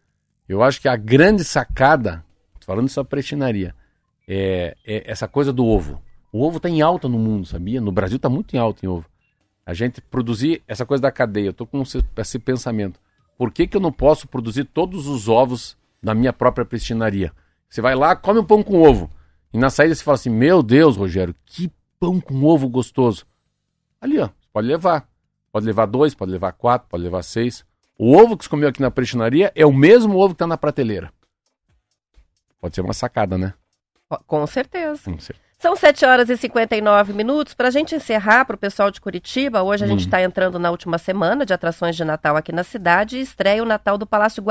Eu 0.48 0.62
acho 0.62 0.80
que 0.80 0.88
a 0.88 0.96
grande 0.96 1.42
sacada, 1.44 2.24
falando 2.64 2.88
só 2.88 3.02
prestinaria, 3.02 3.74
é, 4.28 4.76
é 4.84 5.10
essa 5.10 5.26
coisa 5.26 5.52
do 5.52 5.64
ovo. 5.64 6.02
O 6.32 6.42
ovo 6.42 6.56
está 6.56 6.68
em 6.68 6.82
alta 6.82 7.08
no 7.08 7.18
mundo, 7.18 7.46
sabia? 7.46 7.80
No 7.80 7.92
Brasil 7.92 8.16
está 8.16 8.28
muito 8.28 8.54
em 8.54 8.58
alta 8.58 8.84
em 8.84 8.88
ovo. 8.88 9.06
A 9.64 9.72
gente 9.72 10.00
produzir 10.00 10.62
essa 10.68 10.84
coisa 10.84 11.02
da 11.02 11.10
cadeia, 11.10 11.46
eu 11.46 11.52
tô 11.52 11.66
com 11.66 11.82
esse, 11.82 12.38
pensamento. 12.38 13.00
Por 13.38 13.50
que, 13.50 13.66
que 13.66 13.76
eu 13.76 13.80
não 13.80 13.92
posso 13.92 14.28
produzir 14.28 14.64
todos 14.64 15.06
os 15.06 15.28
ovos 15.28 15.76
da 16.02 16.14
minha 16.14 16.32
própria 16.32 16.64
prestinaria? 16.64 17.32
Você 17.68 17.80
vai 17.80 17.94
lá, 17.94 18.14
come 18.14 18.40
um 18.40 18.44
pão 18.44 18.62
com 18.62 18.82
ovo. 18.82 19.10
E 19.52 19.58
na 19.58 19.70
saída 19.70 19.94
você 19.94 20.04
fala 20.04 20.16
assim: 20.16 20.30
Meu 20.30 20.62
Deus, 20.62 20.96
Rogério, 20.96 21.34
que 21.46 21.72
pão 21.98 22.20
com 22.20 22.44
ovo 22.44 22.68
gostoso. 22.68 23.26
Ali, 24.00 24.18
ó, 24.18 24.28
pode 24.52 24.68
levar. 24.68 25.08
Pode 25.50 25.64
levar 25.64 25.86
dois, 25.86 26.14
pode 26.14 26.32
levar 26.32 26.52
quatro, 26.52 26.88
pode 26.88 27.02
levar 27.02 27.22
seis. 27.22 27.64
O 27.98 28.16
ovo 28.16 28.36
que 28.36 28.44
você 28.44 28.50
comeu 28.50 28.68
aqui 28.68 28.80
na 28.80 28.90
prestinaria 28.90 29.52
é 29.54 29.64
o 29.64 29.72
mesmo 29.72 30.16
ovo 30.18 30.28
que 30.28 30.34
está 30.34 30.46
na 30.46 30.56
prateleira. 30.56 31.12
Pode 32.60 32.74
ser 32.74 32.80
uma 32.80 32.94
sacada, 32.94 33.36
né? 33.38 33.54
Com 34.26 34.46
certeza. 34.46 35.02
Com 35.04 35.18
certeza. 35.18 35.44
São 35.58 35.74
7 35.76 36.04
horas 36.04 36.28
e 36.28 36.36
59 36.36 37.12
minutos. 37.14 37.54
Para 37.54 37.68
a 37.68 37.70
gente 37.70 37.94
encerrar, 37.94 38.44
para 38.44 38.54
o 38.54 38.58
pessoal 38.58 38.90
de 38.90 39.00
Curitiba, 39.00 39.62
hoje 39.62 39.84
a 39.84 39.86
Hum. 39.86 39.90
gente 39.90 40.04
está 40.06 40.20
entrando 40.22 40.58
na 40.58 40.70
última 40.70 40.98
semana 40.98 41.46
de 41.46 41.54
atrações 41.54 41.96
de 41.96 42.04
Natal 42.04 42.36
aqui 42.36 42.52
na 42.52 42.62
cidade 42.64 43.16
e 43.16 43.20
estreia 43.22 43.62
o 43.62 43.66
Natal 43.66 43.96
do 43.96 44.06
Palácio 44.06 44.42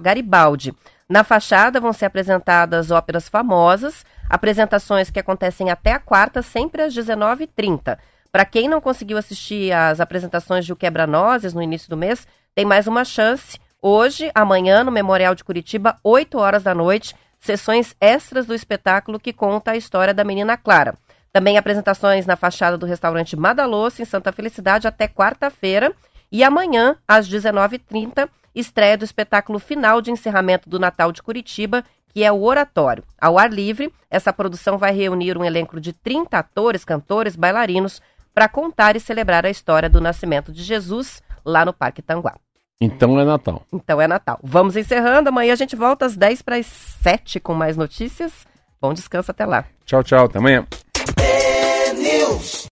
Garibaldi. 0.00 0.74
Na 1.08 1.22
fachada 1.22 1.78
vão 1.78 1.92
ser 1.92 2.06
apresentadas 2.06 2.90
óperas 2.90 3.28
famosas, 3.28 4.04
apresentações 4.28 5.08
que 5.08 5.20
acontecem 5.20 5.70
até 5.70 5.92
a 5.92 6.00
quarta, 6.00 6.42
sempre 6.42 6.82
às 6.82 6.92
19h30. 6.92 7.96
Para 8.32 8.44
quem 8.44 8.68
não 8.68 8.80
conseguiu 8.80 9.16
assistir 9.18 9.72
às 9.72 10.00
apresentações 10.00 10.64
de 10.66 10.72
O 10.72 10.76
Quebra-Nozes 10.76 11.54
no 11.54 11.62
início 11.62 11.88
do 11.88 11.96
mês, 11.96 12.26
tem 12.56 12.64
mais 12.64 12.86
uma 12.86 13.04
chance. 13.04 13.60
Hoje, 13.82 14.30
amanhã, 14.34 14.82
no 14.82 14.90
Memorial 14.90 15.34
de 15.34 15.44
Curitiba, 15.44 15.98
8 16.02 16.38
horas 16.38 16.62
da 16.62 16.74
noite, 16.74 17.14
sessões 17.38 17.94
extras 18.00 18.46
do 18.46 18.54
espetáculo 18.54 19.20
que 19.20 19.30
conta 19.30 19.72
a 19.72 19.76
história 19.76 20.14
da 20.14 20.24
menina 20.24 20.56
Clara. 20.56 20.94
Também 21.30 21.58
apresentações 21.58 22.24
na 22.24 22.34
fachada 22.34 22.78
do 22.78 22.86
restaurante 22.86 23.36
Madalosso, 23.36 24.00
em 24.00 24.06
Santa 24.06 24.32
Felicidade, 24.32 24.88
até 24.88 25.06
quarta-feira. 25.06 25.92
E 26.32 26.42
amanhã, 26.42 26.96
às 27.06 27.28
19h30, 27.28 28.26
estreia 28.54 28.96
do 28.96 29.04
espetáculo 29.04 29.58
final 29.58 30.00
de 30.00 30.10
encerramento 30.10 30.66
do 30.70 30.78
Natal 30.78 31.12
de 31.12 31.22
Curitiba, 31.22 31.84
que 32.08 32.24
é 32.24 32.32
o 32.32 32.42
Oratório. 32.42 33.04
Ao 33.20 33.38
ar 33.38 33.52
livre, 33.52 33.92
essa 34.10 34.32
produção 34.32 34.78
vai 34.78 34.94
reunir 34.94 35.36
um 35.36 35.44
elenco 35.44 35.78
de 35.78 35.92
30 35.92 36.38
atores, 36.38 36.86
cantores, 36.86 37.36
bailarinos 37.36 38.00
para 38.32 38.48
contar 38.48 38.96
e 38.96 39.00
celebrar 39.00 39.44
a 39.44 39.50
história 39.50 39.90
do 39.90 40.00
nascimento 40.00 40.50
de 40.50 40.62
Jesus 40.62 41.22
lá 41.44 41.62
no 41.62 41.74
Parque 41.74 42.00
Tanguá. 42.00 42.36
Então 42.80 43.18
é 43.18 43.24
Natal. 43.24 43.62
Então 43.72 44.00
é 44.00 44.06
Natal. 44.06 44.38
Vamos 44.42 44.76
encerrando. 44.76 45.28
Amanhã 45.28 45.52
a 45.52 45.56
gente 45.56 45.74
volta 45.74 46.04
às 46.04 46.16
10 46.16 46.42
para 46.42 46.56
as 46.56 46.66
7 46.66 47.40
com 47.40 47.54
mais 47.54 47.76
notícias. 47.76 48.32
Bom 48.80 48.92
descanso 48.92 49.30
até 49.30 49.46
lá. 49.46 49.64
Tchau, 49.84 50.02
tchau. 50.02 50.26
Até 50.26 50.38
amanhã. 50.38 50.66